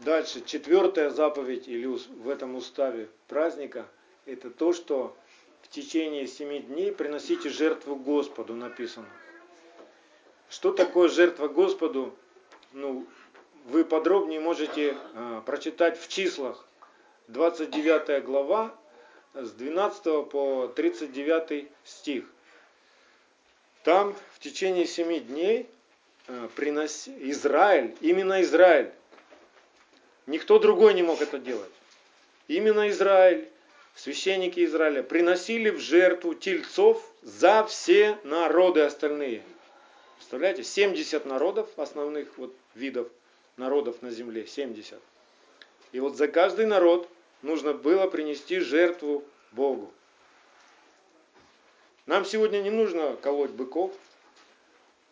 Дальше, 0.00 0.44
четвертая 0.44 1.10
заповедь 1.10 1.66
или 1.66 1.86
в 1.86 2.28
этом 2.28 2.54
уставе 2.54 3.08
праздника, 3.28 3.86
это 4.24 4.50
то, 4.50 4.72
что 4.72 5.16
в 5.62 5.68
течение 5.68 6.26
семи 6.26 6.60
дней 6.60 6.92
приносите 6.92 7.48
жертву 7.48 7.96
Господу, 7.96 8.54
написано. 8.54 9.08
Что 10.48 10.72
такое 10.72 11.08
жертва 11.08 11.48
Господу? 11.48 12.14
Ну, 12.72 13.06
вы 13.66 13.84
подробнее 13.84 14.38
можете 14.38 14.96
а, 15.14 15.40
прочитать 15.40 16.00
в 16.00 16.08
числах. 16.08 16.64
29 17.28 18.24
глава 18.24 18.72
с 19.34 19.50
12 19.50 20.28
по 20.28 20.68
39 20.68 21.68
стих. 21.84 22.24
Там 23.82 24.14
в 24.34 24.38
течение 24.38 24.86
семи 24.86 25.18
дней 25.18 25.68
а, 26.28 26.48
принос... 26.54 27.08
Израиль, 27.08 27.96
именно 28.00 28.40
Израиль, 28.42 28.92
никто 30.26 30.60
другой 30.60 30.94
не 30.94 31.02
мог 31.02 31.20
это 31.20 31.38
делать. 31.38 31.72
Именно 32.46 32.88
Израиль, 32.90 33.48
священники 33.96 34.64
Израиля, 34.64 35.02
приносили 35.02 35.70
в 35.70 35.80
жертву 35.80 36.34
тельцов 36.34 37.04
за 37.22 37.64
все 37.64 38.16
народы 38.22 38.82
остальные. 38.82 39.42
Представляете, 40.16 40.64
70 40.64 41.24
народов, 41.26 41.68
основных 41.78 42.36
вот 42.38 42.54
видов 42.74 43.08
народов 43.56 44.02
на 44.02 44.10
земле, 44.10 44.46
70. 44.46 45.00
И 45.92 46.00
вот 46.00 46.16
за 46.16 46.28
каждый 46.28 46.66
народ 46.66 47.08
нужно 47.42 47.72
было 47.72 48.08
принести 48.08 48.58
жертву 48.58 49.24
Богу. 49.52 49.92
Нам 52.06 52.24
сегодня 52.24 52.60
не 52.60 52.70
нужно 52.70 53.16
колоть 53.16 53.50
быков, 53.50 53.92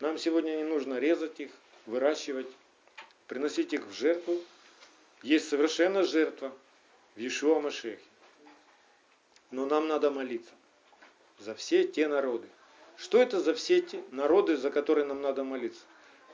нам 0.01 0.19
сегодня 0.19 0.57
не 0.57 0.64
нужно 0.64 0.99
резать 0.99 1.40
их, 1.40 1.51
выращивать, 1.87 2.49
приносить 3.27 3.73
их 3.73 3.87
в 3.87 3.93
жертву. 3.93 4.40
Есть 5.23 5.49
совершенно 5.49 6.05
жертва 6.05 6.53
в 7.14 7.19
Иешуа 7.19 7.61
Машехе. 7.61 8.03
Но 9.51 9.67
нам 9.67 9.88
надо 9.88 10.11
молиться 10.11 10.53
за 11.38 11.55
все 11.55 11.87
те 11.87 12.09
народы. 12.09 12.49
Что 12.96 13.20
это 13.20 13.40
за 13.40 13.54
все 13.54 13.80
те 13.80 14.02
народы, 14.11 14.57
за 14.57 14.70
которые 14.70 15.04
нам 15.04 15.20
надо 15.20 15.44
молиться? 15.44 15.83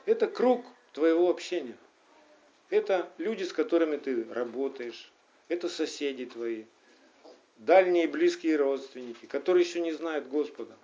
Это 0.05 0.27
круг 0.27 0.65
твоего 0.93 1.29
общения. 1.29 1.77
Это 2.69 3.11
люди, 3.17 3.43
с 3.43 3.53
которыми 3.53 3.97
ты 3.97 4.23
работаешь. 4.33 5.11
Это 5.47 5.67
соседи 5.69 6.25
твои. 6.25 6.65
Дальние 7.57 8.05
и 8.05 8.07
близкие 8.07 8.55
родственники, 8.55 9.25
которые 9.25 9.65
еще 9.65 9.81
не 9.81 9.91
знают 9.91 10.27
Господа. 10.27 10.75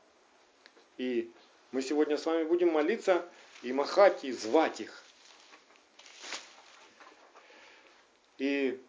И 0.98 1.32
мы 1.72 1.82
сегодня 1.82 2.18
с 2.18 2.26
вами 2.26 2.44
будем 2.44 2.70
молиться 2.70 3.26
и 3.64 3.72
махать, 3.72 4.24
и 4.24 4.32
звать 4.32 4.82
их. 4.82 5.04
И 8.38 8.80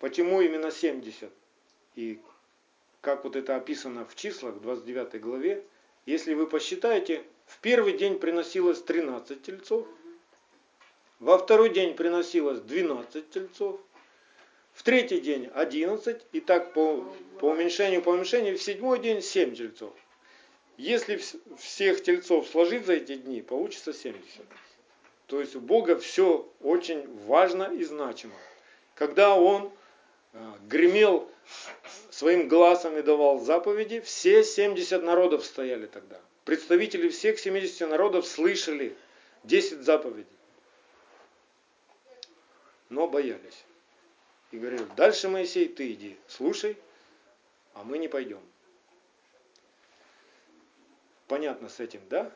почему 0.00 0.40
именно 0.40 0.70
70? 0.70 1.30
И 1.94 2.20
как 3.04 3.24
вот 3.24 3.36
это 3.36 3.54
описано 3.54 4.06
в 4.06 4.16
числах, 4.16 4.54
в 4.54 4.60
29 4.60 5.20
главе, 5.20 5.62
если 6.06 6.32
вы 6.32 6.46
посчитаете, 6.46 7.22
в 7.46 7.58
первый 7.58 7.98
день 7.98 8.18
приносилось 8.18 8.82
13 8.82 9.42
тельцов, 9.42 9.86
во 11.20 11.38
второй 11.38 11.68
день 11.68 11.94
приносилось 11.94 12.60
12 12.60 13.30
тельцов, 13.30 13.78
в 14.72 14.82
третий 14.82 15.20
день 15.20 15.50
11, 15.54 16.22
и 16.32 16.40
так 16.40 16.72
по, 16.72 17.04
по 17.38 17.50
уменьшению, 17.50 18.02
по 18.02 18.08
уменьшению, 18.08 18.58
в 18.58 18.62
седьмой 18.62 18.98
день 18.98 19.22
7 19.22 19.54
тельцов. 19.54 19.92
Если 20.76 21.16
вс- 21.16 21.38
всех 21.58 22.02
тельцов 22.02 22.48
сложить 22.48 22.86
за 22.86 22.94
эти 22.94 23.14
дни, 23.16 23.42
получится 23.42 23.92
70. 23.92 24.44
То 25.26 25.40
есть 25.40 25.54
у 25.54 25.60
Бога 25.60 25.98
все 25.98 26.50
очень 26.60 27.06
важно 27.26 27.64
и 27.64 27.84
значимо. 27.84 28.34
Когда 28.94 29.36
Он 29.36 29.70
гремел 30.68 31.30
своим 32.10 32.48
глазом 32.48 32.96
и 32.96 33.02
давал 33.02 33.38
заповеди, 33.40 34.00
все 34.00 34.44
70 34.44 35.02
народов 35.02 35.44
стояли 35.44 35.86
тогда. 35.86 36.20
Представители 36.44 37.08
всех 37.08 37.38
70 37.38 37.88
народов 37.88 38.26
слышали 38.26 38.96
10 39.44 39.80
заповедей. 39.82 40.26
Но 42.90 43.08
боялись. 43.08 43.64
И 44.50 44.58
говорили, 44.58 44.86
дальше, 44.96 45.28
Моисей, 45.28 45.68
ты 45.68 45.92
иди, 45.92 46.16
слушай, 46.28 46.76
а 47.72 47.82
мы 47.82 47.98
не 47.98 48.08
пойдем. 48.08 48.40
Понятно 51.26 51.68
с 51.68 51.80
этим, 51.80 52.00
да? 52.08 52.30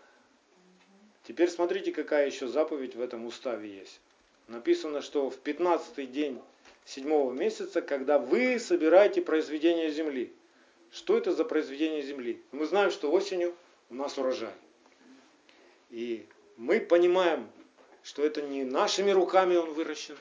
Теперь 1.24 1.50
смотрите, 1.50 1.92
какая 1.92 2.26
еще 2.26 2.48
заповедь 2.48 2.94
в 2.94 3.00
этом 3.00 3.26
уставе 3.26 3.68
есть. 3.68 4.00
Написано, 4.48 5.02
что 5.02 5.28
в 5.28 5.36
15 5.38 6.10
день 6.10 6.40
седьмого 6.88 7.32
месяца, 7.32 7.82
когда 7.82 8.18
вы 8.18 8.58
собираете 8.58 9.20
произведение 9.20 9.90
земли. 9.90 10.32
Что 10.90 11.18
это 11.18 11.32
за 11.32 11.44
произведение 11.44 12.02
земли? 12.02 12.42
Мы 12.50 12.64
знаем, 12.64 12.90
что 12.90 13.12
осенью 13.12 13.54
у 13.90 13.94
нас 13.94 14.16
урожай. 14.16 14.54
И 15.90 16.26
мы 16.56 16.80
понимаем, 16.80 17.50
что 18.02 18.24
это 18.24 18.40
не 18.40 18.64
нашими 18.64 19.10
руками 19.10 19.56
он 19.56 19.74
выращен, 19.74 20.16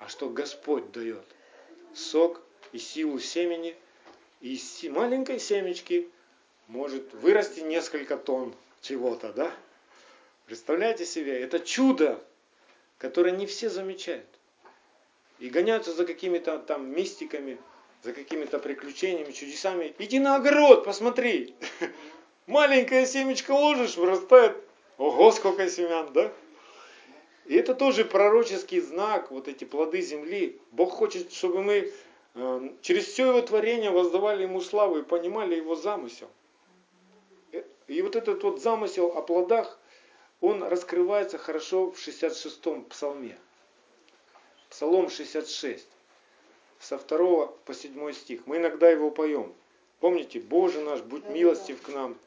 а 0.00 0.08
что 0.08 0.28
Господь 0.28 0.90
дает 0.90 1.24
сок 1.94 2.42
и 2.72 2.78
силу 2.78 3.20
семени. 3.20 3.76
И 4.40 4.54
из 4.54 4.82
маленькой 4.90 5.38
семечки 5.38 6.08
может 6.66 7.14
вырасти 7.14 7.60
несколько 7.60 8.16
тонн 8.16 8.52
чего-то, 8.80 9.32
да? 9.32 9.54
Представляете 10.46 11.06
себе, 11.06 11.38
это 11.40 11.60
чудо, 11.60 12.20
которое 12.98 13.30
не 13.30 13.46
все 13.46 13.70
замечают. 13.70 14.26
И 15.44 15.50
гоняются 15.50 15.92
за 15.92 16.06
какими-то 16.06 16.58
там 16.58 16.90
мистиками, 16.90 17.58
за 18.02 18.14
какими-то 18.14 18.58
приключениями, 18.58 19.30
чудесами. 19.30 19.94
Иди 19.98 20.18
на 20.18 20.36
огород, 20.36 20.86
посмотри. 20.86 21.54
Маленькая 22.46 23.04
семечко 23.04 23.50
ложишь, 23.50 23.98
вырастает. 23.98 24.56
Ого, 24.96 25.30
сколько 25.32 25.68
семян, 25.68 26.10
да? 26.14 26.32
И 27.44 27.56
это 27.56 27.74
тоже 27.74 28.06
пророческий 28.06 28.80
знак, 28.80 29.30
вот 29.30 29.46
эти 29.46 29.64
плоды 29.64 30.00
земли. 30.00 30.58
Бог 30.72 30.92
хочет, 30.92 31.30
чтобы 31.30 31.62
мы 31.62 31.92
э, 32.34 32.70
через 32.80 33.04
все 33.04 33.28
его 33.28 33.42
творение 33.42 33.90
воздавали 33.90 34.44
ему 34.44 34.62
славу 34.62 34.96
и 34.96 35.02
понимали 35.02 35.56
его 35.56 35.74
замысел. 35.74 36.30
Э, 37.52 37.62
И 37.88 38.00
вот 38.00 38.16
этот 38.16 38.42
вот 38.44 38.62
замысел 38.62 39.08
о 39.14 39.20
плодах, 39.20 39.78
он 40.40 40.62
раскрывается 40.62 41.36
хорошо 41.36 41.90
в 41.90 41.98
66-м 41.98 42.86
псалме. 42.86 43.36
Псалом 44.74 45.08
66, 45.08 45.86
со 46.80 46.98
2 46.98 47.46
по 47.64 47.72
7 47.72 48.12
стих. 48.12 48.40
Мы 48.46 48.56
иногда 48.56 48.90
его 48.90 49.12
поем. 49.12 49.54
Помните, 50.00 50.40
Боже 50.40 50.80
наш, 50.80 51.00
будь 51.00 51.28
милостив 51.28 51.80
к 51.80 51.90
нам. 51.90 52.18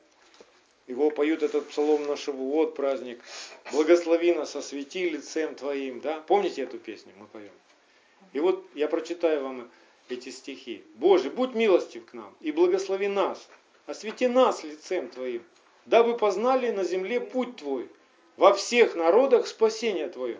Его 0.87 1.09
поют 1.11 1.43
этот 1.43 1.67
псалом 1.67 2.07
на 2.07 2.15
Шавуот 2.15 2.73
праздник. 2.73 3.19
Благослови 3.73 4.33
нас, 4.33 4.55
освети 4.55 5.09
лицем 5.09 5.55
Твоим. 5.55 5.99
Да? 5.99 6.21
Помните 6.21 6.61
эту 6.61 6.79
песню? 6.79 7.11
Мы 7.19 7.25
поем. 7.27 7.51
И 8.31 8.39
вот 8.39 8.65
я 8.75 8.87
прочитаю 8.87 9.43
вам 9.43 9.69
эти 10.07 10.29
стихи. 10.29 10.85
Боже, 10.95 11.29
будь 11.29 11.53
милостив 11.53 12.05
к 12.05 12.13
нам 12.13 12.33
и 12.39 12.53
благослови 12.53 13.09
нас. 13.09 13.45
Освети 13.87 14.27
нас 14.27 14.63
лицем 14.63 15.09
Твоим, 15.09 15.43
дабы 15.85 16.15
познали 16.15 16.71
на 16.71 16.85
земле 16.85 17.19
путь 17.19 17.57
Твой, 17.57 17.89
во 18.37 18.53
всех 18.53 18.95
народах 18.95 19.47
спасение 19.47 20.07
Твое. 20.07 20.39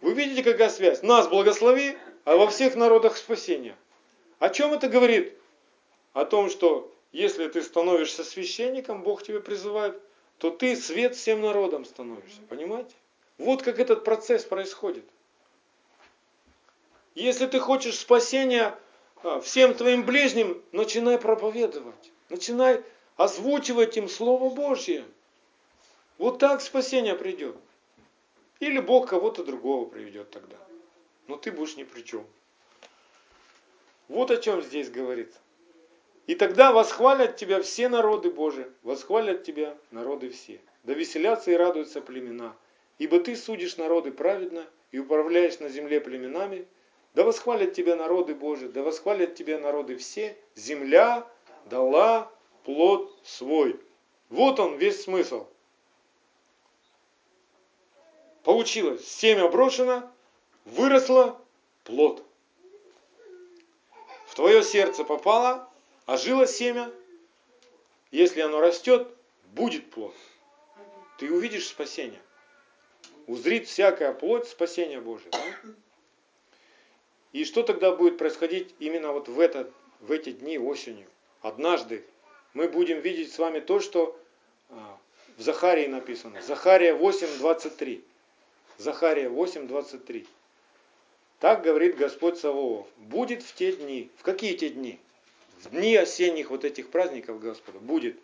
Вы 0.00 0.12
видите, 0.14 0.42
какая 0.42 0.70
связь? 0.70 1.02
Нас 1.02 1.28
благослови, 1.28 1.96
а 2.24 2.36
во 2.36 2.48
всех 2.48 2.74
народах 2.74 3.16
спасение. 3.16 3.76
О 4.38 4.48
чем 4.48 4.72
это 4.72 4.88
говорит? 4.88 5.34
О 6.12 6.24
том, 6.24 6.50
что 6.50 6.92
если 7.12 7.48
ты 7.48 7.62
становишься 7.62 8.24
священником, 8.24 9.02
Бог 9.02 9.22
тебя 9.22 9.40
призывает, 9.40 10.00
то 10.38 10.50
ты 10.50 10.76
свет 10.76 11.16
всем 11.16 11.40
народам 11.40 11.84
становишься. 11.84 12.40
Понимаете? 12.48 12.94
Вот 13.38 13.62
как 13.62 13.78
этот 13.78 14.04
процесс 14.04 14.44
происходит. 14.44 15.04
Если 17.14 17.46
ты 17.46 17.58
хочешь 17.58 17.98
спасения 17.98 18.78
а, 19.22 19.40
всем 19.40 19.74
твоим 19.74 20.04
ближним, 20.04 20.62
начинай 20.72 21.18
проповедовать. 21.18 22.12
Начинай 22.28 22.82
озвучивать 23.16 23.96
им 23.96 24.08
Слово 24.08 24.54
Божье. 24.54 25.04
Вот 26.18 26.38
так 26.38 26.60
спасение 26.60 27.14
придет. 27.14 27.56
Или 28.60 28.80
Бог 28.80 29.08
кого-то 29.08 29.44
другого 29.44 29.86
приведет 29.88 30.30
тогда. 30.30 30.56
Но 31.26 31.36
ты 31.36 31.52
будешь 31.52 31.76
ни 31.76 31.84
при 31.84 32.02
чем. 32.02 32.26
Вот 34.08 34.30
о 34.30 34.36
чем 34.36 34.62
здесь 34.62 34.90
говорится. 34.90 35.38
И 36.26 36.34
тогда 36.34 36.72
восхвалят 36.72 37.36
тебя 37.36 37.62
все 37.62 37.88
народы 37.88 38.30
Божии, 38.30 38.66
восхвалят 38.82 39.44
тебя 39.44 39.76
народы 39.90 40.30
все. 40.30 40.60
Да 40.84 40.92
веселятся 40.94 41.50
и 41.50 41.54
радуются 41.54 42.00
племена. 42.00 42.56
Ибо 42.98 43.20
ты 43.20 43.36
судишь 43.36 43.76
народы 43.76 44.10
праведно 44.10 44.66
и 44.90 44.98
управляешь 44.98 45.58
на 45.60 45.68
земле 45.68 46.00
племенами. 46.00 46.66
Да 47.14 47.24
восхвалят 47.24 47.74
тебя 47.74 47.96
народы 47.96 48.34
Божии, 48.34 48.66
да 48.66 48.82
восхвалят 48.82 49.34
тебя 49.34 49.58
народы 49.58 49.96
все. 49.96 50.36
Земля 50.54 51.26
дала 51.66 52.30
плод 52.64 53.16
свой. 53.24 53.78
Вот 54.28 54.58
он 54.58 54.76
весь 54.76 55.02
смысл. 55.02 55.46
Получилось, 58.46 59.04
семя 59.04 59.48
брошено, 59.48 60.08
выросло 60.66 61.36
плод. 61.82 62.24
В 64.28 64.36
твое 64.36 64.62
сердце 64.62 65.02
попало, 65.02 65.68
ожило 66.06 66.46
семя. 66.46 66.92
Если 68.12 68.40
оно 68.40 68.60
растет, 68.60 69.08
будет 69.46 69.90
плод. 69.90 70.14
Ты 71.18 71.32
увидишь 71.32 71.66
спасение. 71.66 72.20
Узрит 73.26 73.66
всякая 73.66 74.12
плоть 74.12 74.46
спасения 74.46 75.00
Божия. 75.00 75.32
Да? 75.32 75.40
И 77.32 77.44
что 77.44 77.64
тогда 77.64 77.90
будет 77.90 78.16
происходить 78.16 78.72
именно 78.78 79.10
вот 79.10 79.26
в, 79.26 79.40
этот, 79.40 79.72
в 79.98 80.12
эти 80.12 80.30
дни 80.30 80.56
осенью? 80.56 81.08
Однажды 81.42 82.04
мы 82.54 82.68
будем 82.68 83.00
видеть 83.00 83.32
с 83.32 83.38
вами 83.40 83.58
то, 83.58 83.80
что 83.80 84.16
а, 84.70 84.98
в 85.36 85.42
Захарии 85.42 85.88
написано. 85.88 86.40
Захария 86.42 86.94
8.23. 86.94 88.04
Захария 88.78 89.28
8.23. 89.28 90.26
Так 91.40 91.62
говорит 91.62 91.96
Господь 91.96 92.38
Саваоф. 92.38 92.86
Будет 92.96 93.42
в 93.42 93.54
те 93.54 93.72
дни. 93.72 94.10
В 94.16 94.22
какие 94.22 94.56
те 94.56 94.68
дни? 94.68 94.98
В 95.58 95.70
дни 95.70 95.96
осенних 95.96 96.50
вот 96.50 96.64
этих 96.64 96.90
праздников 96.90 97.40
Господа. 97.40 97.78
Будет. 97.78 98.18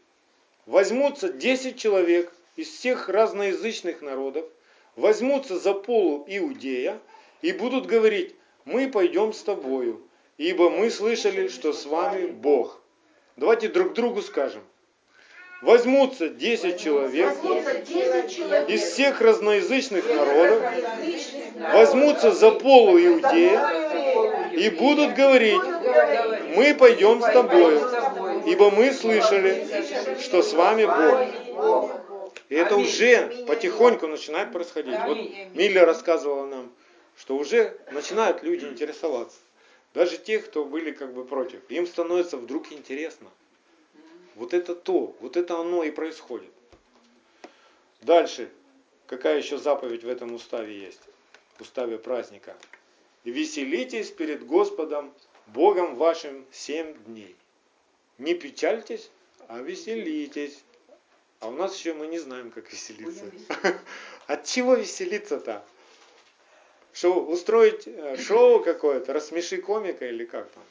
Возьмутся 0.66 1.32
10 1.32 1.78
человек 1.78 2.32
из 2.56 2.68
всех 2.68 3.08
разноязычных 3.08 4.02
народов, 4.02 4.46
возьмутся 4.96 5.58
за 5.58 5.74
полу 5.74 6.24
Иудея 6.28 7.00
и 7.40 7.52
будут 7.52 7.86
говорить, 7.86 8.34
мы 8.64 8.88
пойдем 8.88 9.32
с 9.32 9.42
тобою, 9.42 10.06
ибо 10.38 10.70
мы 10.70 10.90
слышали, 10.90 11.48
что 11.48 11.72
с 11.72 11.86
вами 11.86 12.26
Бог. 12.26 12.80
Давайте 13.36 13.68
друг 13.68 13.94
другу 13.94 14.22
скажем. 14.22 14.62
Возьмутся 15.62 16.28
10 16.28 16.80
человек 16.80 17.32
из 18.68 18.82
всех 18.82 19.20
разноязычных 19.20 20.04
народов, 20.08 20.60
возьмутся 21.72 22.32
за 22.32 22.50
полу 22.50 22.98
Иудея 22.98 24.50
и 24.50 24.70
будут 24.70 25.14
говорить, 25.14 25.62
мы 26.56 26.74
пойдем 26.74 27.22
с 27.22 27.32
тобою, 27.32 27.80
ибо 28.44 28.70
мы 28.70 28.92
слышали, 28.92 29.64
что 30.20 30.42
с 30.42 30.52
вами 30.52 30.84
Бог. 30.84 31.90
И 32.48 32.56
это 32.56 32.76
уже 32.76 33.44
потихоньку 33.46 34.08
начинает 34.08 34.52
происходить. 34.52 34.98
Вот 35.06 35.16
Милля 35.54 35.86
рассказывала 35.86 36.44
нам, 36.44 36.72
что 37.16 37.36
уже 37.36 37.76
начинают 37.92 38.42
люди 38.42 38.64
интересоваться. 38.64 39.38
Даже 39.94 40.18
те, 40.18 40.40
кто 40.40 40.64
были 40.64 40.90
как 40.90 41.14
бы 41.14 41.24
против. 41.24 41.60
Им 41.68 41.86
становится 41.86 42.36
вдруг 42.36 42.72
интересно. 42.72 43.28
Вот 44.34 44.54
это 44.54 44.74
то, 44.74 45.14
вот 45.20 45.36
это 45.36 45.58
оно 45.58 45.84
и 45.84 45.90
происходит. 45.90 46.50
Дальше. 48.00 48.50
Какая 49.06 49.38
еще 49.38 49.58
заповедь 49.58 50.04
в 50.04 50.08
этом 50.08 50.32
уставе 50.34 50.78
есть? 50.78 51.00
В 51.58 51.62
уставе 51.62 51.98
праздника. 51.98 52.56
Веселитесь 53.24 54.10
перед 54.10 54.46
Господом, 54.46 55.12
Богом 55.48 55.96
вашим 55.96 56.46
семь 56.50 56.94
дней. 57.04 57.36
Не 58.18 58.34
печальтесь, 58.34 59.10
а 59.48 59.58
веселитесь. 59.58 60.62
А 61.40 61.48
у 61.48 61.52
нас 61.52 61.76
еще 61.76 61.92
мы 61.92 62.06
не 62.06 62.18
знаем, 62.18 62.50
как 62.50 62.72
веселиться. 62.72 63.24
От 64.26 64.44
чего 64.44 64.74
веселиться-то? 64.76 65.64
Шоу, 66.94 67.30
устроить 67.30 67.86
э, 67.86 68.16
шоу 68.16 68.60
какое-то, 68.60 69.12
рассмеши 69.12 69.58
комика 69.58 70.06
или 70.06 70.24
как 70.24 70.48
там? 70.50 70.62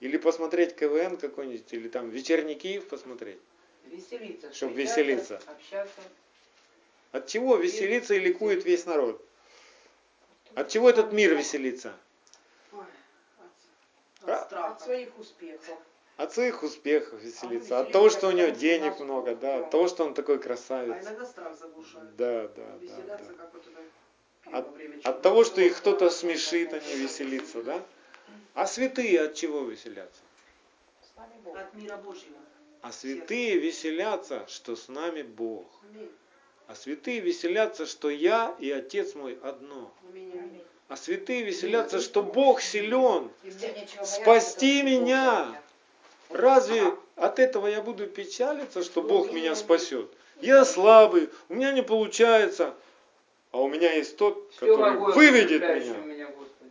Или 0.00 0.16
посмотреть 0.16 0.74
КВН 0.76 1.18
какой-нибудь, 1.18 1.72
или 1.72 1.88
там 1.88 2.08
вечерний 2.08 2.54
Киев 2.54 2.88
посмотреть. 2.88 3.38
Веселиться. 3.84 4.52
Чтоб 4.52 4.72
веселиться. 4.72 5.40
Общаться. 5.46 6.00
От 7.12 7.26
чего 7.26 7.56
веселится 7.56 8.14
и 8.14 8.18
ликует 8.18 8.64
весь 8.64 8.86
народ? 8.86 9.22
От 10.54 10.68
чего 10.68 10.88
этот 10.88 11.12
мир 11.12 11.34
веселится? 11.34 11.94
Ой, 12.72 12.80
от, 14.22 14.28
А? 14.28 14.34
от 14.36 14.46
страха. 14.46 14.66
От 14.72 14.80
своих 14.82 15.18
успехов. 15.18 15.78
От 16.16 16.34
своих 16.34 16.62
успехов 16.62 17.20
веселится, 17.22 17.78
А 17.78 17.80
от 17.82 17.92
того, 17.92 18.06
веселиться, 18.06 18.18
что 18.18 18.28
у 18.28 18.38
него 18.38 18.48
денег 18.48 19.00
много, 19.00 19.34
да, 19.34 19.58
от 19.60 19.70
того, 19.70 19.88
что 19.88 20.04
он 20.04 20.14
такой 20.14 20.36
А 20.36 20.38
красавец. 20.38 21.02
иногда 21.04 21.24
страх 21.26 21.58
заглушает. 21.58 22.16
Да, 22.16 22.48
да, 22.48 22.54
да. 22.56 22.76
Веселятся, 22.78 23.24
да. 23.32 23.32
как 23.34 23.54
вот 23.54 23.62
это 23.66 24.56
От- 24.56 25.06
От 25.06 25.22
того, 25.22 25.44
что 25.44 25.60
их 25.60 25.76
кто-то 25.78 26.10
смешит, 26.10 26.72
они 26.72 26.94
веселятся, 26.96 27.62
да? 27.62 27.82
А 28.54 28.66
святые 28.66 29.20
от 29.22 29.34
чего 29.34 29.60
веселятся? 29.60 30.20
От 31.16 31.74
мира 31.74 31.96
Божьего. 31.96 32.36
А 32.82 32.92
святые 32.92 33.58
веселятся, 33.58 34.46
что 34.48 34.74
с 34.76 34.88
нами 34.88 35.22
Бог. 35.22 35.66
А 36.66 36.74
святые 36.74 37.20
веселятся, 37.20 37.84
что 37.84 38.10
я 38.10 38.54
и 38.58 38.70
Отец 38.70 39.14
мой 39.14 39.38
одно. 39.42 39.92
А 40.88 40.96
святые 40.96 41.42
веселятся, 41.42 42.00
что 42.00 42.22
Бог 42.22 42.60
силен. 42.60 43.30
Спасти 44.04 44.82
меня. 44.82 45.60
Разве 46.30 46.94
от 47.16 47.38
этого 47.38 47.66
я 47.66 47.82
буду 47.82 48.06
печалиться, 48.06 48.82
что 48.82 49.02
Бог 49.02 49.32
меня 49.32 49.54
спасет? 49.54 50.10
Я 50.40 50.64
слабый, 50.64 51.28
у 51.48 51.54
меня 51.54 51.72
не 51.72 51.82
получается, 51.82 52.74
а 53.52 53.60
у 53.60 53.68
меня 53.68 53.92
есть 53.92 54.16
тот, 54.16 54.50
который 54.58 54.96
выведет 54.96 55.60
меня. 55.60 56.09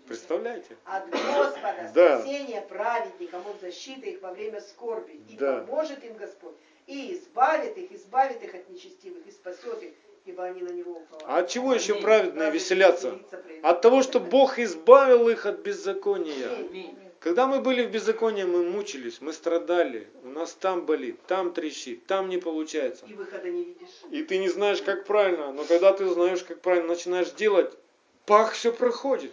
Представляете? 0.10 0.76
От 0.86 1.07
Господа 1.12 1.91
Да. 1.93 2.20
спасение 2.20 2.62
праведникам, 2.62 3.43
Он 3.45 3.55
защита 3.62 4.07
их 4.07 4.22
во 4.22 4.32
время 4.32 4.60
скорби. 4.60 5.22
И 5.30 5.38
Да. 5.38 5.60
поможет 5.60 6.03
им 6.03 6.16
Господь, 6.16 6.55
и 6.88 7.14
избавит 7.14 7.78
их, 7.78 7.91
избавит 7.91 8.43
их 8.43 8.55
от 8.55 8.68
нечестивых, 8.70 9.26
и 9.28 9.32
спасет 9.32 9.84
их, 9.84 9.91
ибо 10.26 10.45
они 10.45 10.64
на 10.64 10.70
Него 10.70 10.93
уповают. 10.93 11.24
А 11.28 11.38
от 11.38 11.49
чего 11.49 11.76
еще 11.76 11.93
Аминь. 11.93 12.03
праведные 12.03 12.45
Разве 12.47 12.60
веселятся? 12.60 13.20
От 13.62 13.82
того, 13.82 14.01
что 14.01 14.20
Бог 14.20 14.57
избавил 14.57 15.30
их 15.30 15.45
от 15.45 15.60
беззакония. 15.60 16.49
Аминь. 16.57 16.97
Когда 17.20 17.45
мы 17.45 17.60
были 17.60 17.86
в 17.86 17.91
беззаконии, 17.91 18.45
мы 18.45 18.64
мучились, 18.64 19.22
мы 19.22 19.32
страдали. 19.34 20.07
У 20.24 20.30
нас 20.30 20.53
там 20.53 20.86
болит, 20.88 21.20
там 21.28 21.53
трещит, 21.53 22.07
там 22.07 22.30
не 22.30 22.38
получается. 22.38 23.05
И 23.05 23.14
выхода 23.14 23.47
не 23.49 23.64
видишь. 23.64 23.89
И 24.10 24.24
ты 24.24 24.39
не 24.39 24.49
знаешь, 24.49 24.82
как 24.82 25.05
правильно. 25.05 25.51
Но 25.51 25.66
когда 25.66 25.91
ты 25.93 26.07
знаешь, 26.07 26.43
как 26.43 26.62
правильно 26.62 26.88
начинаешь 26.88 27.30
делать, 27.32 27.78
пах, 28.26 28.53
все 28.53 28.72
проходит. 28.72 29.32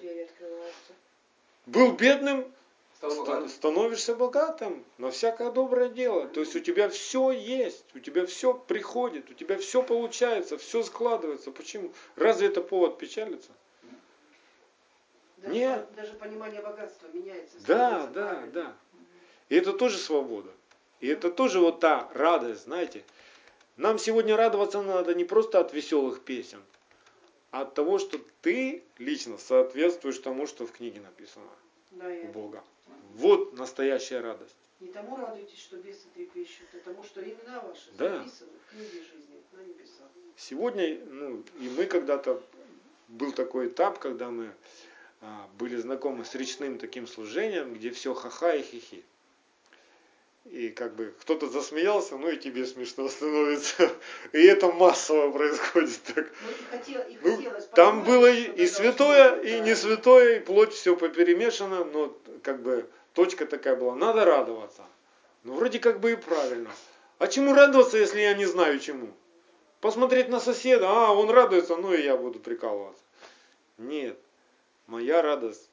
Был 1.66 1.92
бедным, 1.92 2.46
ста- 2.98 3.48
становишься 3.48 4.14
богатым 4.14 4.84
на 4.98 5.10
всякое 5.10 5.50
доброе 5.50 5.88
дело. 5.88 6.28
То 6.28 6.40
есть 6.40 6.54
у 6.56 6.60
тебя 6.60 6.88
все 6.88 7.30
есть, 7.32 7.84
у 7.94 7.98
тебя 7.98 8.24
все 8.26 8.54
приходит, 8.54 9.30
у 9.30 9.34
тебя 9.34 9.58
все 9.58 9.82
получается, 9.82 10.58
все 10.58 10.82
складывается. 10.82 11.50
Почему? 11.50 11.92
Разве 12.14 12.48
это 12.48 12.60
повод 12.62 12.98
печалиться? 12.98 13.50
Даже, 15.38 15.54
Нет. 15.54 15.88
даже 15.94 16.12
понимание 16.14 16.62
богатства 16.62 17.08
меняется. 17.12 17.56
Да, 17.66 18.06
да, 18.06 18.28
правильным. 18.28 18.52
да. 18.52 18.76
И 19.48 19.56
это 19.56 19.72
тоже 19.72 19.98
свобода. 19.98 20.50
И 21.00 21.08
это 21.08 21.30
тоже 21.30 21.60
вот 21.60 21.80
та 21.80 22.08
радость, 22.14 22.64
знаете. 22.64 23.04
Нам 23.76 23.98
сегодня 23.98 24.36
радоваться 24.36 24.80
надо 24.80 25.14
не 25.14 25.24
просто 25.24 25.60
от 25.60 25.72
веселых 25.74 26.22
песен, 26.22 26.62
а 27.50 27.62
от 27.62 27.74
того, 27.74 27.98
что 27.98 28.18
ты 28.42 28.82
лично 28.98 29.38
соответствуешь 29.38 30.18
тому, 30.18 30.46
что 30.46 30.66
в 30.66 30.72
книге 30.72 31.00
написано 31.00 31.48
Да, 31.92 32.08
у. 32.08 32.26
Бога. 32.28 32.64
Вот 33.14 33.54
настоящая 33.54 34.20
радость. 34.20 34.56
Не 34.80 34.88
тому 34.88 35.16
радуйтесь, 35.16 35.58
что 35.58 35.76
бесы 35.78 36.04
трепещут, 36.14 36.66
а 36.74 36.78
тому, 36.84 37.02
что 37.02 37.22
имена 37.22 37.60
ваши 37.60 37.90
Да. 37.96 38.18
записаны 38.18 38.50
в 38.66 38.70
книге 38.70 39.02
жизни 39.04 39.42
на 39.52 39.60
небесах. 39.62 40.08
Сегодня, 40.36 40.98
ну, 41.06 41.42
и 41.60 41.68
мы 41.70 41.86
когда-то, 41.86 42.42
был 43.08 43.32
такой 43.32 43.68
этап, 43.68 43.98
когда 43.98 44.30
мы 44.30 44.52
а, 45.22 45.48
были 45.58 45.76
знакомы 45.76 46.24
с 46.24 46.34
речным 46.34 46.78
таким 46.78 47.06
служением, 47.06 47.72
где 47.72 47.90
все 47.90 48.12
ха-ха 48.12 48.54
и 48.54 48.62
хихи. 48.62 49.02
И 50.50 50.70
как 50.70 50.94
бы 50.94 51.14
кто-то 51.20 51.48
засмеялся, 51.48 52.16
ну 52.16 52.28
и 52.30 52.36
тебе 52.36 52.64
смешно 52.66 53.08
становится. 53.10 53.90
И 54.32 54.42
это 54.44 54.68
массово 54.72 55.30
происходит 55.30 56.00
так. 56.14 56.26
Ну, 56.42 56.50
и 56.50 56.78
хотел- 56.78 57.02
и 57.02 57.18
Ну, 57.22 57.52
там 57.74 58.04
было 58.04 58.26
и, 58.30 58.44
и 58.62 58.66
святое, 58.66 59.40
и 59.40 59.60
не 59.60 59.74
святое, 59.74 60.36
и 60.36 60.40
плоть 60.40 60.72
все 60.72 60.96
поперемешано, 60.96 61.84
но 61.84 62.16
как 62.42 62.62
бы 62.62 62.88
точка 63.14 63.46
такая 63.46 63.76
была. 63.76 63.94
Надо 63.94 64.24
радоваться. 64.24 64.82
Ну, 65.44 65.54
вроде 65.54 65.78
как 65.78 66.00
бы 66.00 66.12
и 66.12 66.16
правильно. 66.16 66.70
А 67.18 67.26
чему 67.28 67.54
радоваться, 67.54 67.98
если 67.98 68.20
я 68.20 68.34
не 68.34 68.46
знаю 68.46 68.78
чему? 68.78 69.08
Посмотреть 69.80 70.28
на 70.28 70.40
соседа, 70.40 70.88
а, 70.88 71.12
он 71.12 71.30
радуется, 71.30 71.76
ну 71.76 71.92
и 71.92 72.02
я 72.02 72.16
буду 72.16 72.38
прикалываться. 72.40 73.02
Нет, 73.78 74.18
моя 74.86 75.22
радость 75.22 75.70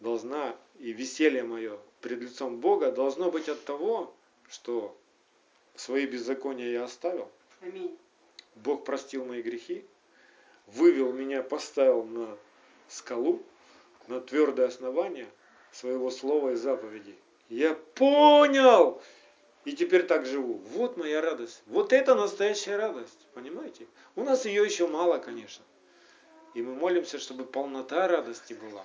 должна, 0.00 0.54
и 0.78 0.92
веселье 0.92 1.42
мое 1.42 1.78
пред 2.00 2.20
лицом 2.20 2.58
Бога 2.58 2.90
должно 2.90 3.30
быть 3.30 3.48
от 3.48 3.64
того, 3.64 4.14
что 4.48 4.96
свои 5.74 6.06
беззакония 6.06 6.70
я 6.70 6.84
оставил, 6.84 7.30
Аминь. 7.60 7.96
Бог 8.56 8.84
простил 8.84 9.24
мои 9.24 9.42
грехи, 9.42 9.84
вывел 10.66 11.12
меня, 11.12 11.42
поставил 11.42 12.04
на 12.04 12.36
скалу, 12.88 13.42
на 14.08 14.20
твердое 14.20 14.68
основание 14.68 15.28
своего 15.72 16.10
слова 16.10 16.50
и 16.50 16.56
заповедей. 16.56 17.18
Я 17.48 17.74
понял! 17.74 19.00
И 19.64 19.72
теперь 19.72 20.06
так 20.06 20.24
живу. 20.24 20.54
Вот 20.72 20.96
моя 20.96 21.20
радость. 21.20 21.62
Вот 21.66 21.92
это 21.92 22.14
настоящая 22.14 22.76
радость. 22.76 23.26
Понимаете? 23.34 23.86
У 24.16 24.24
нас 24.24 24.46
ее 24.46 24.64
еще 24.64 24.86
мало, 24.86 25.18
конечно. 25.18 25.64
И 26.54 26.62
мы 26.62 26.74
молимся, 26.74 27.18
чтобы 27.18 27.44
полнота 27.44 28.08
радости 28.08 28.54
была. 28.54 28.84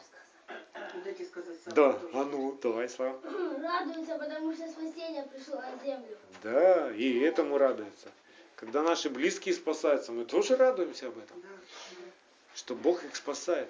Да, 1.65 1.97
а 2.13 2.23
ну, 2.23 2.57
давай, 2.61 2.87
Слава. 2.87 3.19
Радуется, 3.23 4.17
потому 4.17 4.53
что 4.53 4.67
спасение 4.67 5.23
пришло 5.23 5.55
на 5.55 5.83
землю. 5.83 6.17
Да, 6.43 6.91
и 6.91 7.19
этому 7.19 7.57
радуется. 7.57 8.11
Когда 8.55 8.83
наши 8.83 9.09
близкие 9.09 9.55
спасаются, 9.55 10.11
мы 10.11 10.25
тоже 10.25 10.55
радуемся 10.55 11.07
об 11.07 11.17
этом. 11.17 11.41
Что 12.53 12.75
Бог 12.75 13.03
их 13.03 13.15
спасает. 13.15 13.69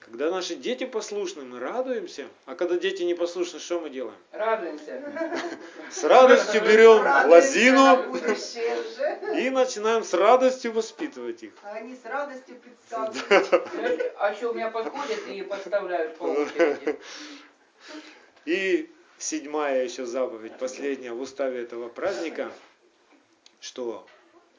Когда 0.00 0.30
наши 0.30 0.54
дети 0.54 0.84
послушны, 0.84 1.44
мы 1.44 1.58
радуемся. 1.58 2.28
А 2.46 2.54
когда 2.54 2.76
дети 2.76 3.02
непослушны, 3.02 3.58
что 3.58 3.80
мы 3.80 3.90
делаем? 3.90 4.16
Радуемся. 4.32 5.02
С 5.90 6.04
радостью 6.04 6.62
берем 6.62 7.02
Радуемся 7.02 7.28
лозину 7.28 8.16
и 9.36 9.50
начинаем 9.50 10.04
с 10.04 10.14
радостью 10.14 10.72
воспитывать 10.72 11.42
их. 11.42 11.52
А 11.62 11.72
они 11.72 11.94
с 11.94 12.04
радостью 12.04 12.56
представляют. 12.56 14.12
А 14.18 14.34
что 14.34 14.50
у 14.50 14.54
меня 14.54 14.70
подходят 14.70 15.26
и 15.28 15.42
подставляют 15.42 16.16
по 16.16 16.24
очереди. 16.24 16.98
И 18.46 18.90
седьмая 19.18 19.84
еще 19.84 20.06
заповедь, 20.06 20.56
последняя 20.58 21.12
в 21.12 21.20
уставе 21.20 21.62
этого 21.62 21.88
праздника, 21.88 22.50
что 23.60 24.06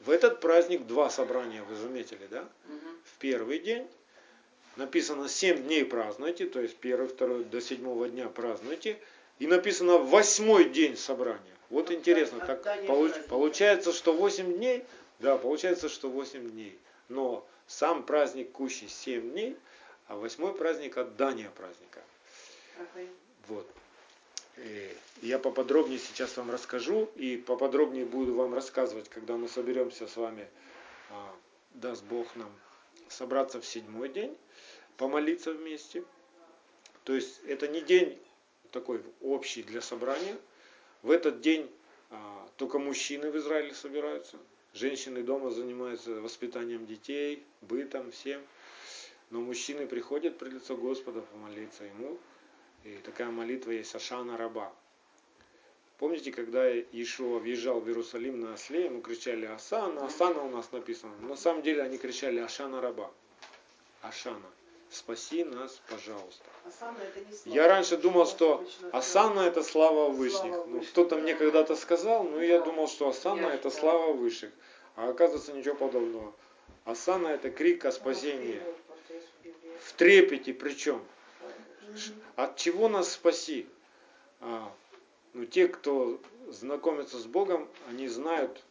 в 0.01 0.11
этот 0.11 0.41
праздник 0.41 0.85
два 0.85 1.09
собрания, 1.09 1.63
вы 1.63 1.75
заметили, 1.75 2.27
да? 2.29 2.47
В 3.05 3.17
первый 3.17 3.59
день 3.59 3.87
написано 4.79 5.29
7 5.29 5.63
дней 5.63 5.85
празднуйте, 5.85 6.47
то 6.47 6.59
есть 6.59 6.75
первый, 6.77 7.07
второй 7.07 7.43
до 7.43 7.61
седьмого 7.61 8.09
дня 8.09 8.27
празднуйте. 8.29 8.97
И 9.37 9.47
написано 9.47 9.99
восьмой 9.99 10.69
день 10.69 10.97
собрания. 10.97 11.39
Вот 11.69 11.91
интересно, 11.91 12.39
так 12.39 12.65
получ- 12.87 13.27
получается, 13.27 13.93
что 13.93 14.13
8 14.13 14.57
дней? 14.57 14.83
Да, 15.19 15.37
получается, 15.37 15.87
что 15.87 16.09
8 16.09 16.49
дней. 16.49 16.77
Но 17.09 17.45
сам 17.67 18.03
праздник 18.03 18.51
кущий 18.51 18.89
7 18.89 19.31
дней, 19.31 19.55
а 20.07 20.15
восьмой 20.15 20.53
праздник 20.53 20.97
отдание 20.97 21.49
праздника. 21.51 22.01
Вот. 23.47 23.67
И 24.57 24.95
я 25.21 25.39
поподробнее 25.39 25.99
сейчас 25.99 26.35
вам 26.37 26.51
расскажу 26.51 27.09
и 27.15 27.37
поподробнее 27.37 28.05
буду 28.05 28.33
вам 28.33 28.53
рассказывать, 28.53 29.07
когда 29.09 29.35
мы 29.35 29.47
соберемся 29.47 30.07
с 30.07 30.17
вами, 30.17 30.47
а, 31.11 31.33
даст 31.75 32.03
Бог 32.03 32.35
нам 32.35 32.51
собраться 33.07 33.61
в 33.61 33.65
седьмой 33.65 34.09
день, 34.09 34.35
помолиться 34.99 35.53
вместе. 35.53 36.03
То 37.05 37.15
есть 37.15 37.41
это 37.47 37.67
не 37.67 37.81
день 37.81 38.19
такой 38.69 39.01
общий 39.21 39.63
для 39.63 39.81
собрания. 39.81 40.37
В 41.01 41.09
этот 41.09 41.41
день 41.41 41.71
а, 42.11 42.47
только 42.57 42.77
мужчины 42.77 43.31
в 43.31 43.37
Израиле 43.37 43.73
собираются. 43.73 44.37
Женщины 44.73 45.23
дома 45.23 45.49
занимаются 45.49 46.21
воспитанием 46.21 46.85
детей, 46.85 47.43
бытом, 47.61 48.11
всем. 48.11 48.41
Но 49.31 49.39
мужчины 49.39 49.87
приходят 49.87 50.37
при 50.37 50.49
лицо 50.49 50.75
Господа 50.75 51.21
помолиться 51.21 51.85
Ему. 51.85 52.17
И 52.83 52.97
такая 53.03 53.29
молитва 53.31 53.71
есть 53.71 53.95
Ашана 53.95 54.37
Раба. 54.37 54.73
Помните, 55.97 56.31
когда 56.31 56.69
Иешуа 56.69 57.39
въезжал 57.39 57.79
в 57.79 57.87
Иерусалим 57.87 58.39
на 58.39 58.53
осле, 58.53 58.85
ему 58.85 59.01
кричали 59.01 59.45
Асана, 59.45 60.05
Асана 60.05 60.43
у 60.43 60.49
нас 60.49 60.71
написано. 60.71 61.13
Но 61.19 61.29
на 61.29 61.35
самом 61.35 61.61
деле 61.61 61.83
они 61.83 61.97
кричали 61.97 62.39
Ашана 62.39 62.79
Раба. 62.79 63.11
Ашана, 64.01 64.49
спаси 64.91 65.43
нас, 65.43 65.81
пожалуйста. 65.89 66.43
Я 67.45 67.67
раньше 67.67 67.97
думал, 67.97 68.25
что 68.25 68.65
Асана 68.91 69.41
это 69.41 69.63
слава 69.63 70.09
высших. 70.09 70.65
Ну, 70.67 70.81
кто-то 70.81 71.17
мне 71.17 71.35
когда-то 71.35 71.75
сказал, 71.75 72.23
но 72.23 72.41
я 72.41 72.59
думал, 72.59 72.87
что 72.87 73.09
Асана 73.09 73.47
это 73.47 73.69
слава 73.69 74.13
высших. 74.13 74.51
А 74.95 75.09
оказывается 75.09 75.53
ничего 75.53 75.75
подобного. 75.75 76.33
Асана 76.85 77.27
это 77.27 77.51
крик 77.51 77.85
о 77.85 77.91
спасении. 77.91 78.61
в 79.81 79.93
трепете 79.93 80.53
причем. 80.53 81.01
От 82.35 82.57
чего 82.57 82.87
нас 82.87 83.11
спаси? 83.13 83.67
А, 84.41 84.71
ну, 85.33 85.45
те, 85.45 85.67
кто 85.67 86.19
знакомится 86.47 87.17
с 87.17 87.25
Богом, 87.25 87.67
они 87.89 88.07
знают 88.07 88.63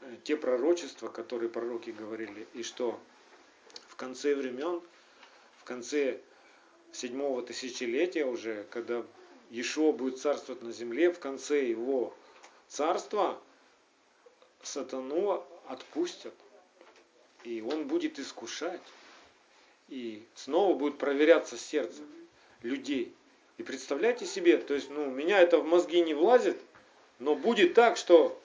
э, 0.00 0.16
те 0.24 0.36
пророчества, 0.36 1.08
которые 1.08 1.48
пророки 1.48 1.90
говорили, 1.90 2.46
и 2.52 2.62
что 2.62 2.98
в 3.88 3.96
конце 3.96 4.34
времен, 4.34 4.82
в 5.64 5.66
конце 5.66 6.18
седьмого 6.92 7.40
тысячелетия 7.40 8.26
уже, 8.26 8.66
когда 8.68 9.02
Иешуа 9.48 9.92
будет 9.92 10.18
царствовать 10.18 10.62
на 10.62 10.72
земле, 10.72 11.10
в 11.10 11.18
конце 11.18 11.64
его 11.64 12.14
царства 12.68 13.40
сатану 14.62 15.42
отпустят, 15.66 16.34
и 17.44 17.62
он 17.62 17.88
будет 17.88 18.18
искушать, 18.18 18.82
и 19.88 20.22
снова 20.34 20.74
будет 20.74 20.98
проверяться 20.98 21.56
сердце 21.56 22.02
людей. 22.60 23.14
И 23.56 23.62
представляете 23.62 24.26
себе, 24.26 24.58
то 24.58 24.74
есть, 24.74 24.90
ну, 24.90 25.08
у 25.08 25.10
меня 25.10 25.40
это 25.40 25.56
в 25.56 25.64
мозги 25.64 26.02
не 26.02 26.12
влазит, 26.12 26.58
но 27.20 27.34
будет 27.34 27.72
так, 27.72 27.96
что 27.96 28.38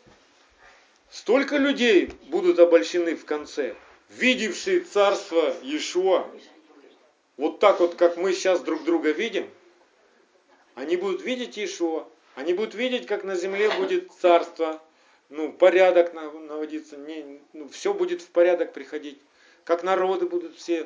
столько 1.09 1.57
людей 1.57 2.13
будут 2.29 2.59
обольщены 2.59 3.17
в 3.17 3.25
конце, 3.25 3.75
видевшие 4.07 4.79
царство 4.79 5.53
Иешуа, 5.63 6.25
вот 7.39 7.59
так 7.59 7.79
вот, 7.79 7.95
как 7.95 8.17
мы 8.17 8.33
сейчас 8.33 8.59
друг 8.59 8.83
друга 8.83 9.11
видим, 9.11 9.49
они 10.75 10.97
будут 10.97 11.21
видеть 11.21 11.55
Иешуа, 11.55 12.05
они 12.35 12.53
будут 12.53 12.75
видеть, 12.75 13.07
как 13.07 13.23
на 13.23 13.35
земле 13.35 13.71
будет 13.77 14.11
царство, 14.11 14.83
ну, 15.29 15.53
порядок 15.53 16.13
на- 16.13 16.29
наводиться, 16.31 16.97
не, 16.97 17.41
ну, 17.53 17.69
все 17.69 17.93
будет 17.93 18.21
в 18.21 18.27
порядок 18.27 18.73
приходить, 18.73 19.17
как 19.63 19.83
народы 19.83 20.27
будут 20.27 20.57
все, 20.57 20.85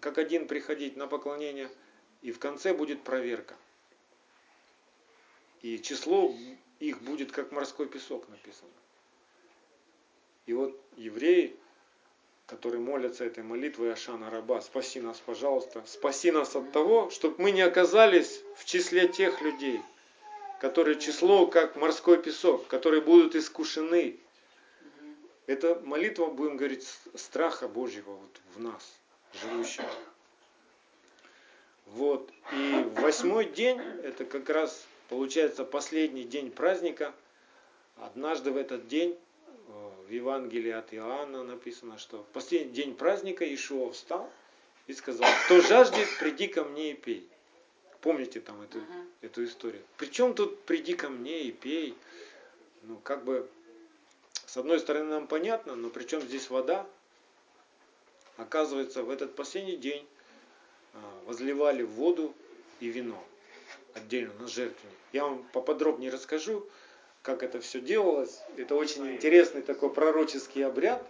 как 0.00 0.18
один 0.18 0.48
приходить 0.48 0.96
на 0.96 1.06
поклонение, 1.06 1.70
и 2.22 2.32
в 2.32 2.40
конце 2.40 2.74
будет 2.74 3.02
проверка. 3.02 3.54
И 5.62 5.78
число 5.78 6.34
их 6.80 7.02
будет 7.02 7.30
как 7.30 7.52
морской 7.52 7.86
песок 7.86 8.28
написано. 8.28 8.70
И 10.46 10.54
вот 10.54 10.76
евреи, 10.96 11.54
которые 12.46 12.80
молятся 12.80 13.24
этой 13.24 13.42
молитвой 13.42 13.92
Ашана 13.92 14.30
Раба, 14.30 14.60
спаси 14.60 15.00
нас, 15.00 15.18
пожалуйста, 15.24 15.82
спаси 15.86 16.30
нас 16.30 16.54
от 16.54 16.72
того, 16.72 17.10
чтобы 17.10 17.36
мы 17.38 17.50
не 17.52 17.62
оказались 17.62 18.42
в 18.56 18.64
числе 18.64 19.08
тех 19.08 19.40
людей, 19.40 19.80
которые 20.60 20.98
число 21.00 21.46
как 21.46 21.76
морской 21.76 22.22
песок, 22.22 22.66
которые 22.68 23.00
будут 23.00 23.34
искушены. 23.34 24.18
Это 25.46 25.80
молитва, 25.84 26.26
будем 26.26 26.56
говорить, 26.56 26.86
страха 27.14 27.68
Божьего 27.68 28.12
вот 28.12 28.40
в 28.54 28.62
нас, 28.62 28.94
живущего. 29.42 29.88
Вот. 31.86 32.30
И 32.52 32.86
восьмой 32.96 33.46
день, 33.46 33.78
это 33.78 34.24
как 34.24 34.48
раз 34.50 34.86
получается 35.08 35.64
последний 35.64 36.24
день 36.24 36.50
праздника. 36.50 37.14
Однажды 37.96 38.50
в 38.50 38.56
этот 38.56 38.88
день 38.88 39.18
в 40.08 40.10
Евангелии 40.10 40.70
от 40.70 40.92
Иоанна 40.92 41.42
написано, 41.42 41.98
что 41.98 42.22
в 42.22 42.26
последний 42.26 42.72
день 42.72 42.94
праздника 42.94 43.44
Ишуа 43.52 43.92
встал 43.92 44.30
и 44.86 44.92
сказал, 44.92 45.28
кто 45.44 45.60
жаждет, 45.62 46.06
приди 46.18 46.46
ко 46.46 46.64
мне 46.64 46.92
и 46.92 46.94
пей. 46.94 47.28
Помните 48.00 48.40
там 48.40 48.60
эту, 48.60 48.78
Мгм. 48.78 49.08
эту 49.22 49.44
историю? 49.44 49.82
Причем 49.96 50.34
тут 50.34 50.60
приди 50.62 50.94
ко 50.94 51.08
мне 51.08 51.44
и 51.44 51.52
пей? 51.52 51.94
Ну, 52.82 52.98
как 52.98 53.24
бы, 53.24 53.48
с 54.46 54.56
одной 54.58 54.78
стороны 54.78 55.06
нам 55.06 55.26
понятно, 55.26 55.74
но 55.74 55.88
причем 55.88 56.20
здесь 56.20 56.50
вода? 56.50 56.86
Оказывается, 58.36 59.02
в 59.02 59.10
этот 59.10 59.34
последний 59.34 59.76
день 59.76 60.06
а, 60.92 61.22
возливали 61.24 61.82
воду 61.82 62.34
и 62.80 62.88
вино 62.88 63.22
отдельно 63.94 64.34
на 64.34 64.48
жертвенник. 64.48 64.98
Я 65.12 65.24
вам 65.24 65.44
поподробнее 65.52 66.10
расскажу. 66.10 66.68
Как 67.24 67.42
это 67.42 67.58
все 67.58 67.80
делалось. 67.80 68.42
Это 68.58 68.74
очень 68.74 69.10
интересный 69.14 69.62
такой 69.62 69.92
пророческий 69.92 70.64
обряд, 70.64 71.02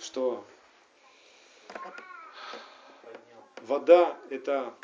что 0.00 0.44
вода 3.62 4.18
это 4.28 4.74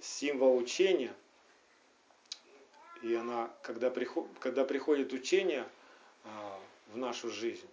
символ 0.00 0.56
учения, 0.56 1.12
и 3.02 3.12
она, 3.12 3.50
когда, 3.62 3.90
приход, 3.90 4.28
когда 4.38 4.64
приходит 4.64 5.12
учение 5.12 5.66
а, 6.22 6.60
в 6.92 6.96
нашу 6.96 7.30
жизнь, 7.30 7.68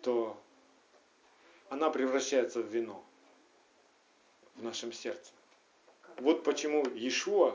то 0.00 0.40
она 1.68 1.90
превращается 1.90 2.62
в 2.62 2.66
вино 2.66 3.04
в 4.54 4.62
нашем 4.62 4.94
сердце. 4.94 5.30
Вот 6.16 6.42
почему 6.42 6.86
Иешуа 6.86 7.54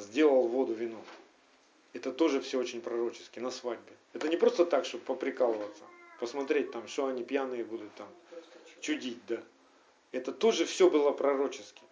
сделал 0.00 0.48
воду 0.48 0.72
вином. 0.72 1.04
Это 1.92 2.12
тоже 2.12 2.40
все 2.40 2.58
очень 2.58 2.80
пророчески, 2.80 3.38
на 3.38 3.50
свадьбе. 3.50 3.92
Это 4.12 4.28
не 4.28 4.36
просто 4.36 4.64
так, 4.64 4.84
чтобы 4.84 5.04
поприкалываться, 5.04 5.84
посмотреть 6.20 6.70
там, 6.70 6.88
что 6.88 7.06
они 7.06 7.22
пьяные 7.22 7.64
будут 7.64 7.94
там 7.94 8.08
чудить, 8.80 9.24
да. 9.26 9.42
Это 10.10 10.32
тоже 10.32 10.66
все 10.66 10.90
было 10.90 11.12
пророчески. 11.12 11.82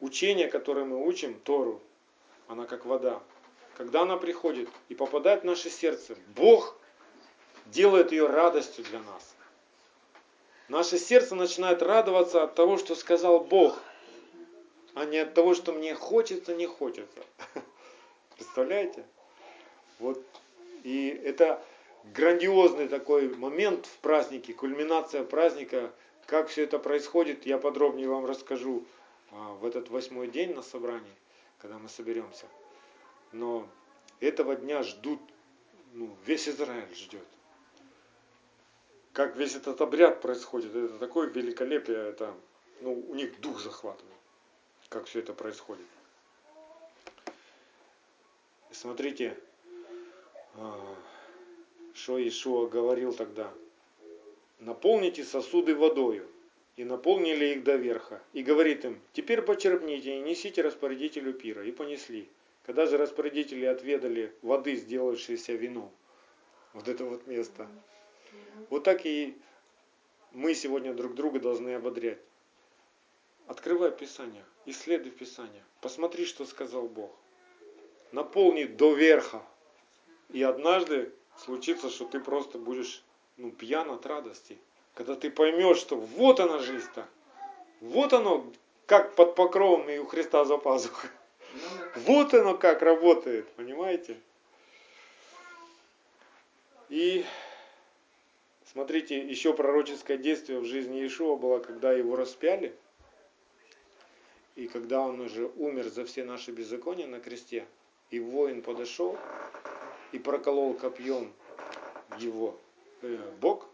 Учение, 0.00 0.48
которое 0.48 0.84
мы 0.84 1.06
учим, 1.06 1.38
Тору, 1.40 1.80
она 2.48 2.66
как 2.66 2.84
вода. 2.84 3.22
Когда 3.76 4.02
она 4.02 4.16
приходит 4.16 4.68
и 4.88 4.94
попадает 4.94 5.42
в 5.42 5.46
наше 5.46 5.70
сердце, 5.70 6.16
Бог 6.34 6.76
делает 7.66 8.12
ее 8.12 8.26
радостью 8.26 8.84
для 8.84 8.98
нас. 9.00 9.34
Наше 10.68 10.98
сердце 10.98 11.34
начинает 11.34 11.82
радоваться 11.82 12.42
от 12.42 12.54
того, 12.54 12.78
что 12.78 12.94
сказал 12.94 13.40
Бог, 13.40 13.82
а 14.94 15.04
не 15.04 15.18
от 15.18 15.34
того, 15.34 15.54
что 15.54 15.72
мне 15.72 15.94
хочется, 15.94 16.54
не 16.54 16.66
хочется. 16.66 17.20
Представляете? 18.36 19.04
Вот. 19.98 20.24
И 20.82 21.08
это 21.08 21.62
грандиозный 22.14 22.88
такой 22.88 23.34
момент 23.34 23.86
в 23.86 23.98
празднике, 23.98 24.52
кульминация 24.52 25.24
праздника. 25.24 25.92
Как 26.26 26.48
все 26.48 26.64
это 26.64 26.78
происходит, 26.78 27.46
я 27.46 27.58
подробнее 27.58 28.08
вам 28.08 28.26
расскажу 28.26 28.84
а, 29.30 29.54
в 29.54 29.66
этот 29.66 29.90
восьмой 29.90 30.28
день 30.28 30.54
на 30.54 30.62
собрании, 30.62 31.14
когда 31.58 31.78
мы 31.78 31.88
соберемся. 31.88 32.46
Но 33.32 33.68
этого 34.20 34.54
дня 34.56 34.82
ждут, 34.82 35.20
ну, 35.92 36.10
весь 36.26 36.48
Израиль 36.48 36.94
ждет 36.94 37.26
как 39.12 39.36
весь 39.36 39.54
этот 39.54 39.80
обряд 39.80 40.20
происходит, 40.20 40.74
это 40.74 40.98
такое 40.98 41.28
великолепие, 41.28 42.08
это, 42.08 42.34
ну, 42.80 43.04
у 43.08 43.14
них 43.14 43.40
дух 43.40 43.60
захватывает, 43.60 44.16
как 44.92 45.06
все 45.06 45.20
это 45.20 45.32
происходит. 45.32 45.86
смотрите, 48.70 49.36
а, 50.54 50.96
что 51.94 52.18
Ишуа 52.18 52.68
говорил 52.68 53.14
тогда. 53.14 53.52
Наполните 54.60 55.24
сосуды 55.24 55.74
водою. 55.74 56.28
И 56.76 56.84
наполнили 56.84 57.46
их 57.46 57.64
до 57.64 57.76
верха. 57.76 58.22
И 58.32 58.42
говорит 58.42 58.84
им, 58.84 59.00
теперь 59.12 59.42
почерпните 59.42 60.16
и 60.16 60.20
несите 60.20 60.62
распорядителю 60.62 61.34
пира. 61.34 61.64
И 61.64 61.72
понесли. 61.72 62.28
Когда 62.64 62.86
же 62.86 62.96
распорядители 62.96 63.66
отведали 63.66 64.34
воды, 64.40 64.76
сделавшейся 64.76 65.52
вином, 65.52 65.90
вот 66.72 66.88
это 66.88 67.04
вот 67.04 67.26
место, 67.26 67.68
вот 68.70 68.84
так 68.84 69.04
и 69.04 69.36
мы 70.32 70.54
сегодня 70.54 70.94
друг 70.94 71.14
друга 71.14 71.40
должны 71.40 71.74
ободрять. 71.74 72.20
Открывай 73.48 73.90
Писание, 73.90 74.44
исследуй 74.66 75.10
Писание, 75.10 75.62
посмотри, 75.80 76.24
что 76.24 76.44
сказал 76.46 76.82
Бог. 76.88 77.10
Наполни 78.12 78.64
до 78.64 78.92
верха. 78.94 79.42
И 80.30 80.42
однажды 80.42 81.12
случится, 81.36 81.90
что 81.90 82.04
ты 82.04 82.20
просто 82.20 82.58
будешь 82.58 83.02
ну, 83.36 83.50
пьян 83.50 83.90
от 83.90 84.06
радости. 84.06 84.58
Когда 84.94 85.16
ты 85.16 85.30
поймешь, 85.30 85.78
что 85.78 85.96
вот 85.96 86.40
она 86.40 86.58
жизнь-то. 86.58 87.06
Вот 87.80 88.12
оно, 88.12 88.46
как 88.86 89.14
под 89.14 89.34
покровом 89.34 89.88
и 89.88 89.98
у 89.98 90.06
Христа 90.06 90.44
за 90.44 90.58
пазухой. 90.58 91.10
Вот 92.06 92.32
оно 92.34 92.56
как 92.56 92.82
работает, 92.82 93.48
понимаете? 93.52 94.18
И 96.88 97.24
Смотрите, 98.72 99.18
еще 99.18 99.52
пророческое 99.52 100.16
действие 100.16 100.58
в 100.58 100.64
жизни 100.64 101.00
Иешуа 101.00 101.36
было, 101.36 101.58
когда 101.58 101.92
его 101.92 102.16
распяли, 102.16 102.74
и 104.56 104.66
когда 104.66 105.00
он 105.00 105.20
уже 105.20 105.46
умер 105.56 105.88
за 105.88 106.04
все 106.04 106.24
наши 106.24 106.50
беззакония 106.50 107.06
на 107.06 107.20
кресте, 107.20 107.66
и 108.10 108.20
воин 108.20 108.62
подошел 108.62 109.16
и 110.12 110.18
проколол 110.18 110.74
копьем 110.74 111.32
его 112.18 112.58
э, 113.00 113.18
бок, 113.40 113.66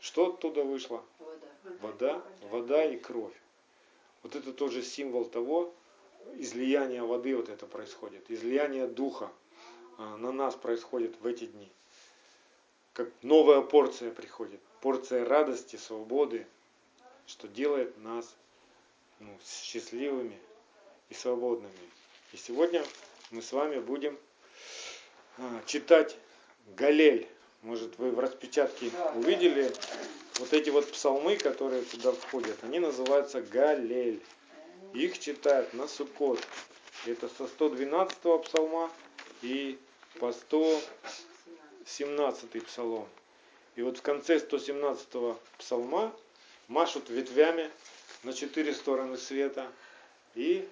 что 0.00 0.26
оттуда 0.26 0.64
вышло? 0.64 1.04
Вода. 1.24 1.78
Вода, 1.80 2.22
вода 2.50 2.84
и 2.84 2.96
кровь. 2.96 3.34
Вот 4.22 4.34
это 4.34 4.52
тоже 4.52 4.82
символ 4.82 5.24
того, 5.24 5.72
излияния 6.34 7.02
воды 7.02 7.36
вот 7.36 7.48
это 7.48 7.66
происходит, 7.66 8.30
излияние 8.30 8.88
духа 8.88 9.30
а, 9.98 10.16
на 10.16 10.32
нас 10.32 10.54
происходит 10.56 11.14
в 11.20 11.26
эти 11.26 11.46
дни 11.46 11.70
как 12.96 13.10
новая 13.20 13.60
порция 13.60 14.10
приходит, 14.10 14.58
порция 14.80 15.26
радости, 15.26 15.76
свободы, 15.76 16.46
что 17.26 17.46
делает 17.46 17.98
нас 17.98 18.34
ну, 19.20 19.38
счастливыми 19.44 20.38
и 21.08 21.14
свободными. 21.14 21.72
И 22.32 22.36
сегодня 22.36 22.84
мы 23.30 23.42
с 23.42 23.52
вами 23.52 23.78
будем 23.78 24.18
а, 25.38 25.62
читать 25.66 26.16
Галель. 26.76 27.28
Может, 27.62 27.98
вы 27.98 28.10
в 28.10 28.18
распечатке 28.18 28.90
увидели 29.14 29.72
вот 30.38 30.52
эти 30.52 30.70
вот 30.70 30.90
псалмы, 30.90 31.36
которые 31.36 31.82
туда 31.82 32.12
входят. 32.12 32.62
Они 32.62 32.78
называются 32.78 33.40
Галель. 33.40 34.20
Их 34.94 35.18
читают 35.18 35.72
на 35.74 35.88
Суккот. 35.88 36.40
Это 37.06 37.28
со 37.28 37.46
112 37.46 38.18
псалма 38.42 38.90
и 39.42 39.78
по 40.18 40.32
100 40.32 40.80
17 41.86 42.64
псалом. 42.66 43.08
И 43.76 43.82
вот 43.82 43.98
в 43.98 44.02
конце 44.02 44.40
117 44.40 45.08
псалма 45.58 46.12
машут 46.68 47.08
ветвями 47.10 47.70
на 48.26 48.32
четыре 48.32 48.74
стороны 48.74 49.16
света 49.16 49.70
и 50.34 50.68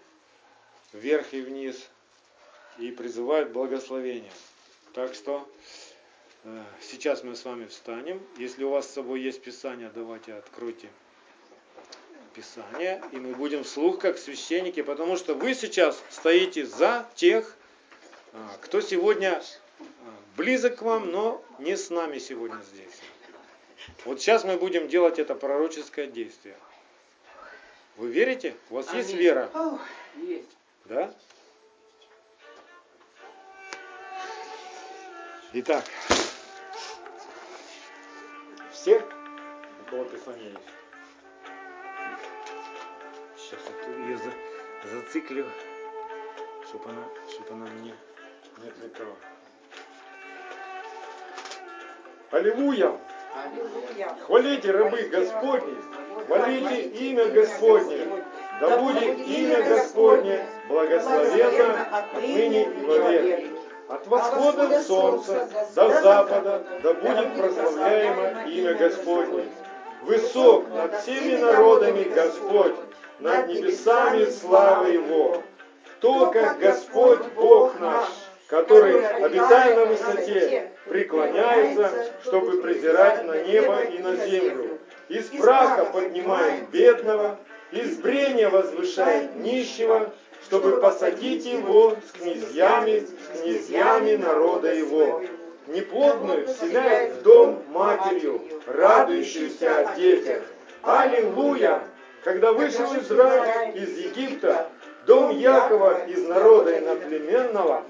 вверх 0.92 1.32
и 1.32 1.40
вниз 1.40 1.88
и 2.78 2.90
призывают 2.90 3.52
благословение. 3.52 4.32
Так 4.92 5.14
что 5.14 5.48
э, 6.42 6.62
сейчас 6.80 7.22
мы 7.22 7.36
с 7.36 7.44
вами 7.44 7.66
встанем. 7.66 8.20
Если 8.38 8.64
у 8.64 8.70
вас 8.70 8.88
с 8.88 8.94
собой 8.94 9.20
есть 9.20 9.40
Писание, 9.40 9.88
давайте 9.94 10.34
откройте 10.34 10.88
Писание, 12.34 13.00
и 13.12 13.18
мы 13.18 13.34
будем 13.36 13.62
вслух 13.62 14.00
как 14.00 14.18
священники, 14.18 14.82
потому 14.82 15.16
что 15.16 15.34
вы 15.34 15.54
сейчас 15.54 16.02
стоите 16.10 16.66
за 16.66 17.08
тех, 17.14 17.56
э, 18.32 18.38
кто 18.62 18.80
сегодня 18.80 19.40
близок 20.36 20.78
к 20.78 20.82
вам, 20.82 21.12
но 21.12 21.40
не 21.60 21.76
с 21.76 21.88
нами 21.88 22.18
сегодня 22.18 22.60
здесь. 22.72 22.98
Вот 24.04 24.20
сейчас 24.20 24.42
мы 24.42 24.56
будем 24.56 24.88
делать 24.88 25.20
это 25.20 25.36
пророческое 25.36 26.08
действие. 26.08 26.56
Вы 27.96 28.10
верите? 28.10 28.56
У 28.70 28.74
вас 28.74 28.88
Аминь. 28.88 29.02
есть 29.02 29.14
вера? 29.14 29.50
Есть. 30.16 30.48
Да? 30.86 31.14
Итак, 35.52 35.84
все, 38.72 38.98
у 38.98 39.90
кого 39.90 40.04
Писание 40.06 40.50
есть. 40.50 40.64
Сейчас 43.36 43.60
я 43.86 43.94
ее 44.04 44.18
за, 44.18 44.32
зациклю, 44.90 45.46
чтобы 46.66 46.90
она, 46.90 47.04
чтобы 47.30 47.52
она 47.52 47.66
мне 47.66 47.94
не 48.58 48.68
отвлекала. 48.68 49.16
Аллилуйя! 52.32 52.98
Хвалите 54.26 54.72
рабы 54.72 55.02
Господни, 55.04 55.76
хвалите 56.26 56.82
имя 56.82 57.26
Господне, 57.26 57.98
да 58.60 58.78
будет 58.78 59.18
имя 59.26 59.62
Господне 59.62 60.46
благословенно 60.68 61.86
отныне 61.90 62.64
и 62.64 62.84
вовек. 62.84 63.44
От 63.88 64.06
восхода 64.06 64.82
солнца 64.82 65.48
до 65.74 65.88
запада 66.00 66.62
да 66.82 66.94
будет 66.94 67.36
прославляемо 67.36 68.48
имя 68.48 68.74
Господне. 68.74 69.44
Высок 70.02 70.68
над 70.70 71.00
всеми 71.00 71.36
народами 71.36 72.04
Господь, 72.04 72.74
над 73.20 73.48
небесами 73.48 74.24
слава 74.26 74.86
Его. 74.86 75.42
Кто, 75.98 76.30
как 76.30 76.58
Господь 76.58 77.24
Бог 77.34 77.78
наш, 77.80 78.08
который, 78.48 79.06
обитая 79.06 79.74
на 79.74 79.86
высоте, 79.86 80.70
преклоняется, 80.86 81.90
чтобы 82.24 82.60
презирать 82.60 83.24
на 83.24 83.42
небо 83.42 83.80
и 83.80 83.98
на 83.98 84.16
землю. 84.16 84.73
Из 85.08 85.26
праха 85.26 85.84
поднимает 85.84 86.70
бедного, 86.70 87.38
из 87.72 87.98
брения 87.98 88.48
возвышает 88.48 89.36
нищего, 89.36 90.10
чтобы 90.44 90.80
посадить 90.80 91.44
его 91.44 91.96
с 92.08 92.18
князьями, 92.18 93.00
с 93.00 93.40
князьями 93.40 94.16
народа 94.16 94.72
его. 94.72 95.22
Неплодную 95.66 96.46
вселяет 96.46 97.14
в 97.14 97.22
дом 97.22 97.62
матерью, 97.70 98.40
радующуюся 98.66 99.78
о 99.78 99.96
детях. 99.96 100.42
Аллилуйя! 100.82 101.82
Когда 102.22 102.52
вышел 102.52 102.86
Израиль 102.96 103.76
из 103.76 103.98
Египта, 103.98 104.68
дом 105.06 105.36
Якова 105.36 106.06
из 106.06 106.26
народа 106.26 106.78
иноплеменного, 106.78 107.82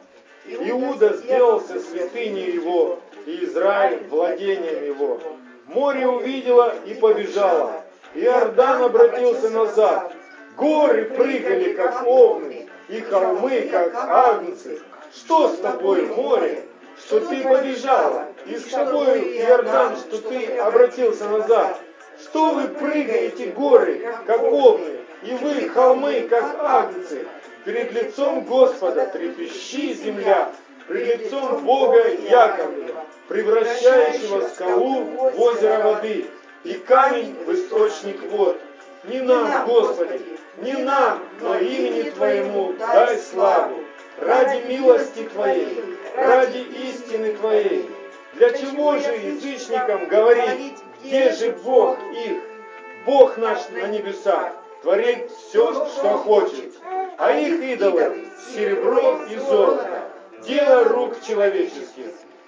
Иуда 0.46 1.16
сделался 1.16 1.80
святыней 1.80 2.52
его, 2.52 2.98
и 3.26 3.44
Израиль 3.44 4.02
владением 4.08 4.84
его. 4.84 5.20
Море 5.74 6.06
увидело 6.06 6.72
и 6.86 6.94
побежало, 6.94 7.82
Иордан 8.14 8.84
обратился 8.84 9.50
назад. 9.50 10.12
Горы 10.56 11.06
прыгали, 11.06 11.72
как 11.72 12.06
овны, 12.06 12.68
и 12.88 13.00
холмы, 13.00 13.68
как 13.72 13.92
агнцы. 13.92 14.80
Что 15.12 15.48
с 15.48 15.58
тобой, 15.58 16.02
море, 16.06 16.64
что 16.96 17.18
ты 17.18 17.42
побежала? 17.42 18.28
И 18.46 18.56
с 18.56 18.66
тобой, 18.66 19.36
Иордан, 19.38 19.96
что 19.96 20.18
ты 20.18 20.58
обратился 20.58 21.28
назад? 21.28 21.80
Что 22.22 22.50
вы 22.50 22.68
прыгаете, 22.68 23.46
горы, 23.46 24.14
как 24.26 24.44
овны, 24.44 25.00
и 25.24 25.32
вы, 25.32 25.68
холмы, 25.70 26.20
как 26.30 26.54
агнцы? 26.60 27.26
Перед 27.64 27.90
лицом 27.90 28.44
Господа 28.44 29.06
трепещи 29.06 29.92
земля, 29.94 30.52
пред 30.86 31.18
лицом 31.18 31.64
Бога 31.64 32.06
Яковлева, 32.08 32.93
превращающего 33.28 34.48
скалу 34.48 35.04
в 35.04 35.40
озеро 35.40 35.82
воды. 35.82 36.26
и 36.64 36.72
камень 36.74 37.36
в 37.44 37.52
источник 37.52 38.22
вод. 38.30 38.58
Не 39.04 39.20
нам, 39.20 39.66
Господи, 39.66 40.20
не 40.58 40.72
нам, 40.72 41.22
но 41.40 41.58
имени 41.58 42.08
Твоему 42.10 42.72
дай 42.78 43.18
славу, 43.18 43.76
ради 44.18 44.66
милости 44.66 45.24
Твоей, 45.24 45.84
ради 46.16 46.58
истины 46.58 47.34
Твоей. 47.34 47.90
Для 48.34 48.50
чего 48.50 48.96
же 48.96 49.12
язычникам 49.12 50.08
говорить, 50.08 50.78
где 51.02 51.32
же 51.32 51.50
Бог 51.50 51.98
их? 52.26 52.42
Бог 53.04 53.36
наш 53.36 53.68
на 53.68 53.86
небесах 53.88 54.52
творит 54.82 55.30
все, 55.30 55.86
что 55.86 56.16
хочет, 56.16 56.72
а 57.18 57.32
их 57.32 57.60
идолы– 57.62 58.24
серебро 58.54 59.24
и 59.30 59.36
золото, 59.36 60.08
дело 60.46 60.84
рук 60.84 61.20
человеческих. 61.26 62.06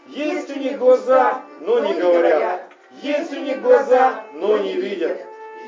Есть 0.09 0.54
у 0.57 0.59
них 0.59 0.78
глаза, 0.78 1.42
но 1.61 1.80
не 1.80 1.94
говорят. 1.94 2.62
Есть 3.02 3.32
у 3.32 3.40
них 3.40 3.61
глаза, 3.61 4.24
но 4.34 4.59
не 4.59 4.74
видят. 4.74 5.20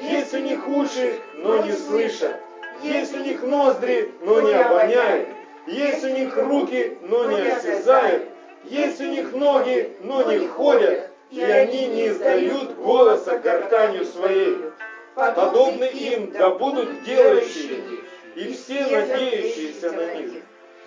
Есть 0.03 0.33
у 0.35 0.39
них 0.39 0.67
уши, 0.69 1.19
но 1.35 1.59
не 1.65 1.73
слышат. 1.73 2.37
Есть 2.83 3.15
у 3.15 3.19
них 3.19 3.43
ноздри, 3.43 4.13
но 4.23 4.41
не 4.41 4.55
обоняют. 4.55 5.29
Есть 5.67 6.05
у 6.05 6.09
них 6.09 6.37
руки, 6.37 6.97
но 7.03 7.31
не 7.31 7.41
осязают. 7.41 8.29
Есть 8.65 9.01
у 9.01 9.05
них 9.05 9.33
ноги, 9.33 9.97
но 10.03 10.23
не 10.31 10.47
ходят. 10.47 11.11
И 11.31 11.43
они 11.43 11.87
не 11.89 12.09
издают 12.09 12.77
голоса 12.77 13.39
гортанью 13.39 14.05
своей. 14.05 14.57
Подобны 15.15 15.85
им 15.85 16.31
да 16.31 16.51
будут 16.51 17.03
делающие 17.03 17.81
и 18.37 18.53
все 18.53 18.87
надеющиеся 18.87 19.91
на 19.93 20.15
них. 20.15 20.43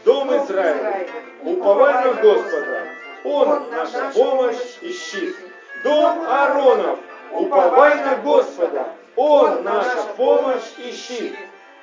Дом 0.06 0.36
Израиля, 0.36 1.06
уповай 1.44 2.06
на 2.06 2.14
Господа, 2.14 2.88
Он 3.24 3.70
наша 3.70 4.12
помощь 4.14 4.78
и 4.82 4.92
щит. 4.92 5.36
Дом 5.84 6.22
Ааронов, 6.28 7.00
уповай 7.32 7.96
на 7.96 8.16
Господа, 8.18 8.88
Он 9.16 9.64
наша 9.64 10.04
помощь 10.18 10.74
и 10.78 10.92
щит. 10.92 11.36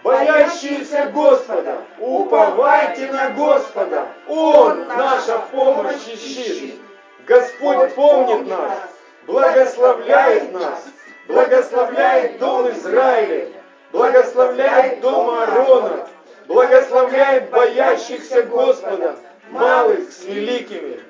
Боящиеся 0.03 1.11
Господа, 1.13 1.79
уповайте 1.99 3.11
на 3.13 3.31
Господа, 3.31 4.07
Он 4.29 4.87
наша 4.87 5.39
помощь 5.51 6.07
и 6.07 6.17
щит. 6.17 6.81
Господь 7.27 7.95
помнит 7.95 8.49
нас, 8.49 8.79
благословляет 9.27 10.53
нас, 10.53 10.85
благословляет 11.27 12.39
дом 12.39 12.71
Израиля, 12.71 13.49
благословляет 13.93 15.01
дом 15.01 15.31
Аарона, 15.31 16.07
благословляет 16.47 17.51
боящихся 17.51 18.45
Господа, 18.45 19.17
малых 19.51 20.11
с 20.11 20.25
великими. 20.25 21.08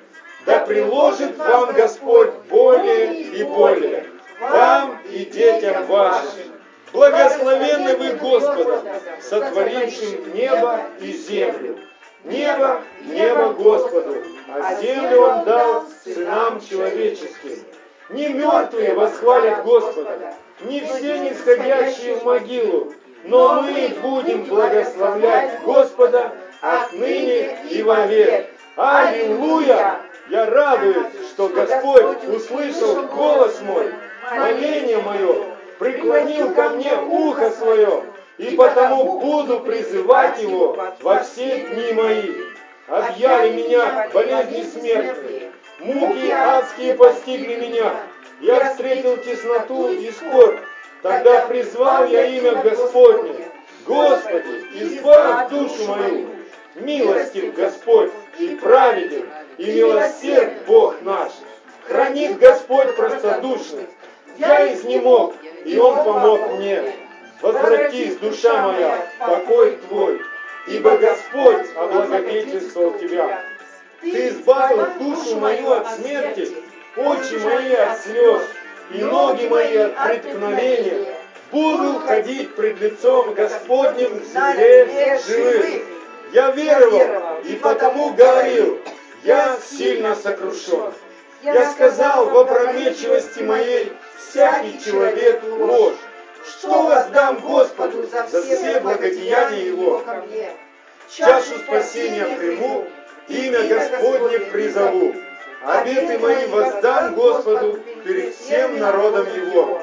Да 0.49 0.65
приложит 0.65 1.37
вам 1.37 1.73
Господь 1.73 2.31
более 2.49 3.21
и 3.21 3.43
более, 3.43 4.07
вам 4.39 4.99
и 5.07 5.25
детям 5.25 5.85
вашим. 5.85 6.55
Благословенны 6.91 7.95
вы 7.97 8.13
Господом, 8.13 8.79
сотворившим 9.21 10.33
небо 10.33 10.81
и 11.01 11.11
землю. 11.11 11.77
Небо, 12.23 12.81
небо 13.05 13.53
Господу, 13.53 14.15
а 14.47 14.73
землю 14.81 15.21
Он 15.21 15.45
дал 15.45 15.85
сынам 16.03 16.59
человеческим. 16.67 17.63
Не 18.09 18.29
мертвые 18.29 18.95
восхвалят 18.95 19.63
Господа, 19.63 20.33
не 20.61 20.81
все 20.81 21.19
нисходящие 21.19 22.15
в 22.15 22.25
могилу, 22.25 22.91
но 23.25 23.61
мы 23.61 23.89
будем 24.01 24.45
благословлять 24.45 25.61
Господа 25.61 26.33
отныне 26.59 27.59
и 27.69 27.83
вовек. 27.83 28.47
Аллилуйя! 28.75 30.08
Я 30.29 30.45
радуюсь, 30.45 31.07
что 31.31 31.47
Господь 31.49 32.23
услышал 32.25 33.01
голос 33.07 33.59
мой, 33.61 33.91
моление 34.29 34.99
мое, 34.99 35.45
преклонил 35.79 36.53
ко 36.53 36.69
мне 36.69 36.95
ухо 36.95 37.49
свое, 37.49 38.03
и 38.37 38.55
потому 38.55 39.19
буду 39.19 39.61
призывать 39.61 40.39
Его 40.39 40.77
во 41.01 41.23
все 41.23 41.61
дни 41.61 41.93
мои. 41.93 42.31
Объяли 42.87 43.53
меня 43.53 44.07
болезни 44.13 44.61
смертные, 44.61 45.51
муки 45.79 46.29
адские 46.29 46.93
постигли 46.93 47.55
меня. 47.55 47.91
Я 48.39 48.69
встретил 48.69 49.17
тесноту 49.17 49.89
и 49.93 50.11
скорбь, 50.11 50.59
тогда 51.01 51.47
призвал 51.47 52.05
я 52.05 52.25
имя 52.25 52.53
Господне. 52.61 53.47
Господи, 53.87 54.67
избавь 54.73 55.49
душу 55.49 55.87
мою. 55.87 56.29
Милостив 56.75 57.55
Господь 57.55 58.11
и 58.37 58.55
праведен, 58.55 59.25
и 59.59 59.71
милосерд 59.73 60.65
Бог 60.65 61.01
наш. 61.01 61.33
Хранит 61.85 62.39
Господь 62.39 62.95
простодушных. 62.95 63.89
Я 64.37 64.73
изнемог, 64.73 65.35
и 65.65 65.77
Он 65.77 65.95
помог 65.97 66.53
мне. 66.53 66.93
Возвратись, 67.41 68.15
душа 68.17 68.67
моя, 68.67 69.05
покой 69.19 69.77
твой, 69.87 70.21
ибо 70.67 70.97
Господь 70.97 71.67
облагодетельствовал 71.75 72.97
тебя. 72.99 73.41
Ты 74.01 74.29
избавил 74.29 74.87
душу 74.97 75.37
мою 75.39 75.73
от 75.73 75.95
смерти, 75.95 76.53
очи 76.95 77.35
мои 77.43 77.73
от 77.73 77.99
слез, 77.99 78.41
и 78.91 79.03
ноги 79.03 79.45
мои 79.47 79.75
от 79.77 80.07
преткновения. 80.07 81.15
Буду 81.51 81.99
ходить 81.99 82.55
пред 82.55 82.79
лицом 82.79 83.33
Господним 83.33 84.19
в 84.19 84.25
земле 84.25 85.19
живых. 85.27 85.81
Я 86.31 86.51
веровал 86.51 87.39
и 87.43 87.55
потому 87.55 88.13
говорил, 88.13 88.79
я 89.23 89.57
сильно 89.57 90.15
сокрушен. 90.15 90.93
Я 91.41 91.71
сказал 91.71 92.29
в 92.29 92.37
опрометчивости 92.37 93.41
моей, 93.41 93.93
всякий 94.17 94.79
человек 94.83 95.41
ложь. 95.43 95.97
Что 96.45 96.83
воздам 96.83 97.39
Господу 97.39 98.05
за 98.07 98.41
все 98.41 98.79
благодеяния 98.79 99.65
Его? 99.65 100.03
Чашу 101.09 101.57
спасения 101.59 102.25
приму, 102.37 102.87
имя 103.27 103.63
Господне 103.67 104.39
призову. 104.39 105.15
Обеты 105.63 106.17
мои 106.19 106.45
воздам 106.47 107.15
Господу 107.15 107.79
перед 108.05 108.35
всем 108.35 108.79
народом 108.79 109.27
Его. 109.33 109.81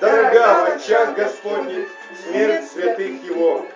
Дорога 0.00 0.64
в 0.64 0.76
очах 0.76 1.14
Господних 1.14 1.88
смерть 2.24 2.70
святых 2.72 3.22
Его. 3.24 3.66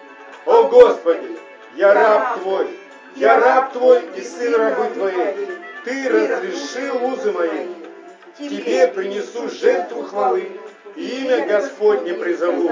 О 0.44 0.64
Господи, 0.64 1.38
я 1.76 1.94
раб 1.94 2.40
Твой, 2.40 2.68
я 3.16 3.40
раб 3.40 3.72
Твой 3.72 4.02
и 4.14 4.22
сын 4.22 4.54
рабы 4.54 4.94
Твоей. 4.94 5.48
Ты 5.84 6.08
разрешил 6.08 7.04
узы 7.06 7.32
мои. 7.32 7.66
Тебе 8.38 8.88
принесу 8.88 9.48
жертву 9.48 10.02
хвалы, 10.02 10.50
и 10.94 11.06
имя 11.22 11.46
Господне 11.46 12.14
призову. 12.14 12.70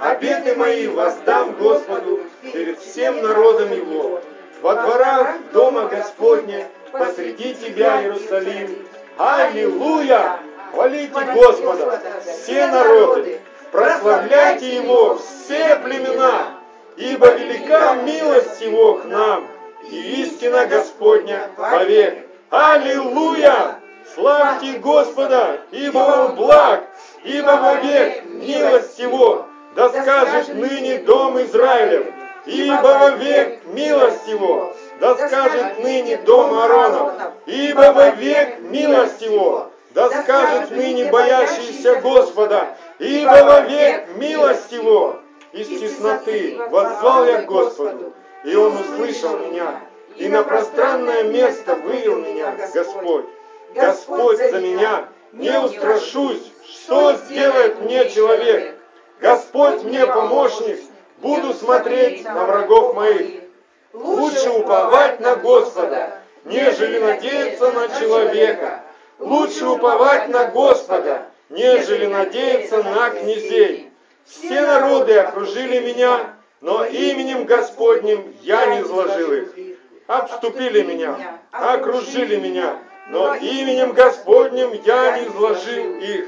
Обеты 0.00 0.56
мои 0.56 0.86
воздам 0.88 1.52
Господу 1.52 2.20
перед 2.42 2.80
всем 2.80 3.22
народом 3.22 3.72
Его. 3.72 4.20
Во 4.62 4.74
дворах 4.74 5.36
дома 5.52 5.86
Господня, 5.86 6.66
посреди 6.90 7.54
Тебя, 7.54 8.02
Иерусалим. 8.02 8.86
Аллилуйя! 9.16 10.40
Хвалите 10.72 11.24
Господа, 11.34 12.00
все 12.24 12.66
народы, 12.66 13.40
прославляйте 13.72 14.76
Его, 14.76 15.18
все 15.18 15.76
племена, 15.76 16.58
ибо 16.96 17.34
велика 17.34 17.94
милость 18.02 18.60
Его 18.60 18.94
к 18.94 19.04
нам, 19.06 19.48
и 19.90 20.22
истина 20.22 20.66
Господня 20.66 21.50
вовек. 21.56 22.26
Аллилуйя! 22.50 23.80
Славьте 24.14 24.78
Господа, 24.78 25.60
ибо 25.70 25.98
Он 25.98 26.34
благ, 26.34 26.84
ибо 27.24 27.50
вовек 27.50 28.24
милость 28.24 28.98
Его, 28.98 29.46
да 29.74 29.90
скажет 29.90 30.54
ныне 30.54 30.98
дом 30.98 31.40
Израилев, 31.42 32.06
ибо 32.46 32.98
вовек 32.98 33.60
милость 33.66 34.26
его, 34.26 34.74
да 35.00 35.14
скажет 35.14 35.78
ныне 35.80 36.16
дом 36.18 36.58
Ааронов, 36.58 37.12
ибо 37.46 37.92
вовек 37.92 38.60
милость 38.60 39.20
его, 39.20 39.70
да 39.90 40.08
скажет 40.10 40.70
ныне 40.70 41.10
боящийся 41.10 42.00
Господа, 42.00 42.76
ибо 42.98 43.44
вовек 43.44 44.08
милость 44.16 44.72
его. 44.72 45.20
Из 45.52 45.66
тесноты 45.66 46.58
воззвал 46.70 47.24
я 47.26 47.42
Господу, 47.42 48.12
и 48.44 48.54
Он 48.54 48.76
услышал 48.76 49.38
меня, 49.38 49.80
и 50.16 50.28
на 50.28 50.42
пространное 50.42 51.24
место 51.24 51.76
вывел 51.76 52.16
меня 52.16 52.54
Господь. 52.72 53.26
Господь 53.74 54.38
за 54.38 54.60
меня, 54.60 55.08
не 55.32 55.58
устрашусь, 55.60 56.52
что 56.64 57.14
сделает 57.14 57.80
мне 57.80 58.08
человек. 58.10 58.76
Господь 59.20 59.82
мне 59.82 60.06
помощник, 60.06 60.80
буду 61.18 61.52
смотреть 61.54 62.24
на 62.24 62.44
врагов 62.44 62.94
моих. 62.94 63.42
Лучше 63.92 64.50
уповать 64.50 65.20
на 65.20 65.36
Господа, 65.36 66.20
нежели 66.44 66.98
надеяться 66.98 67.72
на 67.72 67.88
человека. 67.88 68.84
Лучше 69.18 69.66
уповать 69.66 70.28
на 70.28 70.46
Господа, 70.46 71.26
нежели 71.50 72.06
надеяться 72.06 72.82
на 72.82 73.10
князей. 73.10 73.90
Все 74.24 74.60
народы 74.60 75.18
окружили 75.18 75.80
меня, 75.80 76.34
но 76.60 76.84
именем 76.84 77.44
Господним 77.44 78.34
я 78.42 78.66
не 78.66 78.80
изложил 78.80 79.32
их. 79.32 79.48
Обступили 80.06 80.82
меня, 80.82 81.40
окружили 81.52 82.36
меня, 82.36 82.78
но 83.08 83.34
именем 83.34 83.92
Господним 83.92 84.72
я 84.84 85.18
не 85.18 85.28
изложил 85.28 85.96
их. 85.98 86.26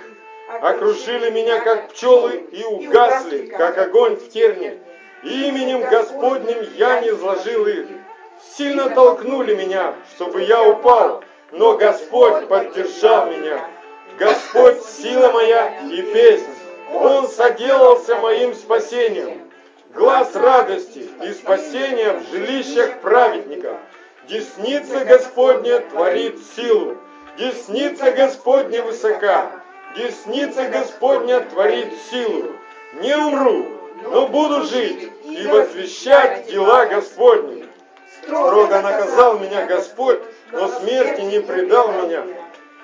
Окружили 0.61 1.31
меня, 1.31 1.61
как 1.61 1.89
пчелы, 1.91 2.45
и 2.51 2.65
угасли, 2.65 3.47
как 3.47 3.79
огонь 3.79 4.17
в 4.17 4.31
терне. 4.31 4.79
Именем 5.23 5.83
Господним 5.83 6.59
я 6.77 7.01
не 7.01 7.11
изложил 7.11 7.67
их. 7.67 7.87
Сильно 8.57 8.91
толкнули 8.91 9.55
меня, 9.55 9.95
чтобы 10.15 10.43
я 10.43 10.63
упал, 10.69 11.23
но 11.53 11.77
Господь 11.77 12.49
поддержал 12.49 13.27
меня. 13.27 13.65
Господь 14.19 14.83
сила 14.83 15.31
моя 15.31 15.81
и 15.89 16.03
песнь. 16.03 16.47
Он 16.93 17.29
соделался 17.29 18.17
моим 18.17 18.55
спасением. 18.55 19.50
Глаз 19.95 20.37
радости 20.37 21.05
и 21.21 21.33
спасения 21.33 22.13
в 22.13 22.31
жилищах 22.31 23.01
праведников. 23.01 23.77
Десница 24.29 25.05
Господня 25.05 25.81
творит 25.81 26.39
силу. 26.55 26.97
Десница 27.37 28.13
Господня 28.13 28.85
высока. 28.85 29.51
Десница 29.97 30.69
Господня 30.69 31.41
творит 31.41 31.93
силу. 32.09 32.53
Не 33.01 33.17
умру, 33.17 33.67
но 34.05 34.29
буду 34.29 34.63
жить 34.63 35.11
и 35.25 35.47
возвещать 35.49 36.47
дела 36.47 36.87
Господни. 36.87 37.67
Строго 38.23 38.81
наказал 38.83 39.41
меня 39.41 39.67
Господь, 39.67 40.21
но 40.53 40.69
смерти 40.69 41.23
не 41.23 41.41
предал 41.41 41.91
меня. 41.91 42.25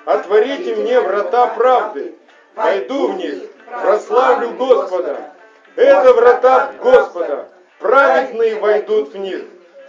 Отворите 0.03 0.75
мне 0.75 0.99
врата 0.99 1.47
правды, 1.47 2.15
войду 2.53 3.13
в 3.13 3.15
них, 3.15 3.43
прославлю 3.81 4.51
Господа. 4.51 5.36
Это 5.77 6.11
врата 6.11 6.73
Господа, 6.81 7.49
праведные 7.77 8.55
войдут 8.55 9.13
в 9.13 9.17
них. 9.17 9.43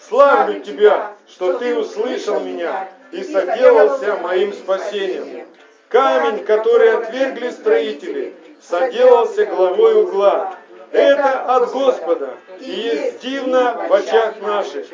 Славлю 0.07 0.61
Тебя, 0.61 1.15
что 1.27 1.55
Ты 1.55 1.75
услышал 1.75 2.41
меня 2.41 2.91
и 3.11 3.25
соделался 3.25 4.17
моим 4.17 4.53
спасением. 4.53 5.47
Камень, 5.89 6.45
который 6.45 6.93
отвергли 6.93 7.49
строители, 7.49 8.35
соделался 8.61 9.47
главой 9.47 10.03
угла. 10.03 10.55
Это 10.93 11.57
от 11.57 11.73
Господа 11.73 12.35
и 12.61 12.71
есть 12.71 13.21
дивно 13.21 13.87
в 13.89 13.93
очах 13.95 14.43
наших. 14.43 14.87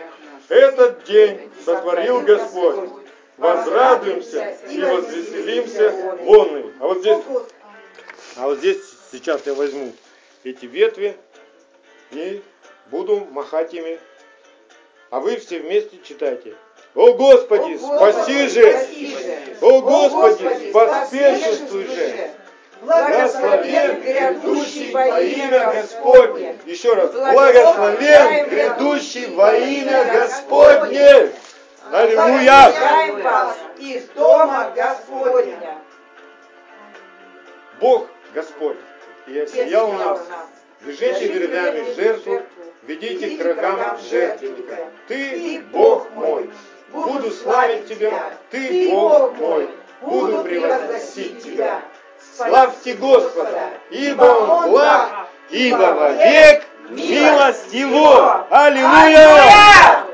Этот 0.49 1.03
день 1.05 1.51
сотворил 1.65 2.21
Господь. 2.21 2.91
Возрадуемся 3.37 4.55
и 4.71 4.81
возвеселимся 4.81 5.93
вонным. 6.21 6.73
А 6.79 6.87
вот 6.87 6.99
здесь, 7.01 7.19
а 8.37 8.47
вот 8.47 8.59
здесь 8.59 8.79
сейчас 9.11 9.41
я 9.45 9.55
возьму 9.55 9.93
эти 10.45 10.67
ветви 10.67 11.17
и 12.11 12.43
буду 12.91 13.27
махать 13.31 13.75
ими. 13.75 13.99
А 15.11 15.21
вы 15.21 15.37
все 15.37 15.61
вместе 15.61 15.99
читайте. 16.05 16.55
О 16.95 17.15
Господи, 17.15 17.77
спаси 17.77 18.49
же! 18.49 19.57
О 19.61 19.81
Господи, 19.81 20.71
поспешествуй 20.73 21.87
же! 21.87 22.31
Благословен 22.83 24.01
грядущий 24.03 24.93
во 24.93 25.21
имя 25.21 25.73
Господне. 25.73 26.59
Еще 26.67 26.93
раз. 26.93 27.13
Благословен 27.13 28.49
грядущий 28.49 29.35
во 29.35 29.55
имя 29.55 30.05
Господне. 30.05 31.33
Аллилуйя. 31.91 33.55
Из 33.79 34.05
дома 34.11 34.73
Господня. 34.77 35.79
Бог 37.81 38.09
Господь. 38.35 38.77
И 39.27 39.39
осиял 39.39 39.93
нас. 39.93 40.21
Движите 40.81 41.29
передами 41.29 41.95
жертву, 41.95 42.43
ведите 42.83 43.37
к 43.37 43.45
рогам 43.45 43.99
жертвенника. 44.11 44.77
Ты 45.09 45.63
Бог 45.73 46.11
мой. 46.11 46.51
Буду 46.91 47.31
славить 47.31 47.89
Тебя. 47.89 48.35
Ты 48.51 48.91
Бог 48.91 49.35
мой. 49.39 49.69
Буду 50.03 50.45
превозносить 50.45 51.43
Тебя. 51.43 51.81
Славьте 52.37 52.95
Господа, 52.95 53.71
ибо 53.91 54.25
Он 54.25 54.71
благ, 54.71 55.29
ибо 55.51 55.95
вовек 55.95 56.65
милость 56.91 57.73
Его. 57.73 58.47
Аллилуйя! 58.51 60.05